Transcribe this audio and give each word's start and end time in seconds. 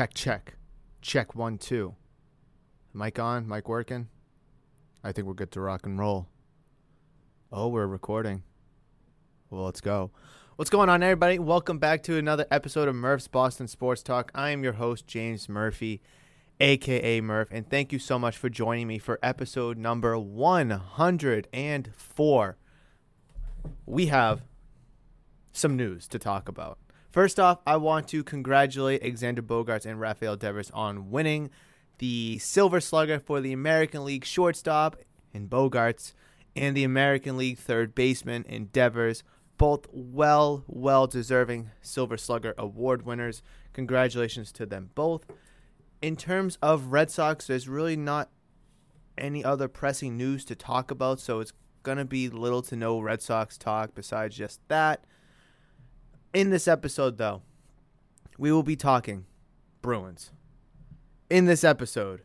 Check, 0.00 0.14
check. 0.14 0.54
Check 1.02 1.34
one, 1.34 1.58
two. 1.58 1.94
Mic 2.94 3.18
on? 3.18 3.46
Mic 3.46 3.68
working? 3.68 4.08
I 5.04 5.12
think 5.12 5.26
we're 5.26 5.34
good 5.34 5.52
to 5.52 5.60
rock 5.60 5.84
and 5.84 5.98
roll. 5.98 6.26
Oh, 7.52 7.68
we're 7.68 7.86
recording. 7.86 8.42
Well, 9.50 9.64
let's 9.64 9.82
go. 9.82 10.10
What's 10.56 10.70
going 10.70 10.88
on, 10.88 11.02
everybody? 11.02 11.38
Welcome 11.38 11.78
back 11.78 12.02
to 12.04 12.16
another 12.16 12.46
episode 12.50 12.88
of 12.88 12.94
Murph's 12.94 13.28
Boston 13.28 13.68
Sports 13.68 14.02
Talk. 14.02 14.32
I 14.34 14.52
am 14.52 14.64
your 14.64 14.72
host, 14.72 15.06
James 15.06 15.50
Murphy, 15.50 16.00
aka 16.60 17.20
Murph, 17.20 17.48
and 17.50 17.68
thank 17.68 17.92
you 17.92 17.98
so 17.98 18.18
much 18.18 18.38
for 18.38 18.48
joining 18.48 18.86
me 18.86 18.96
for 18.96 19.18
episode 19.22 19.76
number 19.76 20.18
104. 20.18 22.56
We 23.84 24.06
have 24.06 24.40
some 25.52 25.76
news 25.76 26.08
to 26.08 26.18
talk 26.18 26.48
about. 26.48 26.78
First 27.10 27.40
off, 27.40 27.58
I 27.66 27.76
want 27.76 28.06
to 28.08 28.22
congratulate 28.22 29.02
Alexander 29.02 29.42
Bogaerts 29.42 29.84
and 29.84 30.00
Rafael 30.00 30.36
Devers 30.36 30.70
on 30.70 31.10
winning 31.10 31.50
the 31.98 32.38
Silver 32.38 32.80
Slugger 32.80 33.18
for 33.18 33.40
the 33.40 33.52
American 33.52 34.04
League 34.04 34.24
shortstop 34.24 34.96
in 35.32 35.48
Bogaerts 35.48 36.12
and 36.54 36.76
the 36.76 36.84
American 36.84 37.36
League 37.36 37.58
third 37.58 37.96
baseman 37.96 38.44
in 38.44 38.66
Devers. 38.66 39.24
Both 39.58 39.86
well, 39.92 40.62
well 40.68 41.08
deserving 41.08 41.70
Silver 41.82 42.16
Slugger 42.16 42.54
award 42.56 43.04
winners. 43.04 43.42
Congratulations 43.72 44.52
to 44.52 44.64
them 44.64 44.90
both. 44.94 45.26
In 46.00 46.14
terms 46.14 46.58
of 46.62 46.92
Red 46.92 47.10
Sox, 47.10 47.48
there's 47.48 47.68
really 47.68 47.96
not 47.96 48.30
any 49.18 49.44
other 49.44 49.66
pressing 49.66 50.16
news 50.16 50.44
to 50.44 50.54
talk 50.54 50.92
about, 50.92 51.18
so 51.18 51.40
it's 51.40 51.52
going 51.82 51.98
to 51.98 52.04
be 52.04 52.28
little 52.28 52.62
to 52.62 52.76
no 52.76 53.00
Red 53.00 53.20
Sox 53.20 53.58
talk 53.58 53.96
besides 53.96 54.36
just 54.36 54.60
that. 54.68 55.04
In 56.32 56.50
this 56.50 56.68
episode, 56.68 57.18
though, 57.18 57.42
we 58.38 58.52
will 58.52 58.62
be 58.62 58.76
talking 58.76 59.26
Bruins. 59.82 60.30
In 61.28 61.46
this 61.46 61.64
episode, 61.64 62.22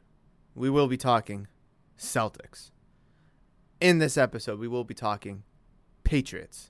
we 0.53 0.70
will 0.70 0.88
be 0.88 0.98
talking 0.98 1.48
Celtics. 1.98 2.70
In 3.81 3.98
this 3.98 4.16
episode, 4.16 4.59
we 4.59 4.67
will 4.67 4.83
be 4.83 4.94
talking 4.94 5.42
Patriots. 6.04 6.70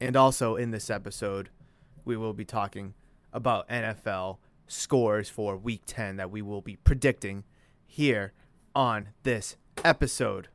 And 0.00 0.14
also 0.14 0.54
in 0.54 0.70
this 0.70 0.88
episode, 0.88 1.50
we 2.04 2.16
will 2.16 2.32
be 2.32 2.44
talking 2.44 2.94
about 3.32 3.68
NFL 3.68 4.38
scores 4.68 5.28
for 5.28 5.56
week 5.56 5.82
10 5.84 6.14
that 6.16 6.30
we 6.30 6.42
will 6.42 6.62
be 6.62 6.76
predicting 6.76 7.42
here 7.84 8.32
on 8.72 9.08
this 9.24 9.56
episode. 9.84 10.46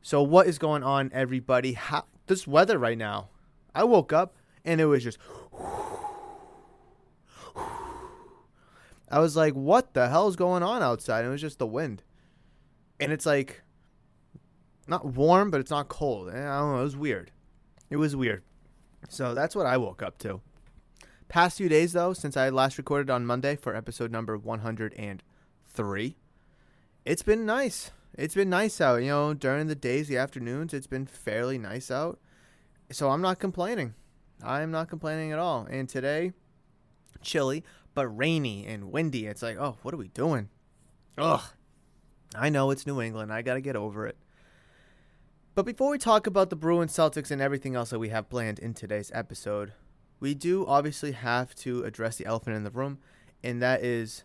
So, 0.00 0.22
what 0.22 0.46
is 0.46 0.58
going 0.58 0.82
on, 0.82 1.10
everybody? 1.12 1.74
How, 1.74 2.06
this 2.28 2.46
weather 2.46 2.78
right 2.78 2.96
now. 2.96 3.28
I 3.74 3.84
woke 3.84 4.12
up 4.12 4.37
and 4.64 4.80
it 4.80 4.86
was 4.86 5.02
just. 5.02 5.18
I 9.10 9.20
was 9.20 9.36
like, 9.36 9.54
what 9.54 9.94
the 9.94 10.08
hell 10.08 10.28
is 10.28 10.36
going 10.36 10.62
on 10.62 10.82
outside? 10.82 11.20
And 11.20 11.28
it 11.28 11.32
was 11.32 11.40
just 11.40 11.58
the 11.58 11.66
wind. 11.66 12.02
And 13.00 13.10
it's 13.10 13.24
like, 13.24 13.62
not 14.86 15.06
warm, 15.06 15.50
but 15.50 15.60
it's 15.60 15.70
not 15.70 15.88
cold. 15.88 16.28
And 16.28 16.46
I 16.46 16.58
don't 16.60 16.72
know. 16.72 16.80
It 16.80 16.84
was 16.84 16.96
weird. 16.96 17.30
It 17.88 17.96
was 17.96 18.14
weird. 18.14 18.42
So 19.08 19.34
that's 19.34 19.56
what 19.56 19.66
I 19.66 19.78
woke 19.78 20.02
up 20.02 20.18
to. 20.18 20.42
Past 21.28 21.58
few 21.58 21.68
days, 21.68 21.92
though, 21.92 22.12
since 22.12 22.36
I 22.36 22.48
last 22.48 22.76
recorded 22.78 23.10
on 23.10 23.24
Monday 23.26 23.56
for 23.56 23.74
episode 23.74 24.10
number 24.10 24.36
103, 24.36 26.16
it's 27.04 27.22
been 27.22 27.46
nice. 27.46 27.90
It's 28.14 28.34
been 28.34 28.50
nice 28.50 28.80
out. 28.80 29.02
You 29.02 29.08
know, 29.08 29.34
during 29.34 29.66
the 29.68 29.74
days, 29.74 30.08
the 30.08 30.16
afternoons, 30.16 30.74
it's 30.74 30.86
been 30.86 31.06
fairly 31.06 31.58
nice 31.58 31.90
out. 31.90 32.18
So 32.90 33.10
I'm 33.10 33.20
not 33.20 33.38
complaining. 33.38 33.94
I'm 34.42 34.70
not 34.70 34.88
complaining 34.88 35.32
at 35.32 35.38
all. 35.38 35.66
And 35.70 35.88
today, 35.88 36.32
chilly, 37.22 37.64
but 37.94 38.06
rainy 38.08 38.66
and 38.66 38.92
windy. 38.92 39.26
It's 39.26 39.42
like, 39.42 39.56
oh, 39.58 39.76
what 39.82 39.94
are 39.94 39.98
we 39.98 40.08
doing? 40.08 40.48
Ugh. 41.16 41.42
I 42.34 42.48
know 42.48 42.70
it's 42.70 42.86
New 42.86 43.00
England. 43.00 43.32
I 43.32 43.42
got 43.42 43.54
to 43.54 43.60
get 43.60 43.76
over 43.76 44.06
it. 44.06 44.16
But 45.54 45.66
before 45.66 45.90
we 45.90 45.98
talk 45.98 46.26
about 46.26 46.50
the 46.50 46.56
Bruins, 46.56 46.92
Celtics, 46.92 47.30
and 47.30 47.42
everything 47.42 47.74
else 47.74 47.90
that 47.90 47.98
we 47.98 48.10
have 48.10 48.28
planned 48.28 48.60
in 48.60 48.74
today's 48.74 49.10
episode, 49.12 49.72
we 50.20 50.34
do 50.34 50.64
obviously 50.66 51.12
have 51.12 51.54
to 51.56 51.82
address 51.82 52.16
the 52.16 52.26
elephant 52.26 52.54
in 52.54 52.64
the 52.64 52.70
room, 52.70 52.98
and 53.42 53.60
that 53.62 53.82
is 53.82 54.24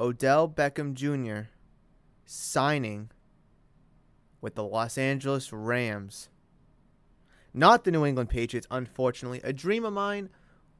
Odell 0.00 0.48
Beckham 0.48 0.94
Jr. 0.94 1.50
signing 2.26 3.10
with 4.40 4.54
the 4.54 4.64
Los 4.64 4.98
Angeles 4.98 5.52
Rams 5.52 6.28
not 7.58 7.84
the 7.84 7.90
New 7.90 8.06
England 8.06 8.30
Patriots, 8.30 8.66
unfortunately. 8.70 9.40
A 9.42 9.52
dream 9.52 9.84
of 9.84 9.92
mine 9.92 10.30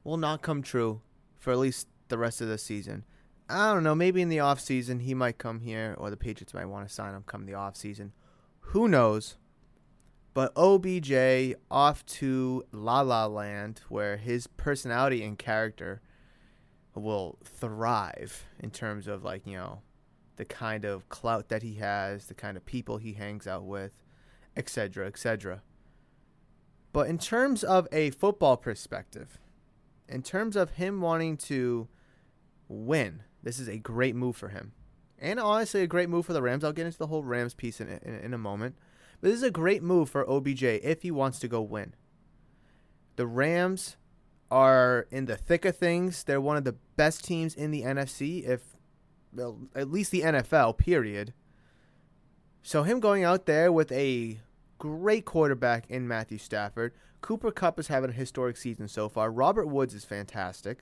will 0.03 0.17
not 0.17 0.41
come 0.41 0.61
true 0.61 1.01
for 1.37 1.51
at 1.51 1.59
least 1.59 1.87
the 2.07 2.17
rest 2.17 2.41
of 2.41 2.47
the 2.47 2.57
season. 2.57 3.03
I 3.49 3.73
don't 3.73 3.83
know, 3.83 3.95
maybe 3.95 4.21
in 4.21 4.29
the 4.29 4.37
offseason 4.37 5.01
he 5.01 5.13
might 5.13 5.37
come 5.37 5.59
here 5.59 5.95
or 5.97 6.09
the 6.09 6.17
Patriots 6.17 6.53
might 6.53 6.65
want 6.65 6.87
to 6.87 6.93
sign 6.93 7.15
him 7.15 7.23
come 7.25 7.45
the 7.45 7.53
offseason. 7.53 8.11
Who 8.59 8.87
knows? 8.87 9.37
But 10.33 10.53
OBJ 10.55 11.55
off 11.69 12.05
to 12.05 12.63
La 12.71 13.01
La 13.01 13.25
Land 13.25 13.81
where 13.89 14.17
his 14.17 14.47
personality 14.47 15.23
and 15.23 15.37
character 15.37 16.01
will 16.93 17.39
thrive 17.43 18.45
in 18.59 18.69
terms 18.69 19.07
of 19.07 19.23
like, 19.23 19.45
you 19.47 19.57
know, 19.57 19.81
the 20.35 20.45
kind 20.45 20.85
of 20.85 21.09
clout 21.09 21.49
that 21.49 21.63
he 21.63 21.75
has, 21.75 22.27
the 22.27 22.33
kind 22.33 22.55
of 22.55 22.65
people 22.65 22.97
he 22.97 23.13
hangs 23.13 23.47
out 23.47 23.65
with, 23.65 23.91
etc., 24.55 25.07
etc. 25.07 25.61
But 26.91 27.07
in 27.07 27.17
terms 27.17 27.63
of 27.63 27.87
a 27.91 28.09
football 28.11 28.57
perspective, 28.57 29.37
in 30.07 30.23
terms 30.23 30.55
of 30.55 30.71
him 30.71 31.01
wanting 31.01 31.37
to 31.37 31.87
win, 32.67 33.23
this 33.43 33.59
is 33.59 33.67
a 33.67 33.77
great 33.77 34.15
move 34.15 34.35
for 34.35 34.49
him. 34.49 34.73
And 35.19 35.39
honestly, 35.39 35.81
a 35.81 35.87
great 35.87 36.09
move 36.09 36.25
for 36.25 36.33
the 36.33 36.41
Rams. 36.41 36.63
I'll 36.63 36.73
get 36.73 36.85
into 36.85 36.97
the 36.97 37.07
whole 37.07 37.23
Rams 37.23 37.53
piece 37.53 37.79
in, 37.79 37.89
in, 37.89 38.15
in 38.15 38.33
a 38.33 38.37
moment. 38.37 38.75
But 39.21 39.29
this 39.29 39.37
is 39.37 39.43
a 39.43 39.51
great 39.51 39.83
move 39.83 40.09
for 40.09 40.27
OBJ 40.29 40.63
if 40.63 41.01
he 41.01 41.11
wants 41.11 41.39
to 41.39 41.47
go 41.47 41.61
win. 41.61 41.93
The 43.17 43.27
Rams 43.27 43.97
are 44.49 45.07
in 45.11 45.25
the 45.25 45.35
thick 45.35 45.65
of 45.65 45.77
things. 45.77 46.23
They're 46.23 46.41
one 46.41 46.57
of 46.57 46.63
the 46.63 46.77
best 46.95 47.25
teams 47.25 47.53
in 47.53 47.71
the 47.71 47.83
NFC, 47.83 48.47
if 48.47 48.61
well, 49.33 49.59
at 49.75 49.91
least 49.91 50.11
the 50.11 50.21
NFL, 50.21 50.77
period. 50.77 51.33
So 52.63 52.83
him 52.83 52.99
going 52.99 53.23
out 53.23 53.45
there 53.45 53.71
with 53.71 53.91
a 53.91 54.39
great 54.79 55.25
quarterback 55.25 55.85
in 55.89 56.07
Matthew 56.07 56.39
Stafford. 56.39 56.93
Cooper 57.21 57.51
Kupp 57.51 57.79
is 57.79 57.87
having 57.87 58.09
a 58.09 58.13
historic 58.13 58.57
season 58.57 58.87
so 58.87 59.09
far. 59.09 59.31
Robert 59.31 59.67
Woods 59.67 59.93
is 59.93 60.05
fantastic. 60.05 60.79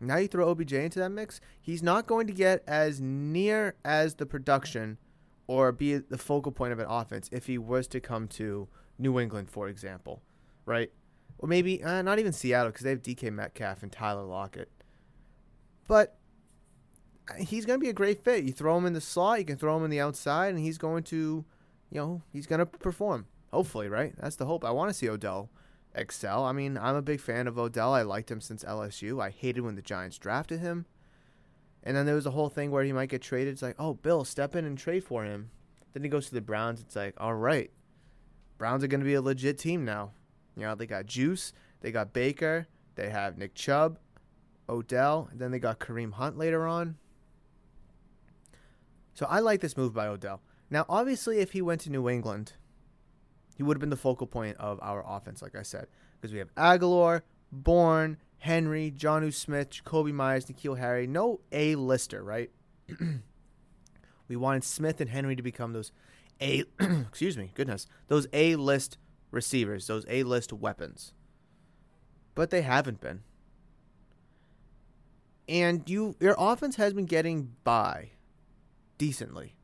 Now 0.00 0.16
you 0.16 0.28
throw 0.28 0.50
OBJ 0.50 0.72
into 0.74 0.98
that 0.98 1.10
mix, 1.10 1.40
he's 1.60 1.82
not 1.82 2.06
going 2.06 2.26
to 2.26 2.32
get 2.32 2.62
as 2.66 3.00
near 3.00 3.74
as 3.84 4.16
the 4.16 4.26
production 4.26 4.98
or 5.46 5.72
be 5.72 5.96
the 5.96 6.18
focal 6.18 6.52
point 6.52 6.72
of 6.72 6.78
an 6.78 6.86
offense 6.88 7.28
if 7.32 7.46
he 7.46 7.58
was 7.58 7.88
to 7.88 8.00
come 8.00 8.28
to 8.28 8.68
New 8.98 9.18
England, 9.18 9.50
for 9.50 9.68
example, 9.68 10.22
right? 10.66 10.92
Or 11.38 11.48
maybe 11.48 11.82
uh, 11.82 12.02
not 12.02 12.18
even 12.18 12.32
Seattle 12.32 12.70
because 12.70 12.84
they 12.84 12.90
have 12.90 13.02
DK 13.02 13.32
Metcalf 13.32 13.82
and 13.82 13.90
Tyler 13.90 14.24
Lockett. 14.24 14.70
But 15.88 16.16
uh, 17.30 17.34
he's 17.42 17.64
going 17.64 17.80
to 17.80 17.84
be 17.84 17.90
a 17.90 17.94
great 17.94 18.22
fit. 18.22 18.44
You 18.44 18.52
throw 18.52 18.76
him 18.76 18.86
in 18.86 18.92
the 18.92 19.00
slot, 19.00 19.38
you 19.38 19.44
can 19.44 19.56
throw 19.56 19.76
him 19.76 19.84
in 19.84 19.90
the 19.90 20.00
outside, 20.00 20.50
and 20.50 20.58
he's 20.58 20.78
going 20.78 21.04
to 21.04 21.44
you 21.90 22.00
know, 22.00 22.22
he's 22.32 22.46
going 22.46 22.60
to 22.60 22.66
perform. 22.66 23.26
Hopefully, 23.52 23.88
right? 23.88 24.14
That's 24.18 24.36
the 24.36 24.46
hope. 24.46 24.64
I 24.64 24.70
want 24.70 24.90
to 24.90 24.94
see 24.94 25.08
Odell 25.08 25.48
excel. 25.94 26.44
I 26.44 26.52
mean, 26.52 26.76
I'm 26.76 26.96
a 26.96 27.02
big 27.02 27.20
fan 27.20 27.46
of 27.46 27.58
Odell. 27.58 27.94
I 27.94 28.02
liked 28.02 28.30
him 28.30 28.40
since 28.40 28.62
LSU. 28.62 29.22
I 29.22 29.30
hated 29.30 29.62
when 29.62 29.74
the 29.74 29.82
Giants 29.82 30.18
drafted 30.18 30.60
him. 30.60 30.86
And 31.82 31.96
then 31.96 32.06
there 32.06 32.14
was 32.14 32.26
a 32.26 32.32
whole 32.32 32.50
thing 32.50 32.70
where 32.70 32.84
he 32.84 32.92
might 32.92 33.08
get 33.08 33.22
traded. 33.22 33.52
It's 33.52 33.62
like, 33.62 33.76
oh, 33.78 33.94
Bill, 33.94 34.24
step 34.24 34.54
in 34.54 34.64
and 34.64 34.76
trade 34.76 35.04
for 35.04 35.24
him. 35.24 35.50
Then 35.92 36.02
he 36.02 36.08
goes 36.08 36.28
to 36.28 36.34
the 36.34 36.40
Browns. 36.40 36.80
It's 36.80 36.96
like, 36.96 37.14
all 37.18 37.34
right, 37.34 37.70
Browns 38.58 38.84
are 38.84 38.88
going 38.88 39.00
to 39.00 39.06
be 39.06 39.14
a 39.14 39.22
legit 39.22 39.58
team 39.58 39.84
now. 39.84 40.12
You 40.56 40.64
know, 40.64 40.74
they 40.74 40.86
got 40.86 41.06
Juice, 41.06 41.52
they 41.80 41.92
got 41.92 42.12
Baker, 42.12 42.66
they 42.96 43.10
have 43.10 43.38
Nick 43.38 43.54
Chubb, 43.54 43.98
Odell, 44.68 45.28
and 45.30 45.40
then 45.40 45.52
they 45.52 45.60
got 45.60 45.78
Kareem 45.78 46.12
Hunt 46.12 46.36
later 46.36 46.66
on. 46.66 46.96
So 49.14 49.26
I 49.26 49.38
like 49.38 49.60
this 49.60 49.76
move 49.76 49.94
by 49.94 50.08
Odell. 50.08 50.40
Now, 50.70 50.84
obviously, 50.88 51.38
if 51.38 51.52
he 51.52 51.62
went 51.62 51.80
to 51.82 51.90
New 51.90 52.08
England, 52.08 52.52
he 53.56 53.62
would 53.62 53.76
have 53.76 53.80
been 53.80 53.90
the 53.90 53.96
focal 53.96 54.26
point 54.26 54.56
of 54.58 54.78
our 54.82 55.04
offense, 55.06 55.42
like 55.42 55.56
I 55.56 55.62
said, 55.62 55.86
because 56.20 56.32
we 56.32 56.38
have 56.38 56.54
Agholor, 56.54 57.22
Bourne, 57.50 58.18
Henry, 58.38 58.92
Jonnu 58.96 59.32
Smith, 59.32 59.70
Jakobi 59.70 60.12
Myers, 60.12 60.46
N'Keal 60.46 60.78
Harry. 60.78 61.06
No 61.06 61.40
A 61.52 61.74
lister, 61.74 62.22
right? 62.22 62.50
we 64.28 64.36
wanted 64.36 64.64
Smith 64.64 65.00
and 65.00 65.10
Henry 65.10 65.34
to 65.36 65.42
become 65.42 65.72
those 65.72 65.92
A 66.40 66.64
excuse 66.80 67.36
me, 67.36 67.50
goodness. 67.54 67.86
Those 68.06 68.26
A 68.32 68.56
list 68.56 68.98
receivers, 69.30 69.86
those 69.86 70.04
A 70.08 70.22
list 70.22 70.52
weapons. 70.52 71.14
But 72.34 72.50
they 72.50 72.62
haven't 72.62 73.00
been. 73.00 73.22
And 75.48 75.88
you 75.88 76.14
your 76.20 76.36
offense 76.38 76.76
has 76.76 76.92
been 76.92 77.06
getting 77.06 77.54
by 77.64 78.10
decently. 78.98 79.57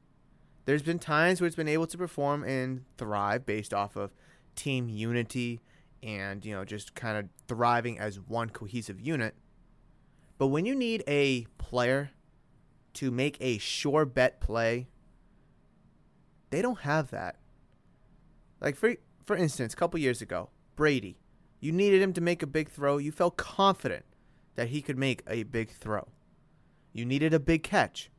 There's 0.64 0.82
been 0.82 0.98
times 0.98 1.40
where 1.40 1.46
it's 1.46 1.56
been 1.56 1.68
able 1.68 1.86
to 1.86 1.98
perform 1.98 2.42
and 2.42 2.84
thrive 2.96 3.44
based 3.44 3.74
off 3.74 3.96
of 3.96 4.12
team 4.54 4.88
unity 4.88 5.60
and 6.02 6.44
you 6.44 6.54
know 6.54 6.64
just 6.64 6.94
kind 6.94 7.18
of 7.18 7.26
thriving 7.48 7.98
as 7.98 8.20
one 8.20 8.50
cohesive 8.50 9.00
unit. 9.00 9.34
But 10.38 10.48
when 10.48 10.66
you 10.66 10.74
need 10.74 11.02
a 11.06 11.46
player 11.58 12.10
to 12.94 13.10
make 13.10 13.36
a 13.40 13.58
sure 13.58 14.04
bet 14.04 14.40
play, 14.40 14.88
they 16.50 16.62
don't 16.62 16.80
have 16.80 17.10
that. 17.10 17.36
Like 18.60 18.76
for 18.76 18.94
for 19.24 19.36
instance, 19.36 19.74
a 19.74 19.76
couple 19.76 19.98
years 20.00 20.22
ago, 20.22 20.50
Brady, 20.76 21.18
you 21.60 21.72
needed 21.72 22.00
him 22.02 22.12
to 22.14 22.20
make 22.20 22.42
a 22.42 22.46
big 22.46 22.70
throw. 22.70 22.98
You 22.98 23.12
felt 23.12 23.36
confident 23.36 24.04
that 24.54 24.68
he 24.68 24.80
could 24.82 24.98
make 24.98 25.22
a 25.26 25.42
big 25.42 25.70
throw. 25.70 26.08
You 26.92 27.04
needed 27.04 27.34
a 27.34 27.40
big 27.40 27.62
catch, 27.62 28.10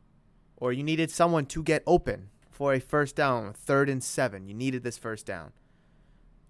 or 0.58 0.74
you 0.74 0.84
needed 0.84 1.10
someone 1.10 1.46
to 1.48 1.64
get 1.64 1.84
open 1.88 2.30
for 2.56 2.74
a 2.74 2.80
first 2.80 3.16
down, 3.16 3.54
third 3.54 3.90
and 3.90 4.04
seven. 4.04 4.48
You 4.48 4.54
needed 4.54 4.84
this 4.84 4.98
first 4.98 5.26
down 5.26 5.52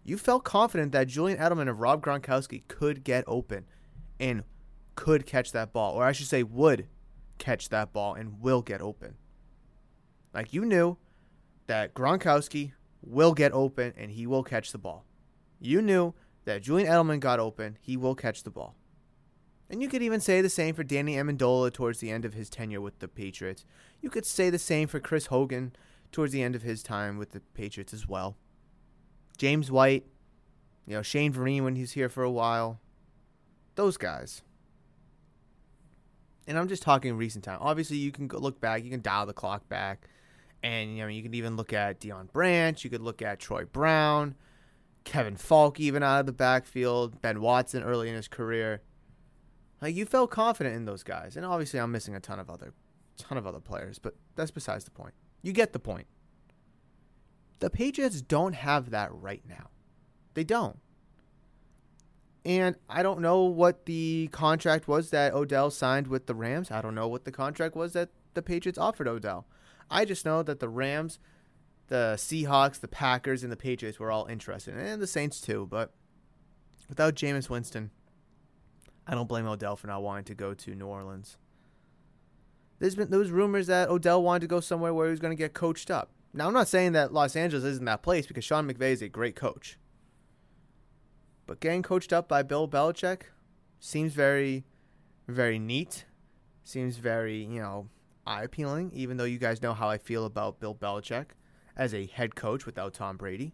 you 0.06 0.18
felt 0.20 0.44
confident 0.44 0.92
that 0.92 1.08
Julian 1.08 1.40
Edelman 1.40 1.62
and 1.62 1.80
Rob 1.80 2.02
Gronkowski 2.02 2.62
could 2.68 3.04
get 3.04 3.24
open 3.26 3.66
and 4.20 4.44
could 4.94 5.26
catch 5.26 5.52
that 5.52 5.74
ball, 5.74 5.96
or 5.96 6.06
I 6.06 6.12
should 6.12 6.28
say, 6.28 6.44
would 6.44 6.88
catch 7.40 7.70
that 7.70 7.92
ball 7.92 8.14
and 8.14 8.40
will 8.40 8.62
get 8.62 8.82
open. 8.82 9.16
Like 10.34 10.54
you 10.54 10.64
knew 10.64 10.98
that 11.66 11.96
Gronkowski 11.96 12.74
will 13.02 13.34
get 13.34 13.52
open 13.52 13.94
and 13.98 14.12
he 14.12 14.28
will 14.28 14.44
catch 14.44 14.72
the 14.72 14.78
ball. 14.78 15.06
You 15.60 15.82
knew 15.82 16.14
that 16.46 16.62
Julian 16.62 16.88
Edelman 16.88 17.20
got 17.20 17.40
open, 17.40 17.80
he 17.82 17.98
will 17.98 18.16
catch 18.16 18.44
the 18.44 18.52
ball. 18.52 18.76
And 19.68 19.82
you 19.82 19.90
could 19.90 20.04
even 20.04 20.20
say 20.20 20.42
the 20.42 20.50
same 20.50 20.76
for 20.76 20.84
Danny 20.84 21.16
Amendola 21.16 21.74
towards 21.74 21.98
the 21.98 22.12
end 22.12 22.24
of 22.24 22.36
his 22.36 22.52
tenure 22.52 22.82
with 22.82 23.00
the 23.00 23.08
Patriots. 23.08 23.66
You 24.00 24.12
could 24.12 24.26
say 24.26 24.52
the 24.52 24.60
same 24.60 24.88
for 24.88 25.00
Chris 25.00 25.26
Hogan 25.28 25.76
towards 26.16 26.32
the 26.32 26.42
end 26.42 26.56
of 26.56 26.64
his 26.64 26.82
time 26.82 27.18
with 27.18 27.32
the 27.32 27.42
Patriots 27.54 27.94
as 27.94 28.08
well. 28.08 28.38
James 29.38 29.70
White, 29.70 30.06
you 30.88 30.96
know, 30.96 31.02
Shane 31.02 31.34
Vereen 31.34 31.64
when 31.64 31.76
he's 31.76 31.92
here 31.92 32.08
for 32.08 32.24
a 32.24 32.32
while. 32.32 32.80
Those 33.76 33.98
guys. 33.98 34.42
And 36.48 36.58
I'm 36.58 36.70
just 36.70 36.84
talking 36.84 37.18
recent 37.18 37.44
time. 37.44 37.58
Obviously, 37.60 37.98
you 37.98 38.12
can 38.12 38.30
look 38.30 38.62
back, 38.62 38.84
you 38.84 38.90
can 38.90 39.02
dial 39.02 39.26
the 39.26 39.34
clock 39.34 39.68
back. 39.68 40.08
And, 40.64 40.96
you 40.96 41.04
know, 41.04 41.08
you 41.10 41.22
can 41.22 41.34
even 41.34 41.58
look 41.58 41.74
at 41.74 42.00
Deion 42.00 42.32
Branch, 42.32 42.82
you 42.84 42.90
could 42.90 43.02
look 43.02 43.22
at 43.22 43.40
Troy 43.40 43.66
Brown, 43.66 44.36
Kevin 45.04 45.36
Faulk 45.36 45.80
even 45.80 46.02
out 46.02 46.22
of 46.22 46.26
the 46.26 46.32
backfield, 46.32 47.22
Ben 47.22 47.42
Watson 47.42 47.84
early 47.84 48.08
in 48.08 48.16
his 48.16 48.30
career. 48.30 48.82
Like 49.82 49.96
you 49.96 50.06
felt 50.06 50.32
confident 50.32 50.76
in 50.76 50.86
those 50.86 51.04
guys. 51.04 51.36
And 51.36 51.46
obviously 51.46 51.80
I'm 51.80 51.92
missing 51.92 52.16
a 52.16 52.22
ton 52.22 52.40
of 52.40 52.50
other 52.50 52.74
ton 53.18 53.38
of 53.38 53.46
other 53.46 53.60
players, 53.60 54.00
but 54.00 54.16
that's 54.36 54.52
besides 54.52 54.86
the 54.86 54.92
point. 54.92 55.14
You 55.46 55.54
get 55.54 55.74
the 55.74 55.80
point. 55.80 56.08
The 57.60 57.70
Patriots 57.70 58.20
don't 58.20 58.54
have 58.54 58.90
that 58.90 59.14
right 59.14 59.44
now. 59.48 59.70
They 60.34 60.44
don't. 60.44 60.80
And 62.44 62.76
I 62.90 63.04
don't 63.04 63.22
know 63.22 63.44
what 63.44 63.86
the 63.86 64.28
contract 64.32 64.88
was 64.88 65.12
that 65.12 65.36
Odell 65.36 65.70
signed 65.70 66.08
with 66.08 66.26
the 66.26 66.34
Rams. 66.34 66.72
I 66.72 66.82
don't 66.82 66.96
know 66.96 67.08
what 67.08 67.26
the 67.26 67.32
contract 67.32 67.76
was 67.76 67.94
that 67.94 68.10
the 68.34 68.42
Patriots 68.42 68.80
offered 68.80 69.08
Odell. 69.08 69.46
I 69.88 70.04
just 70.04 70.26
know 70.26 70.42
that 70.42 70.60
the 70.60 70.68
Rams, 70.68 71.20
the 71.90 72.16
Seahawks, 72.18 72.80
the 72.80 72.88
Packers, 72.88 73.44
and 73.44 73.52
the 73.52 73.56
Patriots 73.56 74.00
were 74.00 74.10
all 74.10 74.26
interested, 74.26 74.74
and 74.74 75.00
the 75.00 75.06
Saints 75.06 75.40
too. 75.40 75.68
But 75.70 75.94
without 76.90 77.14
Jameis 77.14 77.52
Winston, 77.52 77.92
I 79.06 79.14
don't 79.14 79.30
blame 79.30 79.46
Odell 79.46 79.76
for 79.76 79.86
not 79.86 80.02
wanting 80.02 80.26
to 80.26 80.34
go 80.34 80.56
to 80.56 80.74
New 80.74 80.88
Orleans. 80.88 81.38
There's 82.80 82.96
been 82.96 83.10
those 83.10 83.30
rumors 83.30 83.68
that 83.68 83.90
Odell 83.90 84.22
wanted 84.22 84.42
to 84.42 84.48
go 84.48 84.60
somewhere 84.60 84.94
where 84.94 85.08
he 85.08 85.12
was 85.12 85.20
going 85.20 85.36
to 85.36 85.42
get 85.42 85.54
coached 85.54 85.90
up. 85.90 86.12
Now, 86.34 86.48
I'm 86.48 86.54
not 86.54 86.68
saying 86.68 86.92
that 86.92 87.14
Los 87.14 87.36
Angeles 87.36 87.64
isn't 87.64 87.86
that 87.86 88.04
place 88.04 88.28
because 88.28 88.44
Sean 88.44 88.70
McVay 88.70 88.92
is 88.92 89.02
a 89.02 89.08
great 89.08 89.36
coach. 89.36 89.78
But 91.48 91.62
getting 91.62 91.84
coached 91.84 92.12
up 92.12 92.28
by 92.28 92.44
Bill 92.44 92.68
Belichick 92.68 93.22
seems 93.80 94.14
very, 94.14 94.66
very 95.28 95.60
neat. 95.60 96.06
Seems 96.64 96.98
very, 96.98 97.44
you 97.44 97.62
know, 97.62 97.88
eye 98.28 98.44
appealing, 98.44 98.92
even 98.94 99.18
though 99.18 99.24
you 99.24 99.38
guys 99.38 99.62
know 99.62 99.74
how 99.74 99.88
I 99.88 99.98
feel 99.98 100.26
about 100.26 100.60
Bill 100.60 100.76
Belichick 100.76 101.28
as 101.78 101.94
a 101.94 102.08
head 102.08 102.36
coach 102.36 102.66
without 102.66 102.94
Tom 102.94 103.16
Brady. 103.16 103.54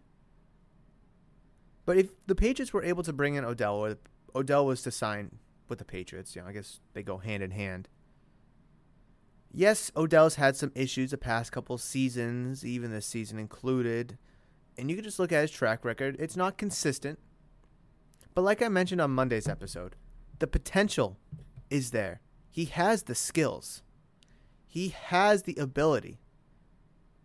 But 1.84 1.98
if 1.98 2.26
the 2.26 2.34
Patriots 2.34 2.72
were 2.72 2.82
able 2.82 3.02
to 3.02 3.12
bring 3.12 3.34
in 3.34 3.44
Odell, 3.44 3.76
or 3.76 3.98
Odell 4.34 4.66
was 4.66 4.82
to 4.82 4.90
sign 4.90 5.38
with 5.68 5.78
the 5.78 5.84
Patriots, 5.84 6.34
you 6.34 6.42
know, 6.42 6.48
I 6.48 6.52
guess 6.52 6.80
they 6.94 7.02
go 7.02 7.18
hand 7.18 7.42
in 7.42 7.50
hand 7.50 7.88
yes, 9.52 9.92
Odell's 9.96 10.36
had 10.36 10.56
some 10.56 10.72
issues 10.74 11.10
the 11.10 11.18
past 11.18 11.52
couple 11.52 11.78
seasons, 11.78 12.64
even 12.64 12.90
this 12.90 13.06
season 13.06 13.38
included. 13.38 14.18
And 14.78 14.88
you 14.90 14.96
can 14.96 15.04
just 15.04 15.18
look 15.18 15.32
at 15.32 15.42
his 15.42 15.50
track 15.50 15.84
record. 15.84 16.16
It's 16.18 16.36
not 16.36 16.58
consistent. 16.58 17.18
But 18.34 18.42
like 18.42 18.62
I 18.62 18.68
mentioned 18.68 19.00
on 19.00 19.10
Monday's 19.10 19.48
episode, 19.48 19.96
the 20.38 20.46
potential 20.46 21.18
is 21.70 21.90
there. 21.90 22.20
He 22.50 22.64
has 22.66 23.04
the 23.04 23.14
skills. 23.14 23.82
He 24.66 24.88
has 24.88 25.42
the 25.42 25.56
ability. 25.56 26.18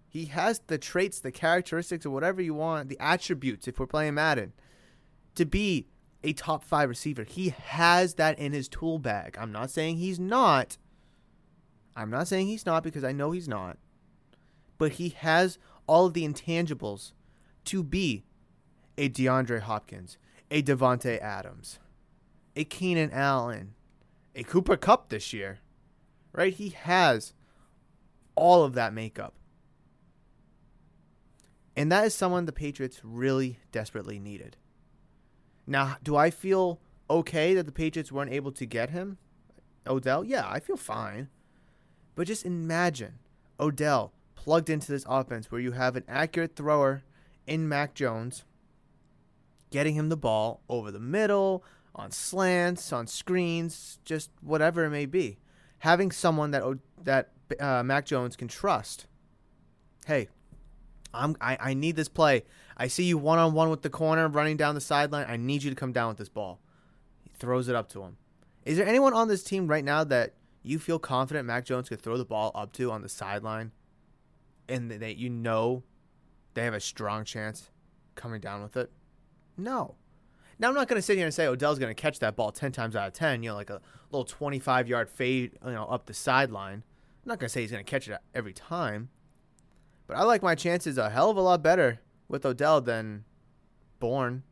He 0.09 0.25
has 0.25 0.61
the 0.67 0.77
traits, 0.77 1.19
the 1.19 1.31
characteristics, 1.31 2.05
or 2.05 2.09
whatever 2.09 2.41
you 2.41 2.53
want, 2.53 2.89
the 2.89 2.99
attributes, 2.99 3.67
if 3.67 3.79
we're 3.79 3.87
playing 3.87 4.15
Madden, 4.15 4.53
to 5.35 5.45
be 5.45 5.87
a 6.23 6.33
top 6.33 6.63
five 6.63 6.89
receiver. 6.89 7.23
He 7.23 7.49
has 7.49 8.15
that 8.15 8.39
in 8.39 8.51
his 8.51 8.67
tool 8.67 8.99
bag. 8.99 9.37
I'm 9.39 9.51
not 9.51 9.69
saying 9.69 9.97
he's 9.97 10.19
not, 10.19 10.77
I'm 11.97 12.11
not 12.11 12.27
saying 12.27 12.47
he's 12.47 12.65
not 12.65 12.83
because 12.83 13.03
I 13.03 13.11
know 13.11 13.31
he's 13.31 13.47
not. 13.47 13.77
But 14.77 14.93
he 14.93 15.09
has 15.09 15.57
all 15.87 16.05
of 16.05 16.13
the 16.13 16.27
intangibles 16.27 17.13
to 17.65 17.83
be 17.83 18.23
a 18.97 19.09
DeAndre 19.09 19.61
Hopkins, 19.61 20.19
a 20.51 20.61
Davante 20.61 21.19
Adams, 21.19 21.79
a 22.55 22.63
Keenan 22.63 23.11
Allen, 23.11 23.73
a 24.35 24.43
Cooper 24.43 24.77
Kupp 24.77 25.09
this 25.09 25.33
year. 25.33 25.59
Right? 26.31 26.53
He 26.53 26.69
has 26.69 27.33
all 28.35 28.63
of 28.63 28.73
that 28.75 28.93
makeup. 28.93 29.33
And 31.75 31.91
that 31.91 32.05
is 32.05 32.13
someone 32.13 32.45
the 32.45 32.51
Patriots 32.51 33.01
really 33.03 33.57
desperately 33.71 34.19
needed. 34.19 34.55
Now, 35.65 35.97
do 36.03 36.15
I 36.15 36.29
feel 36.29 36.79
okay 37.09 37.55
that 37.55 37.65
the 37.65 37.71
Patriots 37.71 38.11
weren't 38.11 38.31
able 38.31 38.51
to 38.51 38.65
get 38.67 38.91
him? 38.91 39.17
Odell? 39.87 40.23
Yeah, 40.23 40.47
I 40.47 40.59
feel 40.59 40.77
fine. 40.77 41.29
But 42.17 42.25
just 42.25 42.47
imagine 42.47 43.19
Odell 43.59 44.11
plugged 44.33 44.71
into 44.71 44.91
this 44.91 45.05
offense 45.07 45.51
where 45.51 45.61
you 45.61 45.73
have 45.73 45.95
an 45.95 46.03
accurate 46.07 46.55
thrower 46.55 47.03
in 47.45 47.69
Mac 47.69 47.93
Jones, 47.93 48.43
getting 49.69 49.93
him 49.93 50.09
the 50.09 50.17
ball 50.17 50.61
over 50.67 50.89
the 50.89 50.99
middle, 50.99 51.63
on 51.93 52.09
slants, 52.09 52.91
on 52.91 53.05
screens, 53.05 53.99
just 54.03 54.31
whatever 54.41 54.83
it 54.83 54.89
may 54.89 55.05
be. 55.05 55.37
Having 55.79 56.11
someone 56.11 56.49
that 56.51 56.63
that 57.03 57.29
uh, 57.59 57.83
Mac 57.83 58.07
Jones 58.07 58.35
can 58.35 58.47
trust. 58.47 59.05
Hey, 60.07 60.27
I'm 61.13 61.37
I, 61.39 61.57
I 61.61 61.73
need 61.75 61.95
this 61.95 62.09
play. 62.09 62.45
I 62.75 62.87
see 62.87 63.03
you 63.03 63.19
one 63.19 63.37
on 63.37 63.53
one 63.53 63.69
with 63.69 63.83
the 63.83 63.91
corner 63.91 64.27
running 64.27 64.57
down 64.57 64.73
the 64.73 64.81
sideline. 64.81 65.27
I 65.29 65.37
need 65.37 65.61
you 65.61 65.69
to 65.69 65.75
come 65.75 65.91
down 65.91 66.07
with 66.07 66.17
this 66.17 66.29
ball. 66.29 66.59
He 67.21 67.29
throws 67.37 67.67
it 67.67 67.75
up 67.75 67.89
to 67.89 68.01
him. 68.01 68.17
Is 68.65 68.77
there 68.77 68.87
anyone 68.87 69.13
on 69.13 69.27
this 69.27 69.43
team 69.43 69.67
right 69.67 69.85
now 69.85 70.03
that 70.05 70.33
you 70.67 70.79
feel 70.79 70.99
confident 70.99 71.45
Mac 71.45 71.65
Jones 71.65 71.89
could 71.89 72.01
throw 72.01 72.17
the 72.17 72.25
ball 72.25 72.51
up 72.55 72.73
to 72.73 72.91
on 72.91 73.01
the 73.01 73.09
sideline 73.09 73.71
and 74.67 74.91
that 74.91 75.17
you 75.17 75.29
know 75.29 75.83
they 76.53 76.63
have 76.63 76.73
a 76.73 76.79
strong 76.79 77.23
chance 77.23 77.71
coming 78.15 78.41
down 78.41 78.61
with 78.61 78.77
it? 78.77 78.91
No. 79.57 79.95
Now 80.59 80.69
I'm 80.69 80.73
not 80.73 80.87
going 80.87 80.97
to 80.97 81.01
sit 81.01 81.17
here 81.17 81.25
and 81.25 81.33
say 81.33 81.45
Odell's 81.45 81.79
going 81.79 81.93
to 81.93 82.01
catch 82.01 82.19
that 82.19 82.35
ball 82.35 82.51
10 82.51 82.71
times 82.71 82.95
out 82.95 83.07
of 83.07 83.13
10, 83.13 83.43
you 83.43 83.49
know, 83.49 83.55
like 83.55 83.69
a 83.69 83.81
little 84.11 84.25
25 84.25 84.87
yard 84.87 85.09
fade, 85.09 85.51
you 85.65 85.71
know, 85.71 85.85
up 85.85 86.05
the 86.05 86.13
sideline. 86.13 86.83
I'm 87.23 87.29
not 87.29 87.39
going 87.39 87.47
to 87.47 87.53
say 87.53 87.61
he's 87.61 87.71
going 87.71 87.83
to 87.83 87.89
catch 87.89 88.07
it 88.07 88.17
every 88.33 88.53
time. 88.53 89.09
But 90.07 90.17
I 90.17 90.23
like 90.23 90.41
my 90.41 90.55
chances 90.55 90.97
a 90.97 91.09
hell 91.09 91.29
of 91.29 91.37
a 91.37 91.41
lot 91.41 91.61
better 91.61 91.99
with 92.27 92.45
Odell 92.45 92.81
than 92.81 93.25
Bourne, 93.99 94.43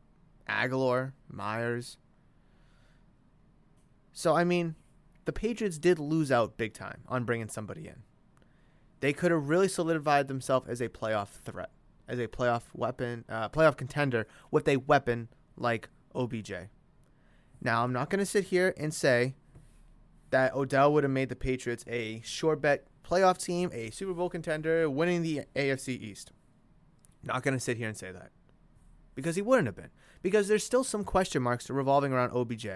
Agholor, 0.48 1.12
Myers. 1.28 1.98
So 4.12 4.34
I 4.34 4.44
mean, 4.44 4.76
the 5.26 5.32
Patriots 5.32 5.76
did 5.76 5.98
lose 5.98 6.32
out 6.32 6.56
big 6.56 6.72
time 6.72 7.02
on 7.08 7.24
bringing 7.24 7.48
somebody 7.48 7.86
in. 7.86 8.02
They 9.00 9.12
could 9.12 9.30
have 9.30 9.48
really 9.48 9.68
solidified 9.68 10.28
themselves 10.28 10.68
as 10.68 10.80
a 10.80 10.88
playoff 10.88 11.28
threat, 11.28 11.70
as 12.08 12.18
a 12.18 12.28
playoff 12.28 12.62
weapon, 12.72 13.24
uh, 13.28 13.50
playoff 13.50 13.76
contender 13.76 14.26
with 14.50 14.66
a 14.68 14.78
weapon 14.78 15.28
like 15.56 15.90
OBJ. 16.14 16.52
Now, 17.60 17.84
I'm 17.84 17.92
not 17.92 18.08
going 18.08 18.20
to 18.20 18.26
sit 18.26 18.44
here 18.44 18.72
and 18.78 18.94
say 18.94 19.34
that 20.30 20.54
Odell 20.54 20.92
would 20.92 21.04
have 21.04 21.10
made 21.10 21.28
the 21.28 21.36
Patriots 21.36 21.84
a 21.88 22.20
sure 22.24 22.56
bet 22.56 22.86
playoff 23.04 23.42
team, 23.42 23.70
a 23.72 23.90
Super 23.90 24.14
Bowl 24.14 24.30
contender, 24.30 24.88
winning 24.88 25.22
the 25.22 25.42
AFC 25.54 26.00
East. 26.00 26.32
Not 27.22 27.42
going 27.42 27.54
to 27.54 27.60
sit 27.60 27.76
here 27.76 27.88
and 27.88 27.96
say 27.96 28.12
that 28.12 28.30
because 29.14 29.34
he 29.34 29.42
wouldn't 29.42 29.66
have 29.66 29.76
been. 29.76 29.90
Because 30.22 30.48
there's 30.48 30.64
still 30.64 30.84
some 30.84 31.04
question 31.04 31.42
marks 31.42 31.68
revolving 31.68 32.12
around 32.12 32.30
OBJ. 32.32 32.66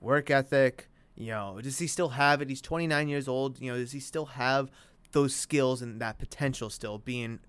Work 0.00 0.30
ethic, 0.30 0.88
you 1.16 1.30
know, 1.30 1.60
does 1.62 1.78
he 1.78 1.86
still 1.86 2.10
have 2.10 2.42
it? 2.42 2.48
He's 2.48 2.60
29 2.60 3.08
years 3.08 3.28
old. 3.28 3.60
You 3.60 3.72
know, 3.72 3.78
does 3.78 3.92
he 3.92 4.00
still 4.00 4.26
have 4.26 4.70
those 5.12 5.34
skills 5.34 5.80
and 5.80 6.00
that 6.00 6.18
potential 6.18 6.70
still 6.70 6.98
being 6.98 7.40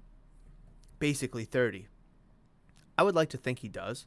basically 0.99 1.45
30? 1.45 1.87
I 2.97 3.03
would 3.03 3.15
like 3.15 3.29
to 3.29 3.37
think 3.37 3.59
he 3.59 3.67
does. 3.67 4.05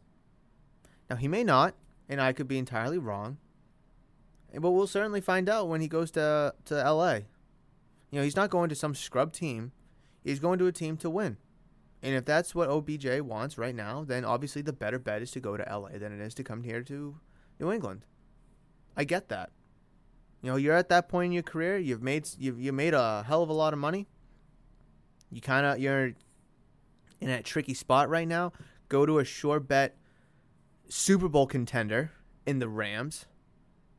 Now, 1.10 1.16
he 1.16 1.28
may 1.28 1.42
not, 1.42 1.74
and 2.08 2.20
I 2.20 2.32
could 2.32 2.48
be 2.48 2.58
entirely 2.58 2.98
wrong. 2.98 3.38
But 4.54 4.70
we'll 4.70 4.86
certainly 4.86 5.20
find 5.20 5.48
out 5.48 5.68
when 5.68 5.80
he 5.80 5.88
goes 5.88 6.10
to, 6.12 6.54
to 6.66 6.74
LA. 6.74 7.14
You 8.10 8.18
know, 8.18 8.22
he's 8.22 8.36
not 8.36 8.50
going 8.50 8.68
to 8.70 8.74
some 8.74 8.94
scrub 8.94 9.32
team, 9.32 9.72
he's 10.24 10.40
going 10.40 10.58
to 10.60 10.66
a 10.66 10.72
team 10.72 10.96
to 10.98 11.10
win. 11.10 11.36
And 12.02 12.14
if 12.14 12.24
that's 12.24 12.54
what 12.54 12.70
OBJ 12.70 13.20
wants 13.20 13.58
right 13.58 13.74
now, 13.74 14.04
then 14.04 14.24
obviously 14.24 14.62
the 14.62 14.72
better 14.72 14.98
bet 14.98 15.20
is 15.20 15.32
to 15.32 15.40
go 15.40 15.56
to 15.56 15.64
LA 15.64 15.98
than 15.98 16.12
it 16.12 16.24
is 16.24 16.32
to 16.34 16.44
come 16.44 16.62
here 16.62 16.82
to 16.84 17.16
New 17.58 17.72
England. 17.72 18.04
I 18.98 19.04
get 19.04 19.28
that. 19.28 19.50
You 20.42 20.50
know, 20.50 20.56
you're 20.56 20.74
at 20.74 20.88
that 20.88 21.08
point 21.08 21.26
in 21.26 21.32
your 21.32 21.44
career, 21.44 21.78
you've 21.78 22.02
made 22.02 22.28
you've 22.38 22.60
you 22.60 22.72
made 22.72 22.94
a 22.94 23.24
hell 23.26 23.42
of 23.42 23.48
a 23.48 23.54
lot 23.54 23.72
of 23.72 23.78
money. 23.78 24.08
You 25.30 25.40
kind 25.40 25.64
of 25.64 25.78
you're 25.78 26.12
in 27.20 27.30
a 27.30 27.42
tricky 27.42 27.74
spot 27.74 28.08
right 28.08 28.26
now. 28.26 28.52
Go 28.88 29.06
to 29.06 29.18
a 29.18 29.24
sure 29.24 29.60
bet 29.60 29.96
Super 30.88 31.28
Bowl 31.28 31.46
contender 31.46 32.10
in 32.46 32.58
the 32.58 32.68
Rams 32.68 33.26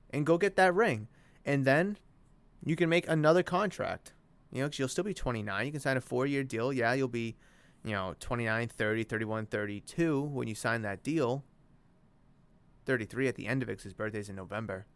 and 0.09 0.25
go 0.25 0.37
get 0.37 0.55
that 0.57 0.73
ring. 0.73 1.07
And 1.45 1.65
then 1.65 1.97
you 2.63 2.75
can 2.75 2.89
make 2.89 3.07
another 3.07 3.43
contract. 3.43 4.13
You 4.51 4.61
know, 4.61 4.65
because 4.67 4.79
you'll 4.79 4.87
still 4.87 5.03
be 5.03 5.13
29. 5.13 5.65
You 5.65 5.71
can 5.71 5.81
sign 5.81 5.97
a 5.97 6.01
four 6.01 6.25
year 6.25 6.43
deal. 6.43 6.73
Yeah, 6.73 6.93
you'll 6.93 7.07
be, 7.07 7.35
you 7.85 7.91
know, 7.91 8.15
29, 8.19 8.67
30, 8.67 9.03
31, 9.03 9.45
32 9.45 10.21
when 10.21 10.47
you 10.47 10.55
sign 10.55 10.81
that 10.81 11.03
deal. 11.03 11.43
33 12.89 13.27
at 13.27 13.35
the 13.35 13.45
end 13.45 13.61
of 13.61 13.69
it 13.69 13.83
his 13.83 13.93
birthday's 13.93 14.29
in 14.29 14.35
November. 14.35 14.87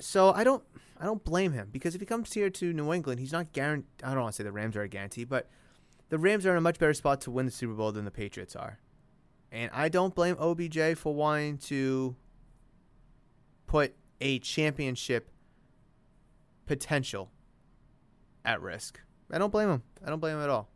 So 0.00 0.32
I 0.32 0.42
don't 0.42 0.64
I 0.98 1.04
don't 1.04 1.22
blame 1.22 1.52
him 1.52 1.68
because 1.70 1.94
if 1.94 2.00
he 2.00 2.06
comes 2.06 2.32
here 2.32 2.50
to 2.50 2.72
New 2.72 2.92
England, 2.92 3.20
he's 3.20 3.30
not 3.30 3.52
guaranteed. 3.52 3.88
I 4.02 4.12
don't 4.12 4.22
want 4.22 4.34
to 4.34 4.36
say 4.38 4.42
the 4.42 4.50
Rams 4.50 4.74
are 4.74 4.82
a 4.82 4.88
guarantee, 4.88 5.22
but 5.22 5.48
the 6.08 6.18
Rams 6.18 6.44
are 6.44 6.50
in 6.50 6.56
a 6.56 6.60
much 6.60 6.80
better 6.80 6.92
spot 6.92 7.20
to 7.20 7.30
win 7.30 7.46
the 7.46 7.52
Super 7.52 7.74
Bowl 7.74 7.92
than 7.92 8.04
the 8.04 8.10
Patriots 8.10 8.56
are. 8.56 8.80
And 9.52 9.70
I 9.72 9.88
don't 9.88 10.12
blame 10.12 10.36
OBJ 10.40 10.96
for 10.98 11.14
wanting 11.14 11.58
to 11.58 12.16
put 13.68 13.94
a 14.20 14.40
championship 14.40 15.30
potential 16.66 17.30
at 18.44 18.60
risk. 18.60 19.00
I 19.30 19.38
don't 19.38 19.52
blame 19.52 19.68
him. 19.68 19.82
I 20.04 20.10
don't 20.10 20.18
blame 20.18 20.36
him 20.36 20.42
at 20.42 20.50
all. 20.50 20.68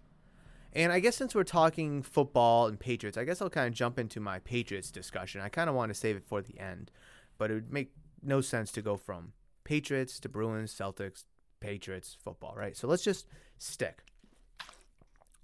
And 0.75 0.93
I 0.93 0.99
guess 0.99 1.17
since 1.17 1.35
we're 1.35 1.45
talking 1.45 2.03
football 2.03 2.67
and 2.67 2.79
Patriots, 2.79 3.17
I 3.17 3.25
guess 3.25 3.41
I'll 3.41 3.51
kind 3.51 3.69
of 3.69 3.75
jump 3.75 3.99
into 3.99 4.19
my 4.19 4.41
Patriots 4.41 4.91
discussion. 4.91 5.41
I 5.41 5.49
kind 5.49 5.71
of 5.71 5.77
want 5.77 5.91
to 5.91 5.95
save 5.95 6.17
it 6.17 6.25
for 6.27 6.43
the 6.43 6.59
end, 6.59 6.91
but 7.39 7.51
it 7.51 7.55
would 7.55 7.73
make 7.73 7.93
no 8.23 8.41
sense 8.41 8.73
to 8.73 8.83
go 8.83 8.97
from 8.97 9.33
Patriots 9.63 10.19
to 10.21 10.29
Bruins, 10.29 10.75
Celtics, 10.75 11.25
Patriots, 11.61 12.17
football, 12.23 12.55
right? 12.57 12.77
So 12.77 12.89
let's 12.89 13.05
just 13.05 13.27
stick. 13.57 14.03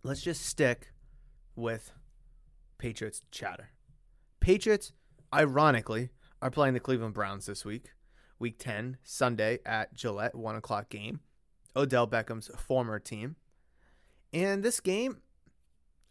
Let's 0.03 0.23
just 0.23 0.45
stick 0.45 0.93
with 1.55 1.93
Patriots 2.79 3.23
chatter. 3.31 3.71
Patriots, 4.41 4.93
ironically, 5.33 6.11
are 6.43 6.51
playing 6.51 6.75
the 6.75 6.81
Cleveland 6.81 7.15
Browns 7.15 7.47
this 7.47 7.65
week, 7.65 7.91
week 8.39 8.59
10, 8.59 8.97
Sunday 9.05 9.61
at 9.65 9.95
Gillette, 9.95 10.35
1 10.35 10.57
o'clock 10.57 10.89
game. 10.89 11.21
Odell 11.77 12.09
Beckham's 12.09 12.51
former 12.57 12.99
team. 12.99 13.37
And 14.33 14.63
this 14.63 14.81
game 14.81 15.19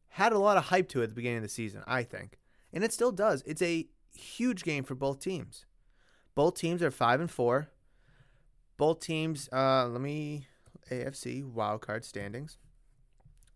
had 0.10 0.34
a 0.34 0.40
lot 0.40 0.58
of 0.58 0.66
hype 0.66 0.90
to 0.90 1.02
it 1.02 1.04
at 1.04 1.10
the 1.10 1.16
beginning 1.16 1.38
of 1.38 1.44
the 1.44 1.50
season, 1.50 1.84
I 1.88 2.04
think. 2.04 2.38
And 2.74 2.84
it 2.84 2.94
still 2.94 3.12
does. 3.12 3.44
It's 3.46 3.62
a 3.62 3.88
huge 4.14 4.64
game 4.64 4.84
for 4.84 4.96
both 4.96 5.20
teams. 5.20 5.66
Both 6.36 6.56
teams 6.56 6.82
are 6.84 6.92
5 6.92 7.22
and 7.22 7.32
4. 7.32 7.70
Both 8.78 9.00
teams, 9.02 9.50
uh, 9.52 9.88
let 9.88 10.02
me, 10.02 10.48
AFC 10.90 11.44
wildcard 11.44 12.04
standings. 12.04 12.58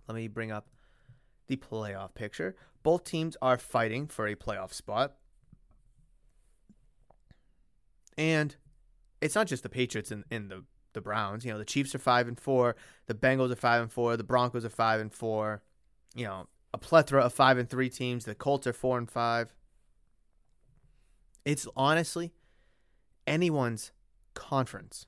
Let 0.07 0.15
me 0.15 0.27
bring 0.27 0.51
up 0.51 0.67
the 1.47 1.57
playoff 1.57 2.13
picture. 2.13 2.55
Both 2.83 3.05
teams 3.05 3.37
are 3.41 3.57
fighting 3.57 4.07
for 4.07 4.27
a 4.27 4.35
playoff 4.35 4.73
spot. 4.73 5.13
And 8.17 8.55
it's 9.21 9.35
not 9.35 9.47
just 9.47 9.63
the 9.63 9.69
Patriots 9.69 10.11
in, 10.11 10.25
and 10.29 10.49
the, 10.49 10.63
the 10.93 11.01
Browns. 11.01 11.45
You 11.45 11.51
know, 11.51 11.57
the 11.57 11.65
Chiefs 11.65 11.93
are 11.95 11.99
five 11.99 12.27
and 12.27 12.39
four, 12.39 12.75
the 13.07 13.13
Bengals 13.13 13.51
are 13.51 13.55
five 13.55 13.81
and 13.81 13.91
four, 13.91 14.17
the 14.17 14.23
Broncos 14.23 14.65
are 14.65 14.69
five 14.69 14.99
and 15.01 15.11
four, 15.11 15.61
you 16.15 16.25
know, 16.25 16.47
a 16.73 16.77
plethora 16.77 17.21
of 17.21 17.33
five 17.33 17.57
and 17.57 17.69
three 17.69 17.89
teams. 17.89 18.25
The 18.25 18.35
Colts 18.35 18.65
are 18.67 18.73
four 18.73 18.97
and 18.97 19.09
five. 19.09 19.53
It's 21.45 21.67
honestly 21.75 22.31
anyone's 23.27 23.91
conference. 24.33 25.07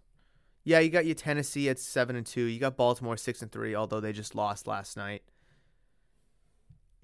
Yeah, 0.64 0.80
you 0.80 0.90
got 0.90 1.06
your 1.06 1.16
Tennessee 1.16 1.70
at 1.70 1.80
seven 1.80 2.16
and 2.16 2.26
two. 2.26 2.44
You 2.44 2.60
got 2.60 2.76
Baltimore 2.76 3.18
six 3.18 3.42
and 3.42 3.52
three, 3.52 3.76
although 3.76 4.00
they 4.00 4.12
just 4.12 4.36
lost 4.36 4.68
last 4.68 4.98
night 4.98 5.24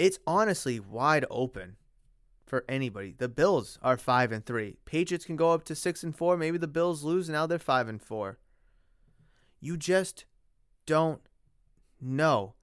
it's 0.01 0.17
honestly 0.25 0.79
wide 0.79 1.25
open 1.29 1.75
for 2.47 2.65
anybody. 2.67 3.13
The 3.15 3.29
Bills 3.29 3.77
are 3.83 3.97
five 3.97 4.31
and 4.31 4.43
three. 4.43 4.77
Patriots 4.83 5.25
can 5.25 5.35
go 5.35 5.51
up 5.51 5.63
to 5.65 5.75
six 5.75 6.01
and 6.03 6.15
four. 6.15 6.37
Maybe 6.37 6.57
the 6.57 6.67
Bills 6.67 7.03
lose 7.03 7.29
and 7.29 7.35
now 7.35 7.45
they're 7.45 7.59
five 7.59 7.87
and 7.87 8.01
four. 8.01 8.39
You 9.61 9.77
just 9.77 10.25
don't 10.85 11.21
know 12.01 12.55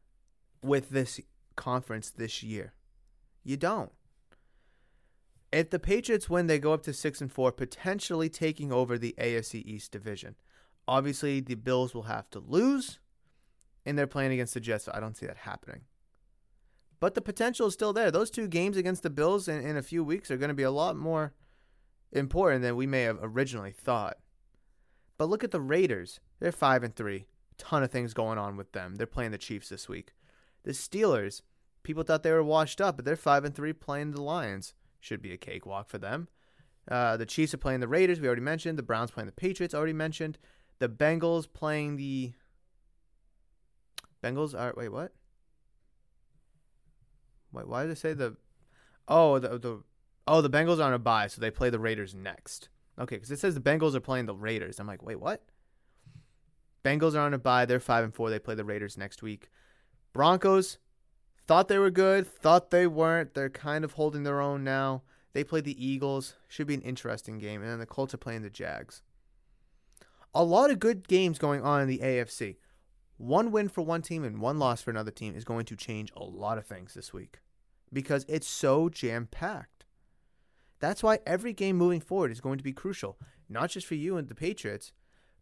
with 0.62 0.90
this 0.90 1.20
conference 1.56 2.10
this 2.10 2.42
year. 2.42 2.74
You 3.44 3.56
don't. 3.56 3.92
If 5.50 5.70
the 5.70 5.78
Patriots 5.78 6.28
win, 6.28 6.46
they 6.46 6.58
go 6.58 6.74
up 6.74 6.82
to 6.82 6.92
six 6.92 7.20
and 7.20 7.32
four, 7.32 7.52
potentially 7.52 8.28
taking 8.28 8.70
over 8.72 8.98
the 8.98 9.14
AFC 9.18 9.64
East 9.64 9.92
division. 9.92 10.34
Obviously, 10.86 11.40
the 11.40 11.54
Bills 11.54 11.94
will 11.94 12.02
have 12.02 12.28
to 12.30 12.40
lose, 12.40 12.98
and 13.86 13.96
they're 13.96 14.06
playing 14.06 14.32
against 14.32 14.54
the 14.54 14.60
Jets, 14.60 14.84
so 14.84 14.92
I 14.94 15.00
don't 15.00 15.16
see 15.16 15.26
that 15.26 15.38
happening. 15.38 15.82
But 17.00 17.14
the 17.14 17.22
potential 17.22 17.68
is 17.68 17.74
still 17.74 17.92
there. 17.92 18.10
Those 18.10 18.30
two 18.30 18.48
games 18.48 18.76
against 18.76 19.02
the 19.02 19.10
Bills 19.10 19.48
in, 19.48 19.64
in 19.64 19.76
a 19.76 19.82
few 19.82 20.02
weeks 20.02 20.30
are 20.30 20.36
going 20.36 20.48
to 20.48 20.54
be 20.54 20.64
a 20.64 20.70
lot 20.70 20.96
more 20.96 21.32
important 22.12 22.62
than 22.62 22.76
we 22.76 22.86
may 22.86 23.02
have 23.02 23.18
originally 23.22 23.72
thought. 23.72 24.18
But 25.18 25.28
look 25.28 25.44
at 25.44 25.50
the 25.50 25.60
Raiders. 25.60 26.20
They're 26.40 26.52
5 26.52 26.82
and 26.84 26.96
3. 26.96 27.26
Ton 27.58 27.82
of 27.82 27.90
things 27.90 28.14
going 28.14 28.38
on 28.38 28.56
with 28.56 28.72
them. 28.72 28.94
They're 28.94 29.06
playing 29.06 29.32
the 29.32 29.38
Chiefs 29.38 29.68
this 29.68 29.88
week. 29.88 30.14
The 30.62 30.70
Steelers, 30.70 31.42
people 31.82 32.04
thought 32.04 32.22
they 32.22 32.32
were 32.32 32.42
washed 32.42 32.80
up, 32.80 32.96
but 32.96 33.04
they're 33.04 33.16
5 33.16 33.44
and 33.44 33.54
3 33.54 33.72
playing 33.72 34.12
the 34.12 34.22
Lions. 34.22 34.74
Should 35.00 35.20
be 35.20 35.32
a 35.32 35.36
cakewalk 35.36 35.88
for 35.88 35.98
them. 35.98 36.28
Uh, 36.88 37.16
the 37.16 37.26
Chiefs 37.26 37.52
are 37.52 37.58
playing 37.58 37.80
the 37.80 37.88
Raiders, 37.88 38.20
we 38.20 38.26
already 38.26 38.42
mentioned. 38.42 38.78
The 38.78 38.82
Browns 38.82 39.10
playing 39.10 39.26
the 39.26 39.32
Patriots, 39.32 39.74
already 39.74 39.92
mentioned. 39.92 40.38
The 40.78 40.88
Bengals 40.88 41.52
playing 41.52 41.96
the 41.96 42.32
Bengals 44.22 44.58
are 44.58 44.72
wait, 44.76 44.88
what? 44.88 45.12
Wait, 47.52 47.68
why 47.68 47.82
did 47.82 47.92
I 47.92 47.94
say 47.94 48.14
the? 48.14 48.36
Oh, 49.06 49.38
the 49.38 49.58
the 49.58 49.82
oh 50.26 50.40
the 50.40 50.50
Bengals 50.50 50.78
are 50.78 50.84
on 50.84 50.92
a 50.92 50.98
bye, 50.98 51.26
so 51.26 51.40
they 51.40 51.50
play 51.50 51.70
the 51.70 51.78
Raiders 51.78 52.14
next. 52.14 52.68
Okay, 52.98 53.16
because 53.16 53.30
it 53.30 53.38
says 53.38 53.54
the 53.54 53.60
Bengals 53.60 53.94
are 53.94 54.00
playing 54.00 54.26
the 54.26 54.34
Raiders. 54.34 54.80
I'm 54.80 54.86
like, 54.86 55.02
wait, 55.02 55.20
what? 55.20 55.44
Bengals 56.84 57.14
are 57.14 57.20
on 57.20 57.34
a 57.34 57.38
bye. 57.38 57.64
They're 57.64 57.80
five 57.80 58.04
and 58.04 58.14
four. 58.14 58.30
They 58.30 58.38
play 58.38 58.54
the 58.54 58.64
Raiders 58.64 58.96
next 58.96 59.22
week. 59.22 59.50
Broncos 60.12 60.78
thought 61.46 61.68
they 61.68 61.78
were 61.78 61.90
good, 61.90 62.26
thought 62.26 62.70
they 62.70 62.86
weren't. 62.86 63.34
They're 63.34 63.50
kind 63.50 63.84
of 63.84 63.92
holding 63.92 64.24
their 64.24 64.40
own 64.40 64.64
now. 64.64 65.02
They 65.32 65.44
play 65.44 65.60
the 65.60 65.84
Eagles. 65.84 66.34
Should 66.48 66.66
be 66.66 66.74
an 66.74 66.82
interesting 66.82 67.38
game. 67.38 67.62
And 67.62 67.70
then 67.70 67.78
the 67.78 67.86
Colts 67.86 68.14
are 68.14 68.18
playing 68.18 68.42
the 68.42 68.50
Jags. 68.50 69.02
A 70.34 70.44
lot 70.44 70.70
of 70.70 70.78
good 70.78 71.06
games 71.08 71.38
going 71.38 71.62
on 71.62 71.80
in 71.80 71.88
the 71.88 71.98
AFC 71.98 72.56
one 73.18 73.50
win 73.50 73.68
for 73.68 73.82
one 73.82 74.00
team 74.00 74.24
and 74.24 74.40
one 74.40 74.58
loss 74.58 74.80
for 74.80 74.90
another 74.90 75.10
team 75.10 75.34
is 75.34 75.44
going 75.44 75.66
to 75.66 75.76
change 75.76 76.12
a 76.16 76.22
lot 76.22 76.56
of 76.56 76.64
things 76.66 76.94
this 76.94 77.12
week. 77.12 77.40
because 77.92 78.24
it's 78.28 78.46
so 78.46 78.88
jam 78.88 79.26
packed. 79.30 79.77
That's 80.80 81.02
why 81.02 81.18
every 81.26 81.52
game 81.52 81.76
moving 81.76 82.00
forward 82.00 82.30
is 82.30 82.40
going 82.40 82.58
to 82.58 82.64
be 82.64 82.72
crucial, 82.72 83.18
not 83.48 83.70
just 83.70 83.86
for 83.86 83.94
you 83.94 84.16
and 84.16 84.28
the 84.28 84.34
Patriots, 84.34 84.92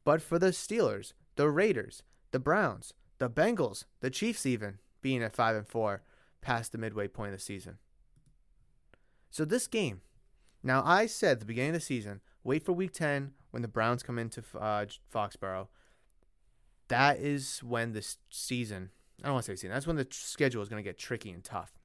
but 0.04 0.22
for 0.22 0.38
the 0.38 0.48
Steelers, 0.48 1.12
the 1.36 1.50
Raiders, 1.50 2.02
the 2.30 2.38
Browns, 2.38 2.94
the 3.18 3.28
Bengals, 3.28 3.84
the 4.00 4.10
Chiefs, 4.10 4.46
even 4.46 4.78
being 5.02 5.22
at 5.22 5.36
5 5.36 5.56
and 5.56 5.68
4 5.68 6.02
past 6.40 6.72
the 6.72 6.78
midway 6.78 7.08
point 7.08 7.32
of 7.32 7.38
the 7.38 7.44
season. 7.44 7.78
So, 9.30 9.44
this 9.44 9.66
game, 9.66 10.00
now 10.62 10.82
I 10.84 11.06
said 11.06 11.32
at 11.32 11.40
the 11.40 11.46
beginning 11.46 11.70
of 11.70 11.74
the 11.74 11.80
season, 11.80 12.20
wait 12.42 12.64
for 12.64 12.72
week 12.72 12.92
10 12.92 13.32
when 13.50 13.62
the 13.62 13.68
Browns 13.68 14.02
come 14.02 14.18
into 14.18 14.42
uh, 14.58 14.86
Foxborough. 15.12 15.68
That 16.88 17.18
is 17.18 17.60
when 17.62 17.92
the 17.92 18.06
season, 18.30 18.90
I 19.22 19.26
don't 19.26 19.34
want 19.34 19.46
to 19.46 19.52
say 19.52 19.56
season, 19.56 19.70
that's 19.70 19.86
when 19.86 19.96
the 19.96 20.06
schedule 20.10 20.62
is 20.62 20.68
going 20.68 20.82
to 20.82 20.88
get 20.88 20.98
tricky 20.98 21.30
and 21.30 21.42
tough. 21.42 21.75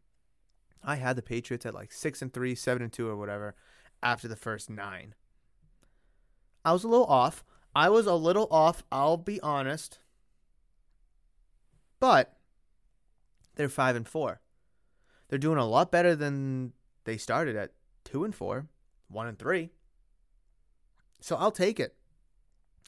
I 0.84 0.96
had 0.96 1.16
the 1.16 1.22
Patriots 1.22 1.66
at 1.66 1.74
like 1.74 1.92
6 1.92 2.22
and 2.22 2.34
3, 2.34 2.56
7 2.56 2.82
and 2.82 2.92
2 2.92 3.08
or 3.08 3.16
whatever 3.16 3.56
after 4.02 4.28
the 4.28 4.36
first 4.36 4.70
9. 4.70 5.14
I 6.64 6.74
was 6.74 6.84
a 6.84 6.88
little 6.88 7.06
off. 7.06 7.44
I 7.76 7.90
was 7.90 8.06
a 8.06 8.16
little 8.16 8.48
off, 8.52 8.84
I'll 8.92 9.18
be 9.18 9.40
honest. 9.42 10.00
But 12.00 12.38
they're 13.56 13.70
5 13.70 13.96
and 13.96 14.08
4. 14.08 14.42
They're 15.30 15.40
doing 15.40 15.58
a 15.58 15.68
lot 15.68 15.92
better 15.92 16.16
than 16.16 16.74
they 17.06 17.18
started 17.18 17.56
at 17.56 17.72
2 18.06 18.26
and 18.26 18.36
4, 18.36 18.68
1 19.08 19.28
and 19.28 19.40
3. 19.40 19.70
So 21.20 21.36
I'll 21.36 21.52
take 21.52 21.80
it. 21.80 21.96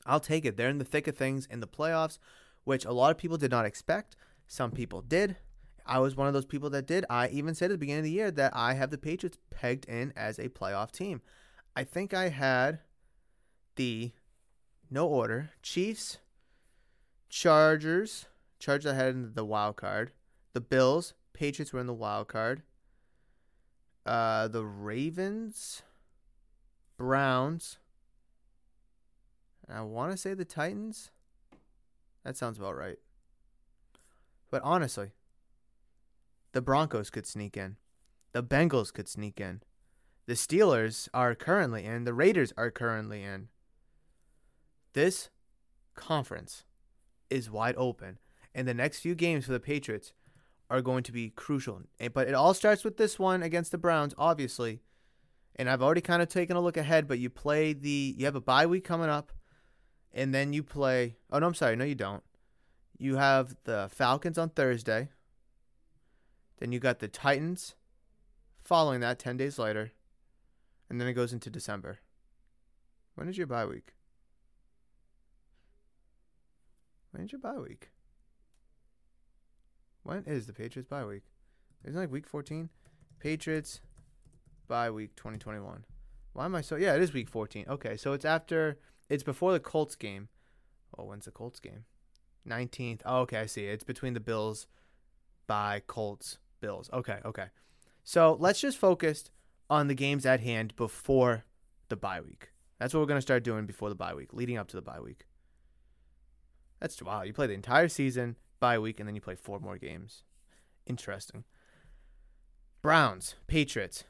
I'll 0.05 0.19
take 0.19 0.43
it. 0.45 0.57
They're 0.57 0.69
in 0.69 0.79
the 0.79 0.85
thick 0.85 1.07
of 1.07 1.15
things 1.15 1.45
in 1.45 1.59
the 1.59 1.67
playoffs, 1.67 2.17
which 2.63 2.85
a 2.85 2.91
lot 2.91 3.11
of 3.11 3.17
people 3.17 3.37
did 3.37 3.51
not 3.51 3.65
expect. 3.65 4.15
Some 4.47 4.71
people 4.71 5.01
did. 5.01 5.37
I 5.85 5.99
was 5.99 6.15
one 6.15 6.27
of 6.27 6.33
those 6.33 6.45
people 6.45 6.69
that 6.71 6.87
did. 6.87 7.05
I 7.09 7.27
even 7.29 7.55
said 7.55 7.65
at 7.65 7.73
the 7.73 7.77
beginning 7.77 7.99
of 7.99 8.05
the 8.05 8.11
year 8.11 8.31
that 8.31 8.55
I 8.55 8.73
have 8.73 8.89
the 8.89 8.97
Patriots 8.97 9.37
pegged 9.49 9.85
in 9.85 10.13
as 10.15 10.39
a 10.39 10.49
playoff 10.49 10.91
team. 10.91 11.21
I 11.75 11.83
think 11.83 12.13
I 12.13 12.29
had 12.29 12.79
the 13.75 14.11
no 14.89 15.07
order 15.07 15.51
Chiefs, 15.61 16.19
Chargers, 17.29 18.27
Chargers 18.59 18.91
I 18.91 18.95
had 18.95 19.13
in 19.13 19.33
the 19.33 19.45
wild 19.45 19.75
card, 19.75 20.11
the 20.53 20.61
Bills, 20.61 21.13
Patriots 21.33 21.73
were 21.73 21.79
in 21.79 21.87
the 21.87 21.93
wild 21.93 22.27
card, 22.27 22.61
uh, 24.05 24.47
the 24.47 24.63
Ravens, 24.63 25.81
Browns. 26.97 27.79
I 29.67 29.81
want 29.81 30.11
to 30.11 30.17
say 30.17 30.33
the 30.33 30.45
Titans. 30.45 31.09
That 32.23 32.37
sounds 32.37 32.57
about 32.59 32.77
right. 32.77 32.99
But 34.51 34.61
honestly, 34.63 35.11
the 36.53 36.61
Broncos 36.61 37.09
could 37.09 37.27
sneak 37.27 37.57
in. 37.57 37.75
The 38.31 38.43
Bengals 38.43 38.93
could 38.93 39.07
sneak 39.07 39.39
in. 39.39 39.61
The 40.25 40.33
Steelers 40.33 41.09
are 41.13 41.35
currently 41.35 41.85
in. 41.85 42.05
The 42.05 42.13
Raiders 42.13 42.53
are 42.55 42.71
currently 42.71 43.23
in. 43.23 43.49
This 44.93 45.29
conference 45.95 46.63
is 47.29 47.51
wide 47.51 47.75
open. 47.77 48.19
And 48.55 48.67
the 48.67 48.73
next 48.73 48.99
few 48.99 49.15
games 49.15 49.45
for 49.45 49.51
the 49.51 49.59
Patriots 49.59 50.13
are 50.69 50.81
going 50.81 51.03
to 51.03 51.11
be 51.11 51.29
crucial. 51.29 51.81
Eh, 51.99 52.07
but 52.07 52.27
it 52.27 52.33
all 52.33 52.53
starts 52.53 52.83
with 52.83 52.97
this 52.97 53.19
one 53.19 53.43
against 53.43 53.71
the 53.71 53.77
Browns, 53.77 54.13
obviously. 54.17 54.81
And 55.55 55.69
I've 55.69 55.83
already 55.83 56.01
kind 56.01 56.21
of 56.21 56.29
taken 56.29 56.55
a 56.55 56.61
look 56.61 56.77
ahead, 56.77 57.07
but 57.07 57.19
you 57.19 57.29
play 57.29 57.73
the 57.73 58.15
you 58.17 58.25
have 58.25 58.35
a 58.35 58.41
bye 58.41 58.65
week 58.65 58.83
coming 58.83 59.09
up, 59.09 59.31
and 60.11 60.33
then 60.33 60.51
you 60.51 60.63
play 60.63 61.17
oh 61.31 61.37
no, 61.37 61.45
I'm 61.45 61.53
sorry, 61.53 61.75
no 61.75 61.85
you 61.85 61.93
don't. 61.93 62.23
You 62.97 63.17
have 63.17 63.55
the 63.65 63.87
Falcons 63.91 64.39
on 64.39 64.49
Thursday. 64.49 65.09
Then 66.63 66.71
you 66.71 66.79
got 66.79 66.99
the 66.99 67.09
Titans 67.09 67.75
following 68.63 69.01
that 69.01 69.19
10 69.19 69.35
days 69.35 69.59
later. 69.59 69.91
And 70.89 71.01
then 71.01 71.09
it 71.09 71.13
goes 71.13 71.33
into 71.33 71.49
December. 71.49 71.99
When 73.15 73.27
is 73.27 73.37
your 73.37 73.47
bye 73.47 73.65
week? 73.65 73.95
When 77.11 77.21
is 77.21 77.33
your 77.33 77.41
bye 77.41 77.59
week? 77.59 77.89
When 80.03 80.23
is 80.23 80.47
the 80.47 80.53
Patriots 80.53 80.87
bye 80.87 81.03
week? 81.03 81.23
Isn't 81.83 81.99
like 81.99 82.09
week 82.09 82.25
14? 82.25 82.69
Patriots 83.19 83.81
bye 84.69 84.89
week 84.89 85.17
2021. 85.17 85.83
Why 86.31 86.45
am 86.45 86.55
I 86.55 86.61
so? 86.61 86.77
Yeah, 86.77 86.95
it 86.95 87.01
is 87.01 87.11
week 87.11 87.27
14. 87.27 87.65
Okay, 87.67 87.97
so 87.97 88.13
it's 88.13 88.23
after, 88.23 88.79
it's 89.09 89.23
before 89.23 89.51
the 89.51 89.59
Colts 89.59 89.97
game. 89.97 90.29
Oh, 90.97 91.03
when's 91.03 91.25
the 91.25 91.31
Colts 91.31 91.59
game? 91.59 91.83
19th. 92.47 93.01
Oh, 93.05 93.19
okay, 93.23 93.39
I 93.39 93.47
see. 93.47 93.65
It's 93.65 93.83
between 93.83 94.13
the 94.13 94.21
Bills 94.21 94.67
by 95.45 95.81
Colts 95.87 96.37
Bills. 96.63 96.89
Okay, 96.93 97.19
okay. 97.25 97.47
So 98.05 98.37
let's 98.39 98.61
just 98.61 98.77
focus 98.77 99.29
on 99.69 99.87
the 99.87 99.93
games 99.93 100.25
at 100.25 100.39
hand 100.39 100.73
before 100.77 101.43
the 101.89 101.97
bye 101.97 102.21
week. 102.21 102.51
That's 102.79 102.93
what 102.93 103.01
we're 103.01 103.07
going 103.07 103.17
to 103.17 103.21
start 103.21 103.43
doing 103.43 103.65
before 103.65 103.89
the 103.89 103.95
bye 103.95 104.13
week, 104.13 104.33
leading 104.33 104.57
up 104.57 104.69
to 104.69 104.77
the 104.77 104.81
bye 104.81 105.01
week. 105.01 105.25
That's 106.79 107.01
wow. 107.01 107.23
You 107.23 107.33
play 107.33 107.47
the 107.47 107.53
entire 107.53 107.89
season, 107.89 108.37
bye 108.61 108.79
week, 108.79 108.99
and 108.99 109.07
then 109.07 109.13
you 109.13 109.19
play 109.19 109.35
four 109.35 109.59
more 109.59 109.77
games. 109.77 110.23
Interesting. 110.87 111.43
Browns, 112.81 113.35
Patriots. 113.47 114.05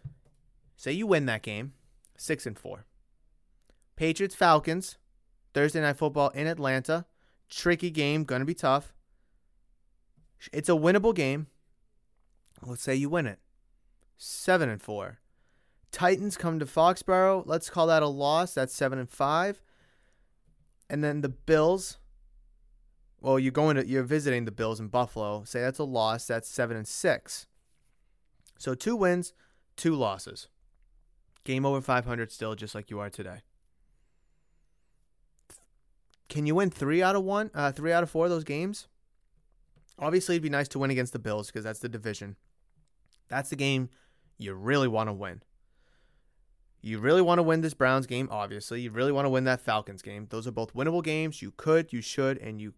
Say 0.77 0.91
you 0.91 1.07
win 1.07 1.25
that 1.25 1.41
game, 1.41 1.73
six 2.17 2.45
and 2.45 2.57
four. 2.57 2.85
Patriots, 3.95 4.35
Falcons, 4.35 4.97
Thursday 5.55 5.81
night 5.81 5.97
football 5.97 6.29
in 6.29 6.45
Atlanta. 6.45 7.05
Tricky 7.49 7.89
game, 7.89 8.25
gonna 8.25 8.45
be 8.45 8.53
tough. 8.53 8.93
It's 10.51 10.69
a 10.69 10.73
winnable 10.73 11.15
game. 11.15 11.47
Let's 12.65 12.83
say 12.83 12.95
you 12.95 13.09
win 13.09 13.27
it. 13.27 13.39
Seven 14.17 14.69
and 14.69 14.81
four. 14.81 15.19
Titans 15.91 16.37
come 16.37 16.59
to 16.59 16.65
Foxborough. 16.65 17.43
Let's 17.45 17.69
call 17.69 17.87
that 17.87 18.03
a 18.03 18.07
loss. 18.07 18.53
That's 18.53 18.73
seven 18.73 18.97
and 18.97 19.09
five. 19.09 19.61
And 20.89 21.03
then 21.03 21.21
the 21.21 21.29
Bills. 21.29 21.97
Well, 23.21 23.39
you're 23.39 23.51
going 23.51 23.75
to 23.77 23.87
you're 23.87 24.03
visiting 24.03 24.45
the 24.45 24.51
Bills 24.51 24.79
in 24.79 24.87
Buffalo. 24.87 25.43
Say 25.45 25.61
that's 25.61 25.79
a 25.79 25.83
loss. 25.83 26.25
That's 26.25 26.49
seven 26.49 26.75
and 26.75 26.87
six. 26.87 27.47
So 28.57 28.73
two 28.75 28.95
wins, 28.95 29.33
two 29.75 29.95
losses. 29.95 30.47
Game 31.43 31.65
over 31.65 31.81
500 31.81 32.31
still, 32.31 32.55
just 32.55 32.73
like 32.73 32.89
you 32.89 32.99
are 32.99 33.09
today. 33.09 33.39
Can 36.29 36.45
you 36.45 36.55
win 36.55 36.69
three 36.69 37.03
out 37.03 37.15
of 37.15 37.23
one, 37.23 37.51
uh, 37.53 37.71
three 37.71 37.91
out 37.91 38.01
of 38.01 38.09
four 38.09 38.25
of 38.25 38.31
those 38.31 38.43
games? 38.43 38.87
Obviously, 39.99 40.35
it'd 40.35 40.43
be 40.43 40.49
nice 40.49 40.67
to 40.69 40.79
win 40.79 40.89
against 40.89 41.13
the 41.13 41.19
Bills 41.19 41.47
because 41.47 41.63
that's 41.63 41.79
the 41.79 41.89
division. 41.89 42.37
That's 43.29 43.49
the 43.49 43.55
game 43.55 43.89
you 44.37 44.53
really 44.53 44.87
want 44.87 45.09
to 45.09 45.13
win. 45.13 45.41
You 46.81 46.99
really 46.99 47.21
want 47.21 47.39
to 47.39 47.43
win 47.43 47.61
this 47.61 47.73
Browns 47.73 48.07
game, 48.07 48.27
obviously. 48.29 48.81
You 48.81 48.91
really 48.91 49.13
want 49.13 49.25
to 49.25 49.29
win 49.29 49.45
that 49.45 49.61
Falcons 49.61 50.01
game. 50.01 50.27
Those 50.29 50.45
are 50.47 50.51
both 50.51 50.73
winnable 50.73 51.03
games. 51.03 51.41
You 51.41 51.53
could, 51.55 51.93
you 51.93 52.01
should, 52.01 52.37
and 52.39 52.59
you, 52.59 52.73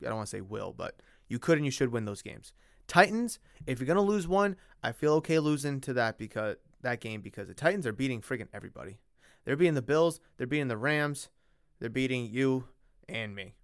I 0.00 0.06
don't 0.06 0.16
want 0.16 0.28
to 0.28 0.36
say 0.36 0.40
will, 0.40 0.72
but 0.72 1.00
you 1.26 1.40
could 1.40 1.58
and 1.58 1.64
you 1.64 1.72
should 1.72 1.90
win 1.90 2.04
those 2.04 2.22
games. 2.22 2.52
Titans, 2.86 3.40
if 3.66 3.80
you're 3.80 3.86
going 3.86 3.96
to 3.96 4.02
lose 4.02 4.28
one, 4.28 4.56
I 4.82 4.92
feel 4.92 5.14
okay 5.14 5.40
losing 5.40 5.80
to 5.82 5.92
that 5.94 6.16
because 6.16 6.56
that 6.82 7.00
game 7.00 7.20
because 7.20 7.48
the 7.48 7.54
Titans 7.54 7.86
are 7.86 7.92
beating 7.92 8.20
friggin' 8.20 8.48
everybody. 8.52 8.98
They're 9.44 9.56
beating 9.56 9.74
the 9.74 9.82
Bills, 9.82 10.20
they're 10.36 10.46
beating 10.46 10.68
the 10.68 10.76
Rams, 10.76 11.28
they're 11.80 11.90
beating 11.90 12.26
you 12.26 12.68
and 13.08 13.34
me. 13.34 13.54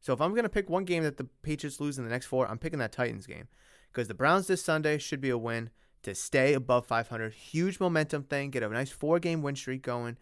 So 0.00 0.12
if 0.12 0.20
I'm 0.20 0.32
going 0.32 0.44
to 0.44 0.48
pick 0.48 0.68
one 0.68 0.84
game 0.84 1.02
that 1.02 1.16
the 1.16 1.24
Patriots 1.42 1.80
lose 1.80 1.98
in 1.98 2.04
the 2.04 2.10
next 2.10 2.26
four, 2.26 2.46
I'm 2.46 2.58
picking 2.58 2.78
that 2.80 2.92
Titans 2.92 3.26
game 3.26 3.48
because 3.96 4.08
the 4.08 4.14
Browns 4.14 4.46
this 4.46 4.62
Sunday 4.62 4.98
should 4.98 5.22
be 5.22 5.30
a 5.30 5.38
win 5.38 5.70
to 6.02 6.14
stay 6.14 6.52
above 6.52 6.84
500. 6.84 7.32
Huge 7.32 7.80
momentum 7.80 8.24
thing, 8.24 8.50
get 8.50 8.62
a 8.62 8.68
nice 8.68 8.90
four 8.90 9.18
game 9.18 9.40
win 9.40 9.56
streak 9.56 9.80
going, 9.80 10.18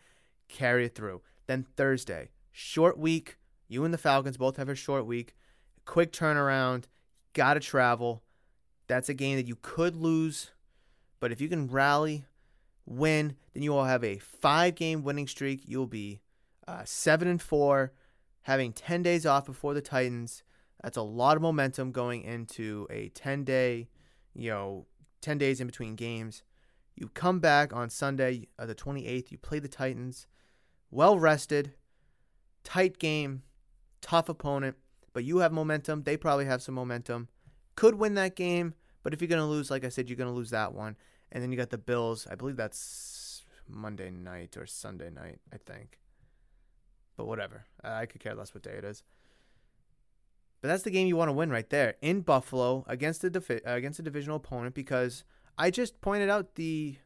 carry 0.49 0.85
it 0.85 0.95
through. 0.95 1.23
Then 1.49 1.67
Thursday, 1.77 2.31
short 2.53 2.97
week. 2.97 3.37
You 3.67 3.85
and 3.85 3.93
the 3.93 3.99
Falcons 3.99 4.37
both 4.37 4.59
have 4.59 4.69
a 4.69 4.77
short 4.77 5.07
week. 5.07 5.35
Quick 5.87 6.13
turnaround. 6.13 6.85
Got 7.33 7.55
to 7.55 7.61
travel. 7.61 8.23
That's 8.87 9.09
a 9.09 9.15
game 9.15 9.39
that 9.39 9.49
you 9.49 9.59
could 9.61 9.97
lose, 9.97 10.53
but 11.19 11.33
if 11.33 11.41
you 11.41 11.49
can 11.49 11.67
rally, 11.67 12.27
win, 12.87 13.35
then 13.55 13.65
you 13.65 13.73
will 13.73 13.87
have 13.87 14.05
a 14.05 14.19
five 14.19 14.77
game 14.77 15.03
winning 15.03 15.27
streak. 15.27 15.63
You'll 15.67 15.89
be 15.89 16.21
uh, 16.69 16.83
seven 16.85 17.27
and 17.27 17.43
four, 17.43 17.93
having 18.43 18.73
10 18.73 19.03
days 19.03 19.27
off 19.27 19.47
before 19.47 19.75
the 19.75 19.83
Titans. 19.83 20.44
That's 20.85 20.99
a 20.99 21.03
lot 21.03 21.37
of 21.37 21.43
momentum 21.43 21.93
going 21.93 22.25
into 22.25 22.87
a 22.91 23.09
10 23.09 23.43
day, 23.45 23.89
you 24.35 24.51
know, 24.51 24.85
10 25.23 25.39
days 25.39 25.59
in 25.59 25.67
between 25.67 25.97
games. 25.97 26.43
You 26.95 27.09
come 27.09 27.41
back 27.41 27.73
on 27.73 27.89
Sunday, 27.89 28.49
uh, 28.59 28.67
the 28.67 28.75
28th. 28.75 29.33
You 29.33 29.39
play 29.39 29.61
the 29.61 29.67
Titans, 29.67 30.27
well 30.91 31.19
rested, 31.19 31.73
tight 32.65 32.99
game, 32.99 33.45
tough 34.03 34.29
opponent, 34.29 34.77
but 35.15 35.25
you 35.25 35.39
have 35.39 35.53
momentum. 35.53 36.03
They 36.03 36.19
probably 36.19 36.45
have 36.45 36.61
some 36.61 36.75
momentum. 36.75 37.29
Could 37.77 37.95
win 37.95 38.13
that 38.17 38.37
game, 38.37 38.75
but 39.03 39.15
if 39.15 39.23
you're 39.23 39.29
going 39.29 39.41
to 39.41 39.47
lose, 39.47 39.71
like 39.71 39.87
I 39.87 39.89
said, 39.89 40.11
you're 40.11 40.19
going 40.19 40.31
to 40.31 40.37
lose 40.37 40.51
that 40.51 40.75
one. 40.75 40.97
And 41.33 41.43
then 41.43 41.51
you 41.51 41.57
got 41.57 41.71
the 41.71 41.79
Bills. 41.79 42.27
I 42.31 42.35
believe 42.35 42.57
that's 42.57 43.43
Monday 43.67 44.11
night 44.11 44.59
or 44.59 44.67
Sunday 44.67 45.09
night, 45.09 45.39
I 45.51 45.57
think. 45.57 45.99
But 47.17 47.27
whatever. 47.27 47.65
I 47.83 48.05
could 48.05 48.21
care 48.21 48.35
less 48.35 48.53
what 48.53 48.63
day 48.63 48.75
it 48.77 48.85
is. 48.85 49.03
But 50.65 50.69
that's 50.69 50.83
the 50.83 50.91
game 50.91 51.07
you 51.07 51.17
want 51.19 51.29
to 51.29 51.35
win 51.35 51.51
right 51.51 51.69
there 51.69 51.97
in 52.01 52.23
Buffalo 52.23 52.87
against 52.89 53.21
the 53.21 53.29
defi- 53.29 53.61
against 53.67 53.99
a 53.99 54.03
divisional 54.03 54.39
opponent 54.39 54.75
because 54.75 55.23
I 55.59 55.71
just 55.71 56.01
pointed 56.01 56.31
out 56.31 56.55
the 56.55 56.97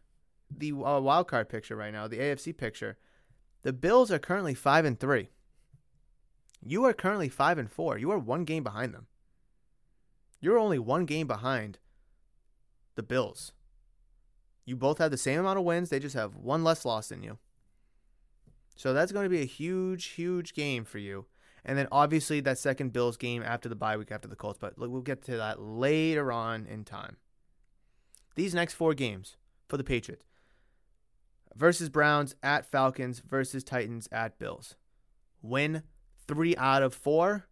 the 0.48 0.70
uh, 0.70 1.00
wild 1.00 1.26
card 1.26 1.48
picture 1.48 1.74
right 1.74 1.92
now, 1.92 2.06
the 2.06 2.20
AFC 2.20 2.56
picture. 2.56 2.98
The 3.62 3.72
Bills 3.72 4.12
are 4.12 4.20
currently 4.20 4.54
5 4.54 4.84
and 4.84 5.00
3. 5.00 5.30
You 6.64 6.84
are 6.84 6.92
currently 6.92 7.28
5 7.28 7.58
and 7.58 7.68
4. 7.68 7.98
You 7.98 8.12
are 8.12 8.18
one 8.20 8.44
game 8.44 8.62
behind 8.62 8.94
them. 8.94 9.08
You're 10.40 10.56
only 10.56 10.78
one 10.78 11.04
game 11.04 11.26
behind 11.26 11.80
the 12.94 13.02
Bills. 13.02 13.50
You 14.66 14.76
both 14.76 14.98
have 14.98 15.10
the 15.10 15.16
same 15.16 15.40
amount 15.40 15.58
of 15.58 15.64
wins, 15.64 15.90
they 15.90 15.98
just 15.98 16.14
have 16.14 16.36
one 16.36 16.62
less 16.62 16.84
loss 16.84 17.08
than 17.08 17.24
you. 17.24 17.38
So 18.76 18.94
that's 18.94 19.10
going 19.10 19.24
to 19.24 19.28
be 19.28 19.42
a 19.42 19.46
huge, 19.46 20.10
huge 20.10 20.54
game 20.54 20.84
for 20.84 20.98
you. 20.98 21.26
And 21.68 21.76
then 21.76 21.86
obviously 21.92 22.40
that 22.40 22.56
second 22.56 22.94
Bills 22.94 23.18
game 23.18 23.42
after 23.42 23.68
the 23.68 23.76
bye 23.76 23.98
week 23.98 24.10
after 24.10 24.26
the 24.26 24.34
Colts, 24.34 24.58
but 24.58 24.78
we'll 24.78 25.02
get 25.02 25.22
to 25.24 25.36
that 25.36 25.60
later 25.60 26.32
on 26.32 26.64
in 26.64 26.82
time. 26.82 27.18
These 28.36 28.54
next 28.54 28.72
four 28.72 28.94
games 28.94 29.36
for 29.68 29.76
the 29.76 29.84
Patriots 29.84 30.24
versus 31.54 31.90
Browns 31.90 32.34
at 32.42 32.64
Falcons 32.64 33.20
versus 33.20 33.62
Titans 33.62 34.08
at 34.10 34.38
Bills. 34.38 34.76
Win 35.42 35.82
three 36.26 36.56
out 36.56 36.82
of 36.82 36.94
four, 36.94 37.48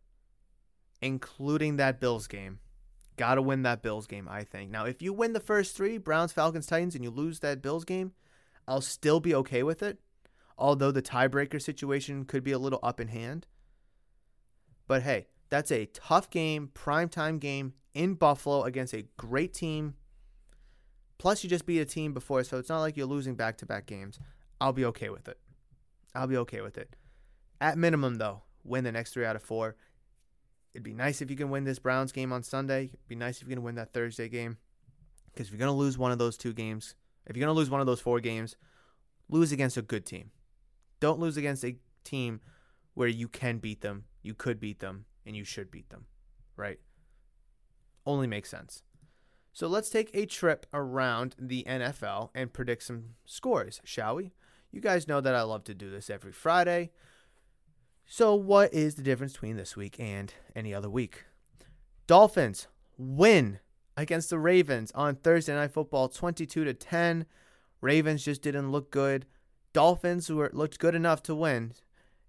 including 1.02 1.76
that 1.76 2.00
Bills 2.00 2.26
game. 2.26 2.60
Got 3.18 3.34
to 3.34 3.42
win 3.42 3.64
that 3.64 3.82
Bills 3.82 4.06
game, 4.06 4.28
I 4.30 4.44
think. 4.44 4.70
Now, 4.70 4.86
if 4.86 5.02
you 5.02 5.12
win 5.12 5.34
the 5.34 5.40
first 5.40 5.76
three 5.76 5.98
Browns, 5.98 6.32
Falcons, 6.32 6.66
Titans, 6.66 6.94
and 6.94 7.04
you 7.04 7.10
lose 7.10 7.40
that 7.40 7.60
Bills 7.60 7.84
game, 7.84 8.12
I'll 8.66 8.80
still 8.80 9.20
be 9.20 9.34
okay 9.34 9.62
with 9.62 9.82
it. 9.82 9.98
Although 10.56 10.90
the 10.90 11.02
tiebreaker 11.02 11.60
situation 11.60 12.24
could 12.24 12.42
be 12.42 12.52
a 12.52 12.58
little 12.58 12.80
up 12.82 12.98
in 12.98 13.08
hand. 13.08 13.46
But 14.86 15.02
hey, 15.02 15.26
that's 15.48 15.70
a 15.70 15.86
tough 15.86 16.30
game, 16.30 16.70
primetime 16.74 17.40
game 17.40 17.74
in 17.94 18.14
Buffalo 18.14 18.64
against 18.64 18.94
a 18.94 19.06
great 19.16 19.54
team. 19.54 19.94
Plus, 21.18 21.42
you 21.42 21.50
just 21.50 21.66
beat 21.66 21.80
a 21.80 21.84
team 21.84 22.12
before, 22.12 22.44
so 22.44 22.58
it's 22.58 22.68
not 22.68 22.80
like 22.80 22.96
you're 22.96 23.06
losing 23.06 23.34
back 23.34 23.56
to 23.58 23.66
back 23.66 23.86
games. 23.86 24.18
I'll 24.60 24.72
be 24.72 24.84
okay 24.86 25.08
with 25.08 25.28
it. 25.28 25.38
I'll 26.14 26.26
be 26.26 26.36
okay 26.38 26.60
with 26.60 26.76
it. 26.76 26.94
At 27.60 27.78
minimum, 27.78 28.16
though, 28.16 28.42
win 28.64 28.84
the 28.84 28.92
next 28.92 29.12
three 29.12 29.24
out 29.24 29.36
of 29.36 29.42
four. 29.42 29.76
It'd 30.74 30.84
be 30.84 30.92
nice 30.92 31.22
if 31.22 31.30
you 31.30 31.36
can 31.36 31.48
win 31.48 31.64
this 31.64 31.78
Browns 31.78 32.12
game 32.12 32.32
on 32.32 32.42
Sunday. 32.42 32.84
It'd 32.84 33.08
be 33.08 33.16
nice 33.16 33.40
if 33.40 33.48
you 33.48 33.54
can 33.54 33.62
win 33.62 33.76
that 33.76 33.94
Thursday 33.94 34.28
game. 34.28 34.58
Because 35.32 35.46
if 35.46 35.52
you're 35.52 35.58
going 35.58 35.72
to 35.72 35.78
lose 35.78 35.96
one 35.96 36.12
of 36.12 36.18
those 36.18 36.36
two 36.36 36.52
games, 36.52 36.94
if 37.26 37.34
you're 37.34 37.44
going 37.44 37.54
to 37.54 37.58
lose 37.58 37.70
one 37.70 37.80
of 37.80 37.86
those 37.86 38.00
four 38.00 38.20
games, 38.20 38.56
lose 39.30 39.52
against 39.52 39.78
a 39.78 39.82
good 39.82 40.04
team. 40.04 40.30
Don't 41.00 41.18
lose 41.18 41.38
against 41.38 41.64
a 41.64 41.76
team 42.04 42.40
where 42.94 43.08
you 43.08 43.28
can 43.28 43.58
beat 43.58 43.80
them, 43.80 44.04
you 44.26 44.34
could 44.34 44.60
beat 44.60 44.80
them, 44.80 45.06
and 45.24 45.36
you 45.36 45.44
should 45.44 45.70
beat 45.70 45.88
them, 45.90 46.06
right? 46.56 46.80
Only 48.04 48.26
makes 48.26 48.50
sense. 48.50 48.82
So 49.52 49.68
let's 49.68 49.88
take 49.88 50.10
a 50.12 50.26
trip 50.26 50.66
around 50.74 51.34
the 51.38 51.64
NFL 51.66 52.30
and 52.34 52.52
predict 52.52 52.82
some 52.82 53.14
scores, 53.24 53.80
shall 53.84 54.16
we? 54.16 54.32
You 54.70 54.80
guys 54.80 55.08
know 55.08 55.20
that 55.20 55.34
I 55.34 55.42
love 55.42 55.64
to 55.64 55.74
do 55.74 55.90
this 55.90 56.10
every 56.10 56.32
Friday. 56.32 56.90
So, 58.04 58.34
what 58.34 58.74
is 58.74 58.96
the 58.96 59.02
difference 59.02 59.32
between 59.32 59.56
this 59.56 59.76
week 59.76 59.98
and 59.98 60.34
any 60.54 60.74
other 60.74 60.90
week? 60.90 61.24
Dolphins 62.06 62.68
win 62.98 63.60
against 63.96 64.30
the 64.30 64.38
Ravens 64.38 64.92
on 64.94 65.16
Thursday 65.16 65.54
Night 65.54 65.72
Football 65.72 66.08
22 66.08 66.64
to 66.64 66.74
10. 66.74 67.26
Ravens 67.80 68.24
just 68.24 68.42
didn't 68.42 68.70
look 68.70 68.90
good. 68.90 69.26
Dolphins 69.72 70.30
were 70.30 70.50
looked 70.52 70.78
good 70.78 70.94
enough 70.94 71.22
to 71.24 71.34
win. 71.34 71.72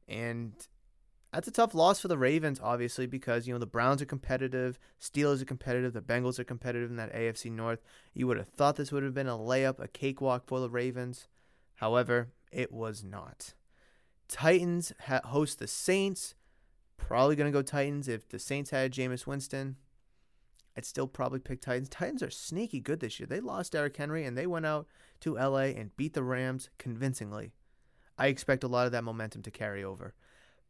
And 0.08 0.54
that's 1.38 1.48
a 1.48 1.52
tough 1.52 1.76
loss 1.76 2.00
for 2.00 2.08
the 2.08 2.18
Ravens, 2.18 2.60
obviously, 2.64 3.06
because 3.06 3.46
you 3.46 3.54
know 3.54 3.60
the 3.60 3.68
Browns 3.68 4.02
are 4.02 4.08
competitive, 4.08 4.80
Steelers 5.00 5.40
are 5.40 5.46
competitive, 5.46 5.94
the 5.94 6.02
Bengals 6.02 6.40
are 6.40 6.44
competitive 6.44 6.90
in 6.90 6.96
that 6.96 7.14
AFC 7.14 7.52
North. 7.52 7.80
You 8.16 8.26
would 8.26 8.38
have 8.38 8.48
thought 8.48 8.76
this 8.76 8.92
would 8.92 9.04
have 9.04 9.14
been 9.14 9.28
a 9.28 9.38
layup, 9.38 9.80
a 9.80 9.88
cakewalk 9.88 10.48
for 10.48 10.60
the 10.60 10.68
Ravens. 10.68 11.28
However, 11.76 12.30
it 12.52 12.72
was 12.72 13.04
not. 13.04 13.54
Titans 14.28 14.94
ha- 15.02 15.22
host 15.26 15.60
the 15.60 15.68
Saints. 15.68 16.34
Probably 16.98 17.36
going 17.36 17.52
to 17.52 17.56
go 17.56 17.62
Titans 17.62 18.08
if 18.08 18.28
the 18.28 18.40
Saints 18.40 18.72
had 18.72 18.92
Jameis 18.92 19.28
Winston. 19.28 19.76
I'd 20.76 20.86
still 20.86 21.08
probably 21.08 21.38
pick 21.38 21.62
Titans. 21.62 21.88
Titans 21.90 22.24
are 22.24 22.32
sneaky 22.32 22.80
good 22.80 23.00
this 23.00 23.20
year. 23.20 23.28
They 23.28 23.42
lost 23.42 23.74
Derrick 23.74 23.96
Henry 23.96 24.26
and 24.26 24.36
they 24.36 24.48
went 24.48 24.66
out 24.66 24.88
to 25.20 25.36
LA 25.36 25.68
and 25.76 25.96
beat 25.98 26.16
the 26.16 26.24
Rams 26.24 26.72
convincingly. 26.80 27.52
I 28.18 28.26
expect 28.26 28.64
a 28.64 28.68
lot 28.68 28.88
of 28.88 28.92
that 28.94 29.04
momentum 29.04 29.44
to 29.44 29.52
carry 29.52 29.84
over. 29.84 30.16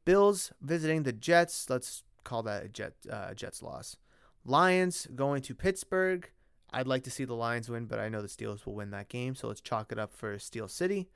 Bills 0.08 0.54
visiting 0.62 1.04
the 1.04 1.12
Jets. 1.12 1.70
Let's 1.70 2.04
call 2.24 2.42
that 2.44 2.64
a 2.64 2.70
Jet, 2.70 2.94
uh, 3.12 3.34
Jets 3.34 3.62
loss. 3.62 3.98
Lions 4.46 5.06
going 5.14 5.42
to 5.42 5.54
Pittsburgh. 5.54 6.32
I'd 6.72 6.88
like 6.88 7.04
to 7.04 7.12
see 7.12 7.26
the 7.26 7.34
Lions 7.34 7.68
win, 7.68 7.88
but 7.88 8.00
I 8.00 8.08
know 8.08 8.22
the 8.22 8.30
Steelers 8.30 8.66
will 8.66 8.74
win 8.74 8.92
that 8.92 9.10
game, 9.10 9.36
so 9.36 9.50
let's 9.50 9.60
chalk 9.60 9.92
it 9.92 10.00
up 10.00 10.14
for 10.14 10.40
Steel 10.40 10.70
City. 10.70 11.10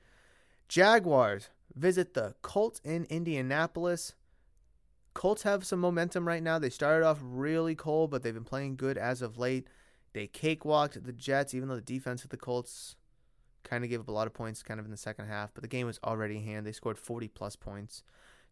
Jaguars 0.68 1.48
visit 1.74 2.12
the 2.12 2.34
Colts 2.42 2.82
in 2.84 3.06
Indianapolis. 3.06 4.12
Colts 5.14 5.44
have 5.44 5.64
some 5.64 5.80
momentum 5.80 6.28
right 6.28 6.42
now. 6.42 6.58
They 6.58 6.68
started 6.68 7.06
off 7.06 7.18
really 7.22 7.74
cold, 7.74 8.10
but 8.10 8.22
they've 8.22 8.34
been 8.34 8.44
playing 8.44 8.76
good 8.76 8.98
as 8.98 9.22
of 9.22 9.38
late. 9.38 9.68
They 10.12 10.26
cakewalked 10.26 11.02
the 11.02 11.14
Jets, 11.14 11.54
even 11.54 11.70
though 11.70 11.76
the 11.76 11.80
defense 11.80 12.24
of 12.24 12.30
the 12.30 12.36
Colts 12.36 12.96
kind 13.64 13.84
of 13.84 13.88
gave 13.88 14.00
up 14.00 14.08
a 14.08 14.12
lot 14.12 14.26
of 14.26 14.34
points 14.34 14.62
kind 14.62 14.78
of 14.78 14.84
in 14.84 14.90
the 14.90 14.98
second 14.98 15.28
half, 15.28 15.54
but 15.54 15.62
the 15.62 15.68
game 15.68 15.86
was 15.86 15.98
already 16.04 16.36
in 16.36 16.44
hand. 16.44 16.66
They 16.66 16.72
scored 16.72 16.98
40 16.98 17.28
plus 17.28 17.56
points. 17.56 18.02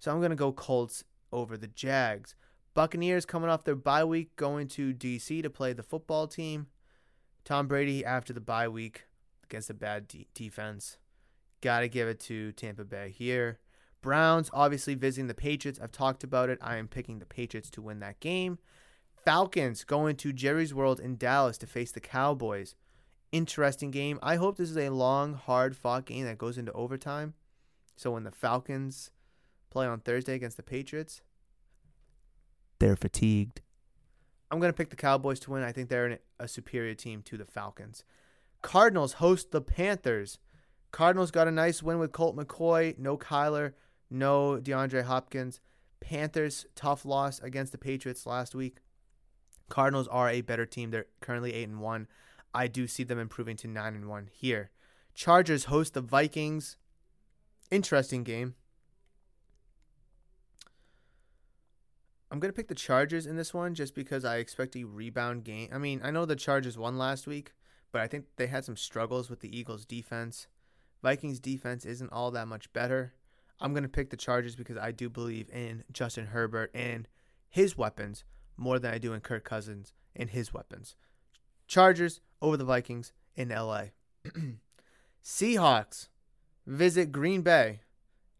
So 0.01 0.11
I'm 0.11 0.19
going 0.19 0.31
to 0.31 0.37
go 0.37 0.51
Colts 0.51 1.05
over 1.31 1.57
the 1.57 1.69
Jags. 1.69 2.35
Buccaneers 2.75 3.27
coming 3.27 3.51
off 3.51 3.65
their 3.65 3.77
bye 3.77 4.05
week 4.05 4.35
going 4.37 4.67
to 4.69 4.95
DC 4.95 5.43
to 5.43 5.51
play 5.51 5.73
the 5.73 5.83
football 5.83 6.27
team. 6.27 6.69
Tom 7.45 7.69
Brady 7.69 8.05
after 8.05 8.33
the 8.33 8.41
bye 8.41 8.69
week 8.69 9.05
against 9.45 9.71
a 9.71 9.75
bad 9.75 10.09
de- 10.09 10.27
defense. 10.35 10.97
Got 11.61 11.81
to 11.81 11.89
give 11.89 12.09
it 12.09 12.19
to 12.21 12.53
Tampa 12.53 12.85
Bay 12.85 13.15
here. 13.17 13.59
Browns 14.01 14.51
obviously 14.55 14.95
visiting 14.95 15.27
the 15.27 15.35
Patriots. 15.35 15.79
I've 15.83 15.93
talked 15.93 16.25
about 16.25 16.49
it. 16.49 16.59
I 16.63 16.77
am 16.77 16.89
picking 16.89 17.19
the 17.19 17.27
Patriots 17.27 17.69
to 17.71 17.83
win 17.83 18.01
that 18.01 18.21
game. 18.21 18.59
Falcons 19.25 19.85
going 19.85 20.17
to 20.17 20.33
Jerry's 20.33 20.73
World 20.73 20.99
in 20.99 21.17
Dallas 21.17 21.59
to 21.59 21.67
face 21.67 21.93
the 21.93 22.01
Cowboys. 22.01 22.75
Interesting 23.33 23.91
game. 23.91 24.19
I 24.23 24.37
hope 24.37 24.57
this 24.57 24.71
is 24.71 24.79
a 24.79 24.89
long, 24.89 25.35
hard 25.35 25.77
fought 25.77 26.07
game 26.07 26.25
that 26.25 26.39
goes 26.39 26.57
into 26.57 26.73
overtime. 26.73 27.35
So 27.97 28.13
when 28.13 28.25
the 28.25 28.31
Falcons 28.31 29.11
play 29.71 29.87
on 29.87 30.01
Thursday 30.01 30.35
against 30.35 30.57
the 30.57 30.63
Patriots, 30.63 31.23
they're 32.79 32.97
fatigued. 32.97 33.61
I'm 34.51 34.59
going 34.59 34.73
to 34.73 34.77
pick 34.77 34.91
the 34.91 34.97
Cowboys 34.97 35.39
to 35.41 35.53
win. 35.53 35.63
I 35.63 35.71
think 35.71 35.89
they're 35.89 36.19
a 36.39 36.49
superior 36.49 36.95
team 36.95 37.23
to 37.23 37.37
the 37.37 37.45
Falcons. 37.45 38.03
Cardinals 38.63 39.15
host 39.15 39.53
the 39.53 39.61
Panthers. 39.61 40.39
Cardinals 40.91 41.31
got 41.31 41.47
a 41.47 41.53
nice 41.53 41.83
win 41.83 41.99
with 41.99 42.11
Colt 42.13 42.37
McCoy. 42.37 42.99
No 42.99 43.17
Kyler, 43.17 43.75
no 44.11 44.59
DeAndre 44.61 45.05
Hopkins. 45.05 45.61
Panthers, 46.01 46.67
tough 46.75 47.05
loss 47.05 47.39
against 47.41 47.73
the 47.73 47.79
Patriots 47.79 48.27
last 48.27 48.55
week. 48.55 48.79
Cardinals 49.69 50.09
are 50.09 50.29
a 50.29 50.41
better 50.41 50.67
team. 50.67 50.91
They're 50.91 51.07
currently 51.21 51.55
8 51.55 51.69
and 51.69 51.81
1. 51.81 52.09
I 52.53 52.67
do 52.67 52.89
see 52.89 53.05
them 53.05 53.19
improving 53.19 53.57
to 53.59 53.69
9 53.69 53.95
and 53.95 54.09
1 54.09 54.31
here. 54.33 54.71
Chargers 55.15 55.65
host 55.65 55.95
the 55.95 56.01
Vikings. 56.01 56.77
Interesting 57.71 58.25
game. 58.25 58.57
I'm 62.31 62.39
going 62.39 62.53
to 62.53 62.57
pick 62.57 62.69
the 62.69 62.75
Chargers 62.75 63.27
in 63.27 63.37
this 63.37 63.53
one 63.53 63.75
just 63.75 63.95
because 63.95 64.25
I 64.25 64.37
expect 64.37 64.77
a 64.77 64.85
rebound 64.85 65.45
game. 65.45 65.69
I 65.73 65.79
mean, 65.79 66.01
I 66.05 66.11
know 66.13 66.25
the 66.25 66.37
Chargers 66.37 66.79
won 66.79 66.97
last 66.97 67.27
week, 67.27 67.53
but 67.91 68.01
I 68.01 68.07
think 68.07 68.27
they 68.37 68.47
had 68.47 68.65
some 68.65 68.77
struggles 68.77 69.29
with 69.29 69.41
the 69.41 69.57
Eagles' 69.57 69.85
defense. 69.85 70.47
Vikings' 71.03 71.41
defense 71.41 71.85
isn't 71.85 72.13
all 72.13 72.31
that 72.31 72.47
much 72.47 72.73
better. 72.73 73.15
I'm 73.61 73.73
going 73.73 73.83
to 73.83 73.89
pick 73.89 74.11
the 74.11 74.17
Chargers 74.17 74.55
because 74.55 74.77
I 74.77 74.93
do 74.93 75.09
believe 75.09 75.51
in 75.51 75.85
Justin 75.93 76.27
Herbert 76.27 76.71
and 76.73 77.09
his 77.49 77.77
weapons 77.77 78.25
more 78.57 78.79
than 78.79 78.95
I 78.95 78.99
do 78.99 79.13
in 79.13 79.21
Kirk 79.21 79.45
Cousins 79.45 79.93
and 80.15 80.31
his 80.31 80.55
weapons. 80.55 80.95
Chargers 81.67 82.21
over 82.41 82.57
the 82.57 82.65
Vikings 82.65 83.13
in 83.35 83.49
LA. 83.49 83.87
Seahawks 85.25 86.09
visit 86.67 87.13
Green 87.13 87.43
Bay 87.43 87.81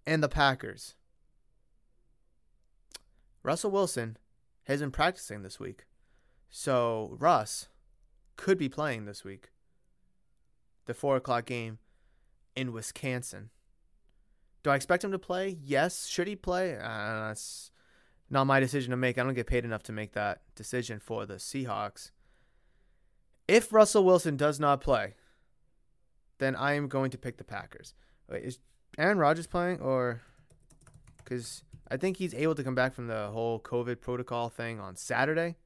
and 0.07 0.23
the 0.23 0.29
Packers. 0.29 0.95
Russell 3.43 3.71
Wilson 3.71 4.17
has 4.65 4.81
been 4.81 4.91
practicing 4.91 5.43
this 5.43 5.59
week. 5.59 5.87
So 6.51 7.17
Russ 7.19 7.69
could 8.37 8.59
be 8.59 8.69
playing 8.69 9.05
this 9.05 9.25
week. 9.25 9.51
The 10.87 10.95
four 10.95 11.17
o'clock 11.17 11.47
game 11.47 11.79
in 12.57 12.73
Wisconsin. 12.73 13.51
Do 14.63 14.71
I 14.71 14.77
expect 14.77 15.05
him 15.05 15.13
to 15.13 15.19
play? 15.19 15.59
Yes. 15.63 16.07
Should 16.07 16.27
he 16.27 16.37
play? 16.37 16.77
Uh, 16.77 17.29
that's 17.29 17.71
not 18.29 18.47
my 18.47 18.61
decision 18.61 18.91
to 18.91 18.97
make. 18.97 19.19
I 19.19 19.23
don't 19.23 19.35
get 19.35 19.47
paid 19.47 19.65
enough 19.65 19.83
to 19.85 19.93
make 19.93 20.13
that 20.13 20.43
decision 20.55 21.01
for 21.01 21.27
the 21.27 21.35
Seahawks. 21.35 22.11
If 23.49 23.73
Russell 23.73 24.05
Wilson 24.05 24.37
does 24.37 24.61
not 24.61 24.81
play, 24.81 25.15
then 26.39 26.55
I 26.55 26.75
am 26.75 26.89
going 26.89 27.11
to 27.11 27.19
pick 27.19 27.37
the 27.37 27.45
Packers. 27.45 27.95
Wait, 28.29 28.45
is 28.45 28.59
Aaron 28.99 29.19
Rodgers 29.19 29.47
playing 29.47 29.81
or 29.81 30.23
because 31.19 31.63
I 31.91 31.97
think 31.97 32.19
he's 32.19 32.35
able 32.35 32.55
to 32.55 32.63
come 32.63 32.75
back 32.75 32.95
from 32.95 33.09
the 33.09 33.29
whole 33.31 33.59
COVID 33.59 34.01
protocol 34.01 34.49
thing 34.49 34.79
on 34.79 34.95
Saturday. 34.97 35.57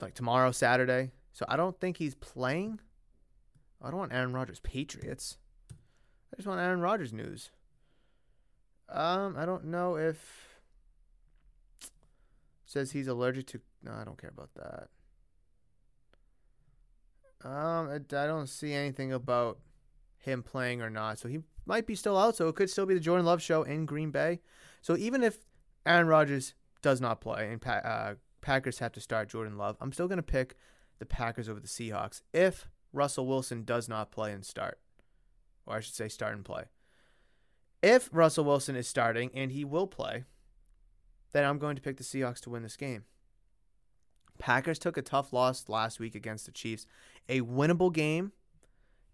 Like 0.00 0.14
tomorrow, 0.14 0.50
Saturday. 0.50 1.12
So 1.32 1.46
I 1.48 1.56
don't 1.56 1.78
think 1.80 1.96
he's 1.96 2.14
playing. 2.14 2.80
I 3.82 3.90
don't 3.90 3.98
want 3.98 4.12
Aaron 4.12 4.32
Rodgers 4.32 4.60
Patriots. 4.60 5.38
I 5.70 6.36
just 6.36 6.46
want 6.46 6.60
Aaron 6.60 6.80
Rodgers 6.80 7.12
news. 7.12 7.50
Um, 8.88 9.36
I 9.38 9.46
don't 9.46 9.66
know 9.66 9.96
if 9.96 10.58
says 12.66 12.92
he's 12.92 13.08
allergic 13.08 13.46
to. 13.48 13.60
No, 13.82 13.92
I 13.92 14.04
don't 14.04 14.20
care 14.20 14.30
about 14.30 14.50
that. 14.54 14.88
Um, 17.42 17.88
I, 17.88 17.94
I 17.94 18.26
don't 18.26 18.48
see 18.48 18.74
anything 18.74 19.12
about 19.12 19.58
him 20.18 20.42
playing 20.42 20.82
or 20.82 20.90
not. 20.90 21.18
So 21.18 21.28
he 21.28 21.38
might 21.66 21.86
be 21.86 21.94
still 21.94 22.18
out. 22.18 22.36
So 22.36 22.48
it 22.48 22.56
could 22.56 22.70
still 22.70 22.86
be 22.86 22.94
the 22.94 23.00
Jordan 23.00 23.26
Love 23.26 23.42
show 23.42 23.62
in 23.62 23.86
Green 23.86 24.10
Bay. 24.10 24.40
So 24.82 24.96
even 24.96 25.22
if 25.22 25.38
Aaron 25.86 26.06
Rodgers 26.06 26.54
does 26.82 27.00
not 27.00 27.20
play 27.20 27.50
and 27.50 27.60
pa- 27.60 27.72
uh, 27.84 28.14
Packers 28.40 28.78
have 28.78 28.92
to 28.92 29.00
start 29.00 29.28
Jordan 29.28 29.56
Love, 29.56 29.76
I'm 29.80 29.92
still 29.92 30.08
going 30.08 30.16
to 30.18 30.22
pick 30.22 30.56
the 30.98 31.06
Packers 31.06 31.48
over 31.48 31.60
the 31.60 31.68
Seahawks 31.68 32.22
if 32.32 32.68
Russell 32.92 33.26
Wilson 33.26 33.64
does 33.64 33.88
not 33.88 34.10
play 34.10 34.32
and 34.32 34.44
start. 34.44 34.78
Or 35.66 35.76
I 35.76 35.80
should 35.80 35.94
say, 35.94 36.08
start 36.08 36.34
and 36.34 36.44
play. 36.44 36.64
If 37.82 38.10
Russell 38.12 38.44
Wilson 38.44 38.76
is 38.76 38.88
starting 38.88 39.30
and 39.34 39.52
he 39.52 39.64
will 39.64 39.86
play, 39.86 40.24
then 41.32 41.44
I'm 41.44 41.58
going 41.58 41.76
to 41.76 41.82
pick 41.82 41.96
the 41.96 42.04
Seahawks 42.04 42.40
to 42.40 42.50
win 42.50 42.62
this 42.62 42.76
game. 42.76 43.04
Packers 44.38 44.78
took 44.78 44.96
a 44.96 45.02
tough 45.02 45.32
loss 45.32 45.68
last 45.68 46.00
week 46.00 46.14
against 46.14 46.46
the 46.46 46.52
Chiefs. 46.52 46.86
A 47.28 47.42
winnable 47.42 47.92
game. 47.92 48.32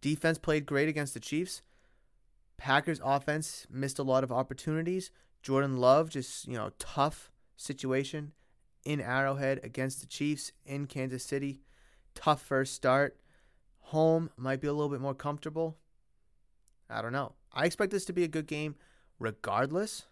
Defense 0.01 0.39
played 0.39 0.67
great 0.67 0.89
against 0.89 1.15
the 1.15 1.21
Chiefs. 1.21 1.63
Packers 2.59 3.01
offense 3.05 3.67
missed 3.71 3.99
a 3.99 4.03
lot 4.03 4.25
of 4.25 4.33
opportunities. 4.33 5.11
Jordan 5.43 5.77
Love 5.77 6.11
just, 6.11 6.49
you 6.49 6.55
know, 6.55 6.71
tough 6.79 7.31
situation 7.57 8.33
in 8.85 9.01
Arrowhead 9.01 9.61
against 9.63 10.01
the 10.01 10.07
Chiefs 10.07 10.53
in 10.65 10.87
Kansas 10.87 11.25
City. 11.25 11.61
Tough 12.15 12.41
first 12.41 12.75
start. 12.75 13.19
Home 13.81 14.31
might 14.37 14.61
be 14.61 14.69
a 14.69 14.73
little 14.73 14.89
bit 14.89 15.01
more 15.01 15.15
comfortable. 15.15 15.77
I 16.89 17.03
don't 17.03 17.13
know. 17.13 17.35
I 17.53 17.65
expect 17.67 17.93
this 17.93 18.05
to 18.07 18.13
be 18.13 18.25
a 18.25 18.29
good 18.29 18.47
game 18.47 18.77
regardless 19.19 20.07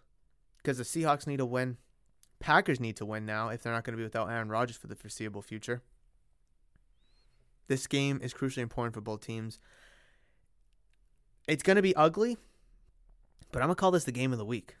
because 0.57 0.77
the 0.77 0.83
Seahawks 0.83 1.27
need 1.27 1.37
to 1.37 1.45
win. 1.45 1.77
Packers 2.39 2.79
need 2.79 2.97
to 2.97 3.05
win 3.05 3.25
now 3.25 3.49
if 3.49 3.63
they're 3.63 3.73
not 3.73 3.83
going 3.83 3.93
to 3.93 3.97
be 3.97 4.03
without 4.03 4.29
Aaron 4.29 4.49
Rodgers 4.49 4.77
for 4.77 4.87
the 4.87 4.95
foreseeable 4.95 5.41
future. 5.41 5.81
This 7.67 7.87
game 7.87 8.19
is 8.21 8.33
crucially 8.33 8.59
important 8.59 8.93
for 8.93 9.01
both 9.01 9.21
teams. 9.21 9.59
It's 11.47 11.63
going 11.63 11.75
to 11.75 11.81
be 11.81 11.95
ugly, 11.95 12.37
but 13.51 13.61
I'm 13.61 13.67
going 13.67 13.75
to 13.75 13.79
call 13.79 13.91
this 13.91 14.03
the 14.03 14.11
game 14.11 14.31
of 14.31 14.39
the 14.39 14.45
week. 14.45 14.77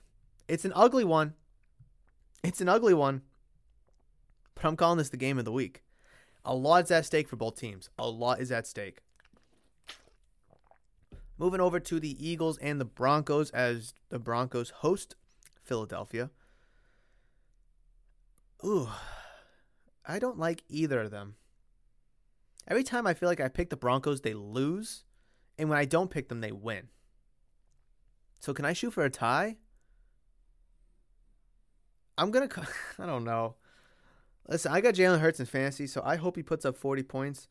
It's 0.47 0.65
an 0.65 0.73
ugly 0.75 1.03
one. 1.03 1.33
It's 2.43 2.61
an 2.61 2.69
ugly 2.69 2.93
one, 2.93 3.21
but 4.53 4.65
I'm 4.65 4.75
calling 4.75 4.97
this 4.97 5.09
the 5.09 5.17
game 5.17 5.39
of 5.39 5.45
the 5.45 5.51
week. 5.51 5.83
A 6.43 6.53
lot 6.53 6.83
is 6.83 6.91
at 6.91 7.05
stake 7.05 7.27
for 7.27 7.35
both 7.35 7.59
teams. 7.59 7.89
A 7.97 8.07
lot 8.07 8.39
is 8.39 8.51
at 8.51 8.67
stake. 8.67 8.99
Moving 11.37 11.59
over 11.59 11.79
to 11.79 11.99
the 11.99 12.27
Eagles 12.27 12.57
and 12.59 12.79
the 12.79 12.85
Broncos 12.85 13.49
as 13.51 13.93
the 14.09 14.19
Broncos 14.19 14.69
host 14.69 15.15
Philadelphia. 15.63 16.29
Ooh, 18.63 18.89
I 20.05 20.19
don't 20.19 20.39
like 20.39 20.63
either 20.69 21.01
of 21.01 21.11
them. 21.11 21.35
Every 22.67 22.83
time 22.83 23.05
I 23.05 23.13
feel 23.13 23.27
like 23.27 23.41
I 23.41 23.47
pick 23.47 23.69
the 23.69 23.75
Broncos, 23.75 24.21
they 24.21 24.33
lose. 24.33 25.03
And 25.57 25.69
when 25.69 25.77
I 25.77 25.85
don't 25.85 26.09
pick 26.09 26.29
them, 26.29 26.41
they 26.41 26.51
win. 26.51 26.89
So 28.39 28.53
can 28.53 28.65
I 28.65 28.73
shoot 28.73 28.91
for 28.91 29.03
a 29.03 29.09
tie? 29.09 29.57
I'm 32.17 32.31
to. 32.47 32.67
I 32.99 33.05
don't 33.05 33.23
know. 33.23 33.55
Listen, 34.47 34.71
I 34.71 34.81
got 34.81 34.93
Jalen 34.93 35.19
Hurts 35.19 35.39
in 35.39 35.45
fantasy, 35.45 35.87
so 35.87 36.01
I 36.05 36.17
hope 36.17 36.35
he 36.35 36.43
puts 36.43 36.65
up 36.65 36.77
40 36.77 37.03
points. 37.03 37.47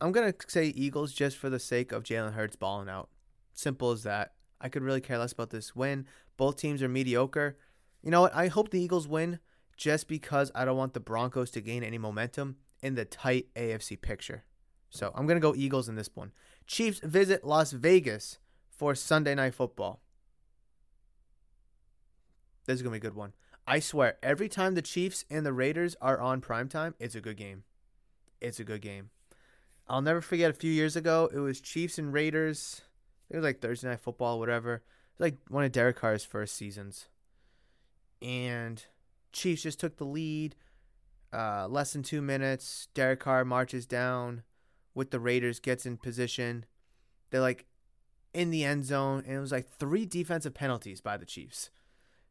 I'm 0.00 0.12
to 0.32 0.48
say 0.48 0.66
Eagles 0.66 1.12
just 1.12 1.36
for 1.36 1.50
the 1.50 1.58
sake 1.58 1.92
of 1.92 2.04
Jalen 2.04 2.34
Hurts 2.34 2.56
balling 2.56 2.88
out. 2.88 3.08
Simple 3.52 3.90
as 3.90 4.04
that. 4.04 4.34
I 4.60 4.68
could 4.68 4.82
really 4.82 5.00
care 5.00 5.18
less 5.18 5.32
about 5.32 5.50
this 5.50 5.74
win. 5.74 6.06
Both 6.36 6.56
teams 6.56 6.82
are 6.82 6.88
mediocre. 6.88 7.58
You 8.02 8.10
know 8.10 8.22
what? 8.22 8.34
I 8.34 8.48
hope 8.48 8.70
the 8.70 8.80
Eagles 8.80 9.08
win 9.08 9.40
just 9.76 10.08
because 10.08 10.52
I 10.54 10.64
don't 10.64 10.76
want 10.76 10.94
the 10.94 11.00
Broncos 11.00 11.50
to 11.52 11.60
gain 11.60 11.82
any 11.82 11.98
momentum 11.98 12.56
in 12.82 12.94
the 12.94 13.04
tight 13.04 13.48
AFC 13.56 14.00
picture. 14.00 14.44
So 14.90 15.12
I'm 15.14 15.26
to 15.36 15.40
go 15.40 15.54
Eagles 15.54 15.88
in 15.88 15.96
this 15.96 16.10
one. 16.14 16.32
Chiefs 16.70 17.00
visit 17.00 17.44
Las 17.44 17.72
Vegas 17.72 18.38
for 18.70 18.94
Sunday 18.94 19.34
Night 19.34 19.56
Football. 19.56 20.00
This 22.64 22.76
is 22.76 22.82
going 22.82 22.94
to 22.94 23.00
be 23.00 23.04
a 23.08 23.10
good 23.10 23.16
one. 23.16 23.32
I 23.66 23.80
swear, 23.80 24.18
every 24.22 24.48
time 24.48 24.76
the 24.76 24.80
Chiefs 24.80 25.24
and 25.28 25.44
the 25.44 25.52
Raiders 25.52 25.96
are 26.00 26.20
on 26.20 26.40
primetime, 26.40 26.94
it's 27.00 27.16
a 27.16 27.20
good 27.20 27.36
game. 27.36 27.64
It's 28.40 28.60
a 28.60 28.64
good 28.64 28.82
game. 28.82 29.10
I'll 29.88 30.00
never 30.00 30.20
forget 30.20 30.48
a 30.48 30.54
few 30.54 30.70
years 30.70 30.94
ago, 30.94 31.28
it 31.34 31.40
was 31.40 31.60
Chiefs 31.60 31.98
and 31.98 32.12
Raiders. 32.12 32.82
It 33.30 33.34
was 33.34 33.42
like 33.42 33.60
Thursday 33.60 33.88
Night 33.88 33.98
Football, 33.98 34.38
whatever. 34.38 34.84
Like 35.18 35.38
one 35.48 35.64
of 35.64 35.72
Derek 35.72 35.96
Carr's 35.96 36.24
first 36.24 36.54
seasons. 36.54 37.08
And 38.22 38.84
Chiefs 39.32 39.64
just 39.64 39.80
took 39.80 39.96
the 39.96 40.04
lead. 40.04 40.54
Uh, 41.32 41.66
less 41.68 41.94
than 41.94 42.04
two 42.04 42.22
minutes. 42.22 42.86
Derek 42.94 43.18
Carr 43.18 43.44
marches 43.44 43.86
down 43.86 44.44
with 44.94 45.10
the 45.10 45.20
Raiders, 45.20 45.60
gets 45.60 45.86
in 45.86 45.96
position. 45.96 46.64
They're 47.30 47.40
like 47.40 47.66
in 48.32 48.50
the 48.50 48.64
end 48.64 48.84
zone, 48.84 49.24
and 49.26 49.36
it 49.36 49.40
was 49.40 49.52
like 49.52 49.68
three 49.68 50.06
defensive 50.06 50.54
penalties 50.54 51.00
by 51.00 51.16
the 51.16 51.26
Chiefs. 51.26 51.70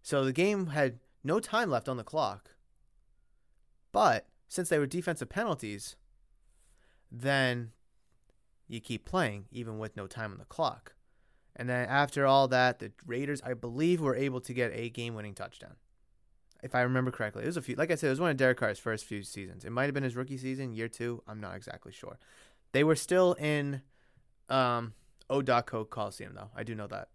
So 0.01 0.23
the 0.23 0.33
game 0.33 0.67
had 0.67 0.99
no 1.23 1.39
time 1.39 1.69
left 1.69 1.89
on 1.89 1.97
the 1.97 2.03
clock. 2.03 2.51
But 3.91 4.27
since 4.47 4.69
they 4.69 4.79
were 4.79 4.85
defensive 4.85 5.29
penalties, 5.29 5.95
then 7.11 7.71
you 8.67 8.79
keep 8.79 9.05
playing 9.05 9.45
even 9.51 9.79
with 9.79 9.97
no 9.97 10.07
time 10.07 10.31
on 10.31 10.37
the 10.37 10.45
clock. 10.45 10.93
And 11.55 11.67
then 11.67 11.89
after 11.89 12.25
all 12.25 12.47
that, 12.49 12.79
the 12.79 12.91
Raiders, 13.05 13.41
I 13.43 13.53
believe, 13.53 13.99
were 13.99 14.15
able 14.15 14.39
to 14.41 14.53
get 14.53 14.71
a 14.73 14.89
game 14.89 15.15
winning 15.15 15.33
touchdown. 15.33 15.75
If 16.61 16.75
I 16.75 16.81
remember 16.81 17.11
correctly, 17.11 17.43
it 17.43 17.47
was 17.47 17.57
a 17.57 17.61
few, 17.61 17.75
like 17.75 17.91
I 17.91 17.95
said, 17.95 18.07
it 18.07 18.11
was 18.11 18.19
one 18.19 18.31
of 18.31 18.37
Derek 18.37 18.57
Carr's 18.57 18.79
first 18.79 19.05
few 19.05 19.23
seasons. 19.23 19.65
It 19.65 19.71
might 19.71 19.85
have 19.85 19.93
been 19.93 20.03
his 20.03 20.15
rookie 20.15 20.37
season, 20.37 20.73
year 20.73 20.87
two. 20.87 21.23
I'm 21.27 21.39
not 21.39 21.55
exactly 21.55 21.91
sure. 21.91 22.19
They 22.71 22.83
were 22.83 22.95
still 22.95 23.33
in 23.33 23.81
um, 24.49 24.93
O.Co 25.29 25.85
Coliseum, 25.85 26.33
though. 26.35 26.51
I 26.55 26.63
do 26.63 26.75
know 26.75 26.87
that. 26.87 27.09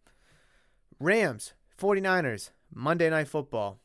Rams, 0.98 1.54
49ers, 1.78 2.50
Monday 2.72 3.10
Night 3.10 3.28
Football. 3.28 3.78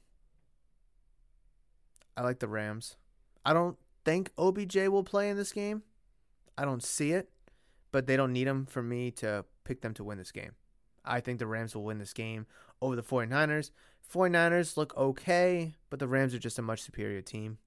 I 2.16 2.22
like 2.22 2.40
the 2.40 2.48
Rams. 2.48 2.98
I 3.46 3.54
don't 3.54 3.78
think 4.04 4.32
OBJ 4.38 4.76
will 4.88 5.04
play 5.04 5.30
in 5.30 5.38
this 5.38 5.52
game. 5.54 5.84
I 6.58 6.66
don't 6.66 6.84
see 6.84 7.12
it, 7.12 7.30
but 7.92 8.08
they 8.08 8.18
don't 8.18 8.34
need 8.34 8.48
him 8.48 8.66
for 8.66 8.84
me 8.84 9.12
to 9.12 9.46
pick 9.64 9.82
them 9.82 9.94
to 9.96 10.04
win 10.04 10.18
this 10.18 10.32
game. 10.32 10.52
I 11.06 11.22
think 11.22 11.40
the 11.40 11.48
Rams 11.48 11.76
will 11.76 11.84
win 11.84 11.98
this 11.98 12.14
game 12.14 12.46
over 12.82 12.96
the 12.96 13.04
49ers. 13.04 13.72
49ers 14.14 14.76
look 14.76 14.96
okay, 14.98 15.76
but 15.90 16.00
the 16.00 16.08
Rams 16.08 16.34
are 16.34 16.40
just 16.40 16.60
a 16.60 16.64
much 16.64 16.82
superior 16.82 17.22
team. 17.22 17.58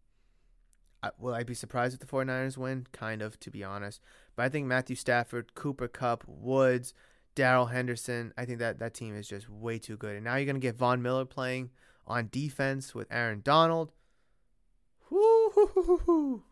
Will 1.18 1.34
I 1.34 1.42
be 1.42 1.54
surprised 1.54 1.94
if 1.94 2.00
the 2.00 2.06
49ers 2.06 2.56
win? 2.56 2.86
Kind 2.92 3.22
of, 3.22 3.38
to 3.40 3.50
be 3.50 3.64
honest. 3.64 4.00
But 4.36 4.44
I 4.44 4.48
think 4.48 4.66
Matthew 4.66 4.96
Stafford, 4.96 5.54
Cooper 5.54 5.88
Kupp, 5.88 6.24
Woods, 6.26 6.94
Darrell 7.34 7.66
Henderson, 7.66 8.32
I 8.36 8.44
think 8.44 8.58
that 8.60 8.78
that 8.78 8.94
team 8.94 9.16
is 9.16 9.28
just 9.28 9.48
way 9.48 9.78
too 9.78 9.96
good. 9.96 10.16
And 10.16 10.24
now 10.24 10.36
you're 10.36 10.44
going 10.44 10.56
to 10.56 10.60
get 10.60 10.76
Von 10.76 11.02
Miller 11.02 11.24
playing 11.24 11.70
on 12.06 12.28
defense 12.30 12.94
with 12.94 13.08
Aaron 13.10 13.40
Donald. 13.42 13.92
Woo-hoo-hoo-hoo. 15.10 16.42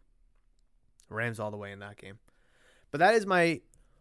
Rams 1.09 1.41
all 1.41 1.51
the 1.51 1.57
way 1.57 1.73
in 1.73 1.79
that 1.81 1.97
game. 1.97 2.19
But 2.91 2.99
that 2.99 3.15
is 3.15 3.27
my 3.27 3.61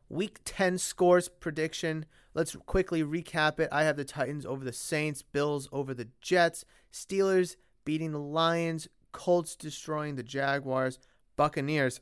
week 0.09 0.39
10 0.45 0.77
scores 0.77 1.27
prediction. 1.27 2.05
Let's 2.33 2.55
quickly 2.65 3.03
recap 3.03 3.59
it. 3.59 3.69
I 3.71 3.83
have 3.83 3.97
the 3.97 4.05
Titans 4.05 4.45
over 4.45 4.63
the 4.63 4.73
Saints, 4.73 5.21
Bills 5.21 5.67
over 5.71 5.93
the 5.93 6.07
Jets, 6.21 6.65
Steelers 6.91 7.55
beating 7.85 8.11
the 8.11 8.19
Lions, 8.19 8.87
Colts 9.11 9.55
destroying 9.55 10.15
the 10.15 10.23
Jaguars, 10.23 10.99
Buccaneers 11.35 12.01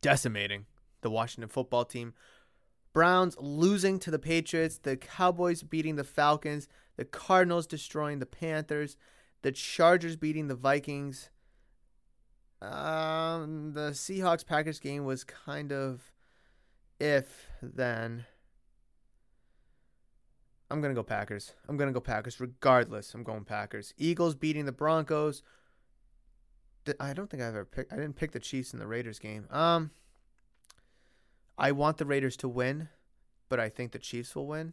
decimating 0.00 0.66
the 1.02 1.10
Washington 1.10 1.48
football 1.48 1.84
team. 1.84 2.14
Browns 2.92 3.36
losing 3.38 3.98
to 4.00 4.10
the 4.10 4.18
Patriots, 4.18 4.78
the 4.78 4.96
Cowboys 4.96 5.62
beating 5.62 5.96
the 5.96 6.04
Falcons, 6.04 6.68
the 6.96 7.04
Cardinals 7.04 7.66
destroying 7.66 8.18
the 8.18 8.26
Panthers, 8.26 8.96
the 9.42 9.52
Chargers 9.52 10.16
beating 10.16 10.48
the 10.48 10.54
Vikings. 10.54 11.30
Um, 12.60 13.72
the 13.72 13.90
Seahawks 13.92 14.44
Packers 14.44 14.80
game 14.80 15.04
was 15.04 15.24
kind 15.24 15.72
of 15.72 16.12
if 16.98 17.46
then. 17.62 18.26
I'm 20.70 20.80
gonna 20.80 20.94
go 20.94 21.02
Packers. 21.02 21.54
I'm 21.68 21.76
gonna 21.76 21.92
go 21.92 22.00
Packers 22.00 22.38
regardless. 22.38 23.14
I'm 23.14 23.24
going 23.24 23.44
Packers. 23.44 23.94
Eagles 23.96 24.34
beating 24.34 24.66
the 24.66 24.72
Broncos. 24.72 25.42
I 26.98 27.12
don't 27.12 27.30
think 27.30 27.42
I've 27.42 27.54
ever 27.54 27.64
picked. 27.64 27.92
I 27.92 27.96
didn't 27.96 28.16
pick 28.16 28.32
the 28.32 28.40
Chiefs 28.40 28.72
in 28.72 28.78
the 28.78 28.86
Raiders 28.86 29.18
game. 29.18 29.46
Um, 29.50 29.90
I 31.58 31.72
want 31.72 31.98
the 31.98 32.06
Raiders 32.06 32.36
to 32.38 32.48
win, 32.48 32.88
but 33.48 33.60
I 33.60 33.68
think 33.68 33.92
the 33.92 33.98
Chiefs 33.98 34.34
will 34.34 34.46
win. 34.46 34.72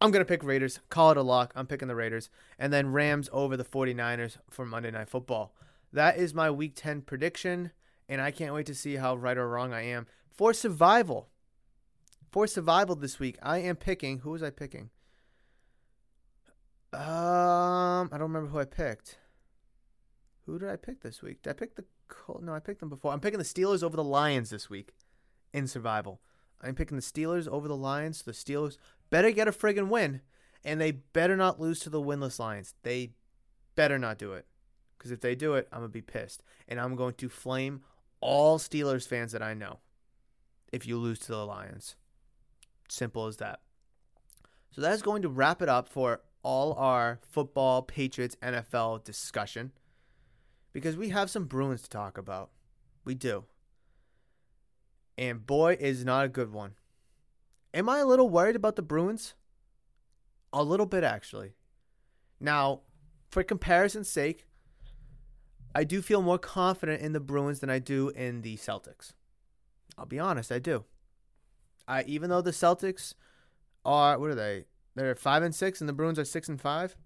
I'm 0.00 0.10
going 0.10 0.24
to 0.24 0.28
pick 0.28 0.44
Raiders. 0.44 0.80
Call 0.90 1.10
it 1.10 1.16
a 1.16 1.22
lock. 1.22 1.52
I'm 1.56 1.66
picking 1.66 1.88
the 1.88 1.94
Raiders. 1.94 2.30
And 2.58 2.72
then 2.72 2.92
Rams 2.92 3.28
over 3.32 3.56
the 3.56 3.64
49ers 3.64 4.36
for 4.48 4.64
Monday 4.64 4.90
Night 4.90 5.08
Football. 5.08 5.54
That 5.92 6.16
is 6.16 6.34
my 6.34 6.50
week 6.50 6.72
10 6.76 7.02
prediction. 7.02 7.72
And 8.08 8.20
I 8.20 8.30
can't 8.30 8.54
wait 8.54 8.66
to 8.66 8.74
see 8.74 8.96
how 8.96 9.16
right 9.16 9.36
or 9.36 9.48
wrong 9.48 9.72
I 9.72 9.82
am. 9.82 10.06
For 10.30 10.54
survival, 10.54 11.28
for 12.30 12.46
survival 12.46 12.94
this 12.94 13.18
week, 13.18 13.38
I 13.42 13.58
am 13.58 13.76
picking. 13.76 14.20
Who 14.20 14.30
was 14.30 14.42
I 14.42 14.50
picking? 14.50 14.90
Um, 16.92 18.08
I 18.10 18.12
don't 18.12 18.22
remember 18.22 18.48
who 18.48 18.60
I 18.60 18.64
picked. 18.64 19.18
Who 20.48 20.58
did 20.58 20.70
I 20.70 20.76
pick 20.76 21.02
this 21.02 21.20
week? 21.20 21.42
Did 21.42 21.50
I 21.50 21.52
pick 21.52 21.74
the 21.76 21.84
Col- 22.08 22.40
no? 22.42 22.54
I 22.54 22.58
picked 22.58 22.80
them 22.80 22.88
before. 22.88 23.12
I'm 23.12 23.20
picking 23.20 23.38
the 23.38 23.44
Steelers 23.44 23.82
over 23.82 23.98
the 23.98 24.02
Lions 24.04 24.48
this 24.48 24.70
week 24.70 24.94
in 25.52 25.66
survival. 25.66 26.22
I'm 26.62 26.74
picking 26.74 26.96
the 26.96 27.02
Steelers 27.02 27.46
over 27.46 27.68
the 27.68 27.76
Lions. 27.76 28.22
The 28.22 28.32
Steelers 28.32 28.78
better 29.10 29.30
get 29.30 29.46
a 29.46 29.52
friggin' 29.52 29.88
win, 29.88 30.22
and 30.64 30.80
they 30.80 30.92
better 30.92 31.36
not 31.36 31.60
lose 31.60 31.80
to 31.80 31.90
the 31.90 32.00
winless 32.00 32.38
Lions. 32.38 32.74
They 32.82 33.10
better 33.74 33.98
not 33.98 34.16
do 34.16 34.32
it, 34.32 34.46
because 34.96 35.10
if 35.10 35.20
they 35.20 35.34
do 35.34 35.52
it, 35.52 35.68
I'm 35.70 35.80
gonna 35.80 35.88
be 35.88 36.00
pissed, 36.00 36.42
and 36.66 36.80
I'm 36.80 36.96
going 36.96 37.14
to 37.14 37.28
flame 37.28 37.82
all 38.20 38.58
Steelers 38.58 39.06
fans 39.06 39.32
that 39.32 39.42
I 39.42 39.52
know. 39.52 39.80
If 40.72 40.86
you 40.86 40.96
lose 40.96 41.18
to 41.20 41.32
the 41.32 41.44
Lions, 41.44 41.94
simple 42.88 43.26
as 43.26 43.36
that. 43.36 43.60
So 44.70 44.80
that 44.80 44.94
is 44.94 45.02
going 45.02 45.20
to 45.22 45.28
wrap 45.28 45.60
it 45.60 45.68
up 45.68 45.90
for 45.90 46.22
all 46.42 46.72
our 46.72 47.18
football, 47.20 47.82
Patriots, 47.82 48.36
NFL 48.42 49.04
discussion 49.04 49.72
because 50.78 50.96
we 50.96 51.08
have 51.08 51.30
some 51.30 51.44
Bruins 51.44 51.82
to 51.82 51.90
talk 51.90 52.16
about. 52.16 52.50
We 53.04 53.14
do. 53.14 53.44
And 55.16 55.44
boy, 55.44 55.76
is 55.80 56.04
not 56.04 56.24
a 56.24 56.28
good 56.28 56.52
one. 56.52 56.74
Am 57.74 57.88
I 57.88 57.98
a 57.98 58.06
little 58.06 58.28
worried 58.28 58.56
about 58.56 58.76
the 58.76 58.82
Bruins? 58.82 59.34
A 60.52 60.62
little 60.62 60.86
bit, 60.86 61.02
actually. 61.02 61.54
Now, 62.40 62.82
for 63.28 63.42
comparison's 63.42 64.08
sake, 64.08 64.46
I 65.74 65.84
do 65.84 66.00
feel 66.00 66.22
more 66.22 66.38
confident 66.38 67.02
in 67.02 67.12
the 67.12 67.20
Bruins 67.20 67.60
than 67.60 67.70
I 67.70 67.78
do 67.78 68.10
in 68.10 68.42
the 68.42 68.56
Celtics. 68.56 69.12
I'll 69.98 70.06
be 70.06 70.18
honest, 70.20 70.52
I 70.52 70.60
do. 70.60 70.84
I 71.86 72.04
even 72.04 72.30
though 72.30 72.40
the 72.40 72.52
Celtics 72.52 73.14
are 73.84 74.18
what 74.18 74.30
are 74.30 74.34
they? 74.34 74.66
They're 74.94 75.14
five 75.14 75.42
and 75.42 75.54
six, 75.54 75.80
and 75.80 75.88
the 75.88 75.92
Bruins 75.92 76.18
are 76.18 76.24
six 76.24 76.48
and 76.48 76.60
five. 76.60 76.96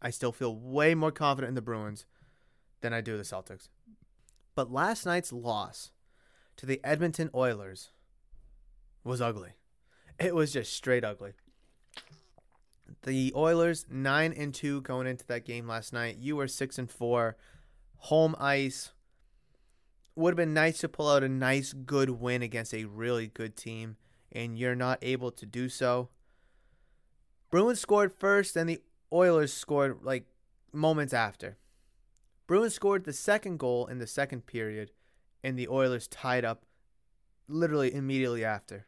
I 0.00 0.10
still 0.10 0.32
feel 0.32 0.56
way 0.56 0.94
more 0.94 1.12
confident 1.12 1.50
in 1.50 1.54
the 1.54 1.62
Bruins 1.62 2.06
than 2.82 2.92
I 2.92 3.00
do 3.00 3.16
the 3.16 3.22
Celtics. 3.22 3.68
But 4.54 4.70
last 4.70 5.06
night's 5.06 5.32
loss 5.32 5.90
to 6.56 6.66
the 6.66 6.80
Edmonton 6.84 7.30
Oilers 7.34 7.90
was 9.02 9.20
ugly. 9.20 9.52
It 10.18 10.34
was 10.34 10.52
just 10.52 10.74
straight 10.74 11.04
ugly. 11.04 11.32
The 13.04 13.32
Oilers 13.34 13.86
9 13.90 14.32
and 14.32 14.54
2 14.54 14.82
going 14.82 15.06
into 15.06 15.26
that 15.26 15.44
game 15.44 15.66
last 15.66 15.92
night. 15.92 16.18
You 16.18 16.36
were 16.36 16.46
6 16.46 16.78
and 16.78 16.90
4. 16.90 17.36
Home 17.96 18.36
ice. 18.38 18.92
Would 20.14 20.32
have 20.32 20.36
been 20.36 20.54
nice 20.54 20.78
to 20.78 20.88
pull 20.88 21.08
out 21.08 21.24
a 21.24 21.28
nice 21.28 21.72
good 21.72 22.10
win 22.10 22.42
against 22.42 22.74
a 22.74 22.84
really 22.84 23.28
good 23.28 23.56
team 23.56 23.96
and 24.30 24.58
you're 24.58 24.74
not 24.74 24.98
able 25.02 25.30
to 25.30 25.46
do 25.46 25.68
so. 25.68 26.10
Bruins 27.50 27.80
scored 27.80 28.12
first 28.12 28.56
and 28.56 28.68
the 28.68 28.80
Oilers 29.12 29.52
scored 29.52 29.98
like 30.02 30.26
moments 30.72 31.12
after. 31.12 31.56
Bruins 32.46 32.74
scored 32.74 33.04
the 33.04 33.12
second 33.12 33.58
goal 33.58 33.86
in 33.86 33.98
the 33.98 34.06
second 34.06 34.46
period, 34.46 34.90
and 35.42 35.58
the 35.58 35.68
Oilers 35.68 36.08
tied 36.08 36.44
up 36.44 36.64
literally 37.48 37.94
immediately 37.94 38.44
after. 38.44 38.86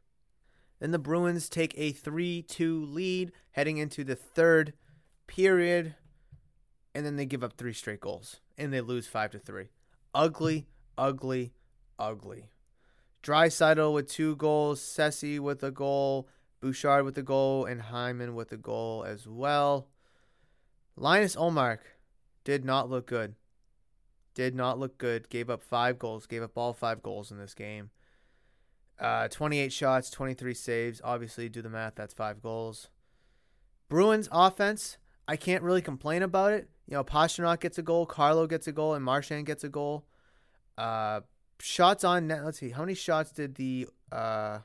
Then 0.81 0.91
the 0.91 0.99
Bruins 0.99 1.49
take 1.49 1.73
a 1.77 1.93
3 1.93 2.43
2 2.43 2.85
lead 2.85 3.33
heading 3.53 3.79
into 3.79 4.05
the 4.05 4.17
third 4.17 4.75
period, 5.27 5.95
and 6.95 7.07
then 7.07 7.17
they 7.17 7.27
give 7.27 7.45
up 7.45 7.55
three 7.55 7.73
straight 7.73 8.01
goals, 8.01 8.41
and 8.59 8.73
they 8.73 8.81
lose 8.81 9.07
5 9.07 9.31
to 9.33 9.39
3. 9.39 9.69
Ugly, 10.15 10.67
ugly, 10.99 11.53
ugly. 11.99 12.51
Draisaitl 13.23 13.95
with 13.95 14.09
two 14.09 14.37
goals, 14.37 14.83
Ceci 14.83 15.39
with 15.39 15.63
a 15.63 15.71
goal, 15.71 16.29
Bouchard 16.61 17.05
with 17.05 17.17
a 17.17 17.23
goal, 17.23 17.65
and 17.65 17.81
Hyman 17.81 18.35
with 18.35 18.53
a 18.53 18.57
goal 18.57 19.05
as 19.05 19.27
well. 19.27 19.89
Linus 20.97 21.35
Ullmark 21.35 21.79
did 22.45 22.65
not 22.65 22.91
look 22.91 23.07
good. 23.07 23.35
Did 24.35 24.55
not 24.55 24.79
look 24.79 24.99
good. 24.99 25.29
Gave 25.29 25.49
up 25.49 25.63
five 25.63 25.99
goals. 25.99 26.27
Gave 26.27 26.43
up 26.43 26.57
all 26.57 26.73
five 26.73 27.03
goals 27.03 27.31
in 27.31 27.39
this 27.39 27.55
game. 27.55 27.91
Uh, 28.99 29.29
28 29.29 29.73
shots, 29.73 30.11
23 30.11 30.55
saves. 30.55 31.01
Obviously, 31.05 31.49
do 31.49 31.63
the 31.63 31.71
math. 31.71 31.95
That's 31.95 32.15
five 32.15 32.43
goals. 32.43 32.89
Bruins 33.89 34.29
offense. 34.33 34.99
I 35.27 35.37
can't 35.37 35.63
really 35.63 35.83
complain 35.83 36.23
about 36.23 36.53
it. 36.53 36.69
You 36.87 36.95
know, 36.95 37.05
Pastrnak 37.05 37.61
gets 37.61 37.79
a 37.79 37.83
goal, 37.83 38.07
Carlo 38.07 38.47
gets 38.47 38.67
a 38.67 38.73
goal, 38.73 38.95
and 38.95 39.05
Marchand 39.05 39.47
gets 39.47 39.65
a 39.65 39.69
goal. 39.69 40.05
Uh, 40.77 41.21
shots 41.61 42.05
on 42.05 42.27
net. 42.27 42.45
Let's 42.45 42.59
see. 42.59 42.71
How 42.71 42.81
many 42.83 42.95
shots 42.95 43.31
did 43.31 43.55
the 43.55 43.89
uh, 44.13 44.59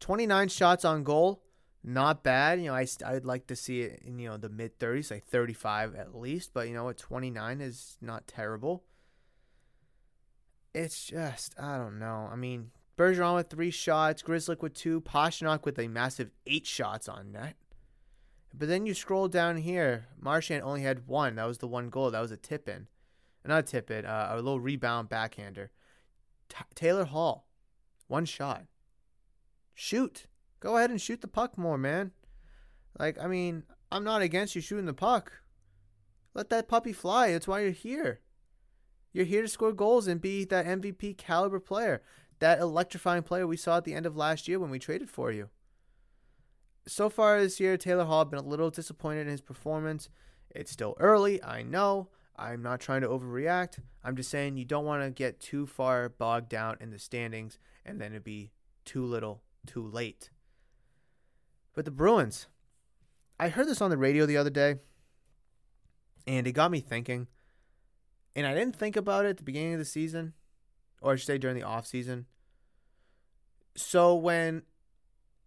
29 0.00 0.48
shots 0.48 0.84
on 0.84 1.02
goal? 1.02 1.42
Not 1.84 2.22
bad. 2.22 2.60
You 2.60 2.66
know, 2.66 2.74
I 2.74 2.86
I'd 3.04 3.24
like 3.24 3.46
to 3.48 3.56
see 3.56 3.82
it 3.82 4.02
in 4.04 4.18
you 4.18 4.28
know 4.28 4.36
the 4.36 4.48
mid 4.48 4.78
30s, 4.78 5.10
like 5.10 5.24
35 5.24 5.94
at 5.94 6.14
least. 6.14 6.50
But 6.52 6.68
you 6.68 6.74
know, 6.74 6.84
what 6.84 6.98
29 6.98 7.60
is 7.60 7.96
not 8.00 8.26
terrible. 8.26 8.84
It's 10.74 11.06
just 11.06 11.54
I 11.58 11.78
don't 11.78 11.98
know. 11.98 12.28
I 12.30 12.36
mean, 12.36 12.70
Bergeron 12.96 13.36
with 13.36 13.48
three 13.48 13.70
shots, 13.70 14.22
Grzelcyk 14.22 14.60
with 14.60 14.74
two, 14.74 15.00
Pastrnak 15.00 15.64
with 15.64 15.78
a 15.78 15.88
massive 15.88 16.30
eight 16.46 16.66
shots 16.66 17.08
on 17.08 17.32
net. 17.32 17.54
But 18.52 18.68
then 18.68 18.86
you 18.86 18.94
scroll 18.94 19.28
down 19.28 19.58
here, 19.58 20.08
Marchand 20.18 20.62
only 20.62 20.82
had 20.82 21.06
one. 21.06 21.36
That 21.36 21.46
was 21.46 21.58
the 21.58 21.68
one 21.68 21.90
goal. 21.90 22.10
That 22.10 22.20
was 22.20 22.32
a 22.32 22.36
tip 22.36 22.68
in, 22.68 22.88
not 23.44 23.60
a 23.60 23.62
tip 23.62 23.90
in, 23.90 24.04
uh, 24.04 24.30
a 24.32 24.36
little 24.36 24.58
rebound 24.58 25.08
backhander. 25.08 25.70
T- 26.48 26.56
Taylor 26.74 27.04
Hall, 27.04 27.46
one 28.08 28.24
shot. 28.24 28.64
Shoot. 29.74 30.26
Go 30.60 30.76
ahead 30.76 30.90
and 30.90 31.00
shoot 31.00 31.20
the 31.20 31.28
puck 31.28 31.56
more, 31.56 31.78
man. 31.78 32.12
Like, 32.98 33.18
I 33.22 33.26
mean, 33.26 33.64
I'm 33.92 34.04
not 34.04 34.22
against 34.22 34.54
you 34.54 34.60
shooting 34.60 34.86
the 34.86 34.94
puck. 34.94 35.32
Let 36.34 36.50
that 36.50 36.68
puppy 36.68 36.92
fly. 36.92 37.32
That's 37.32 37.48
why 37.48 37.60
you're 37.60 37.70
here. 37.70 38.20
You're 39.12 39.24
here 39.24 39.42
to 39.42 39.48
score 39.48 39.72
goals 39.72 40.06
and 40.06 40.20
be 40.20 40.44
that 40.44 40.66
MVP 40.66 41.16
caliber 41.16 41.60
player, 41.60 42.02
that 42.40 42.60
electrifying 42.60 43.22
player 43.22 43.46
we 43.46 43.56
saw 43.56 43.78
at 43.78 43.84
the 43.84 43.94
end 43.94 44.06
of 44.06 44.16
last 44.16 44.48
year 44.48 44.58
when 44.58 44.70
we 44.70 44.78
traded 44.78 45.10
for 45.10 45.32
you. 45.32 45.48
So 46.86 47.08
far 47.08 47.40
this 47.40 47.60
year, 47.60 47.76
Taylor 47.76 48.04
Hall 48.04 48.24
been 48.24 48.38
a 48.38 48.42
little 48.42 48.70
disappointed 48.70 49.22
in 49.22 49.28
his 49.28 49.40
performance. 49.40 50.08
It's 50.50 50.70
still 50.70 50.96
early, 50.98 51.42
I 51.42 51.62
know. 51.62 52.08
I'm 52.36 52.62
not 52.62 52.80
trying 52.80 53.00
to 53.00 53.08
overreact. 53.08 53.80
I'm 54.04 54.16
just 54.16 54.30
saying 54.30 54.56
you 54.56 54.64
don't 54.64 54.84
want 54.84 55.02
to 55.02 55.10
get 55.10 55.40
too 55.40 55.66
far 55.66 56.08
bogged 56.08 56.48
down 56.48 56.76
in 56.80 56.90
the 56.90 56.98
standings 56.98 57.58
and 57.84 58.00
then 58.00 58.12
it'd 58.12 58.24
be 58.24 58.52
too 58.84 59.04
little, 59.04 59.42
too 59.66 59.86
late. 59.86 60.30
But 61.78 61.84
the 61.84 61.92
Bruins, 61.92 62.48
I 63.38 63.50
heard 63.50 63.68
this 63.68 63.80
on 63.80 63.90
the 63.90 63.96
radio 63.96 64.26
the 64.26 64.36
other 64.36 64.50
day, 64.50 64.80
and 66.26 66.44
it 66.44 66.50
got 66.50 66.72
me 66.72 66.80
thinking. 66.80 67.28
And 68.34 68.48
I 68.48 68.52
didn't 68.52 68.74
think 68.74 68.96
about 68.96 69.24
it 69.24 69.28
at 69.28 69.36
the 69.36 69.44
beginning 69.44 69.74
of 69.74 69.78
the 69.78 69.84
season, 69.84 70.32
or 71.00 71.12
I 71.12 71.14
should 71.14 71.28
say 71.28 71.38
during 71.38 71.54
the 71.54 71.62
off 71.62 71.86
season. 71.86 72.26
So 73.76 74.12
when 74.16 74.62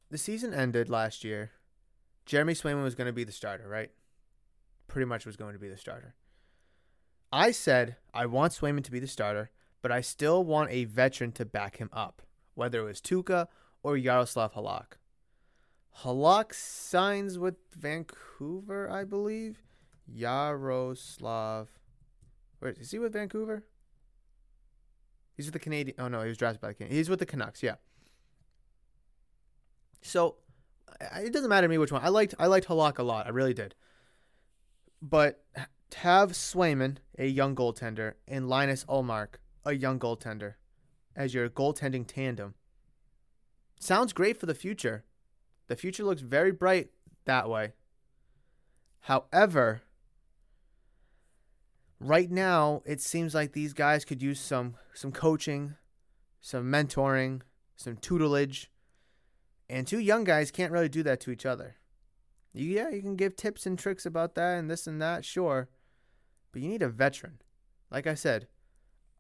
the 0.10 0.18
season 0.18 0.54
ended 0.54 0.90
last 0.90 1.26
year, 1.26 1.52
Jeremy 2.26 2.54
Swayman 2.54 2.84
was 2.84 2.96
going 2.96 3.08
to 3.08 3.12
be 3.12 3.26
the 3.26 3.34
starter, 3.34 3.68
right? 3.68 3.92
Pretty 4.88 5.08
much 5.08 5.26
was 5.26 5.36
going 5.36 5.52
to 5.52 5.60
be 5.60 5.68
the 5.68 5.76
starter. 5.76 6.16
I 7.34 7.52
said 7.52 7.98
I 8.14 8.26
want 8.26 8.54
Swayman 8.54 8.86
to 8.86 8.92
be 8.92 9.00
the 9.00 9.06
starter, 9.06 9.52
but 9.82 9.92
I 9.92 10.00
still 10.00 10.46
want 10.46 10.72
a 10.72 10.86
veteran 10.86 11.34
to 11.34 11.44
back 11.44 11.76
him 11.76 11.90
up, 11.92 12.22
whether 12.56 12.80
it 12.80 12.86
was 12.86 13.02
Tuukka 13.02 13.48
or 13.84 13.98
Yaroslav 13.98 14.54
Halak. 14.54 14.94
Halak 16.00 16.54
signs 16.54 17.38
with 17.38 17.56
Vancouver, 17.76 18.90
I 18.90 19.04
believe. 19.04 19.62
Yaroslav. 20.08 21.70
Wait, 22.62 22.78
is 22.78 22.92
he 22.92 23.00
with 23.00 23.14
Vancouver? 23.14 23.64
He's 25.36 25.46
with 25.46 25.54
the 25.54 25.60
Canadian. 25.60 25.96
Oh 26.00 26.08
no, 26.08 26.22
he 26.22 26.28
was 26.28 26.38
drafted 26.38 26.62
by 26.62 26.70
the 26.70 26.74
Canadian. 26.76 26.98
He's 26.98 27.10
with 27.10 27.20
the 27.20 27.26
Canucks. 27.26 27.64
Yeah. 27.64 27.76
So 30.02 30.38
it 31.16 31.34
doesn't 31.34 31.50
matter 31.50 31.66
to 31.66 31.70
me 31.70 31.78
which 31.78 31.92
one. 31.92 32.04
I 32.04 32.10
liked 32.10 32.36
I 32.40 32.48
liked 32.48 32.68
Halak 32.68 33.00
a 33.00 33.04
lot. 33.04 33.26
I 33.26 33.30
really 33.30 33.54
did. 33.54 33.76
But 35.02 35.44
have 35.96 36.32
Swayman, 36.32 36.98
a 37.18 37.26
young 37.26 37.56
goaltender, 37.56 38.14
and 38.28 38.48
Linus 38.48 38.86
Ullmark, 38.86 39.36
a 39.66 39.74
young 39.74 40.00
goaltender, 40.00 40.56
as 41.16 41.34
your 41.34 41.50
goaltending 41.50 42.06
tandem, 42.08 42.56
sounds 43.80 44.14
great 44.14 44.38
for 44.38 44.46
the 44.46 44.56
future. 44.56 45.04
The 45.72 45.78
future 45.78 46.04
looks 46.04 46.20
very 46.20 46.52
bright 46.52 46.90
that 47.24 47.48
way. 47.48 47.72
However, 49.00 49.82
right 51.98 52.30
now 52.30 52.82
it 52.86 53.00
seems 53.00 53.34
like 53.34 53.54
these 53.54 53.72
guys 53.72 54.04
could 54.04 54.22
use 54.22 54.42
some 54.42 54.76
some 54.94 55.14
coaching, 55.14 55.76
some 56.42 56.66
mentoring, 56.66 57.44
some 57.78 57.96
tutelage, 57.96 58.70
And 59.70 59.88
two 59.88 60.00
young 60.00 60.26
guys 60.26 60.52
can't 60.52 60.74
really 60.74 60.90
do 60.90 61.04
that 61.04 61.22
to 61.22 61.32
each 61.32 61.46
other. 61.46 61.78
Yeah, 62.54 62.90
you 62.90 63.02
can 63.02 63.16
give 63.16 63.38
tips 63.38 63.66
and 63.66 63.80
tricks 63.80 64.06
about 64.06 64.36
that 64.36 64.58
and 64.58 64.70
this 64.70 64.88
and 64.88 65.02
that, 65.02 65.24
sure. 65.24 65.70
But 66.52 66.64
you 66.64 66.68
need 66.68 66.82
a 66.82 66.90
veteran. 66.90 67.40
Like 67.90 68.08
I 68.08 68.16
said, 68.16 68.50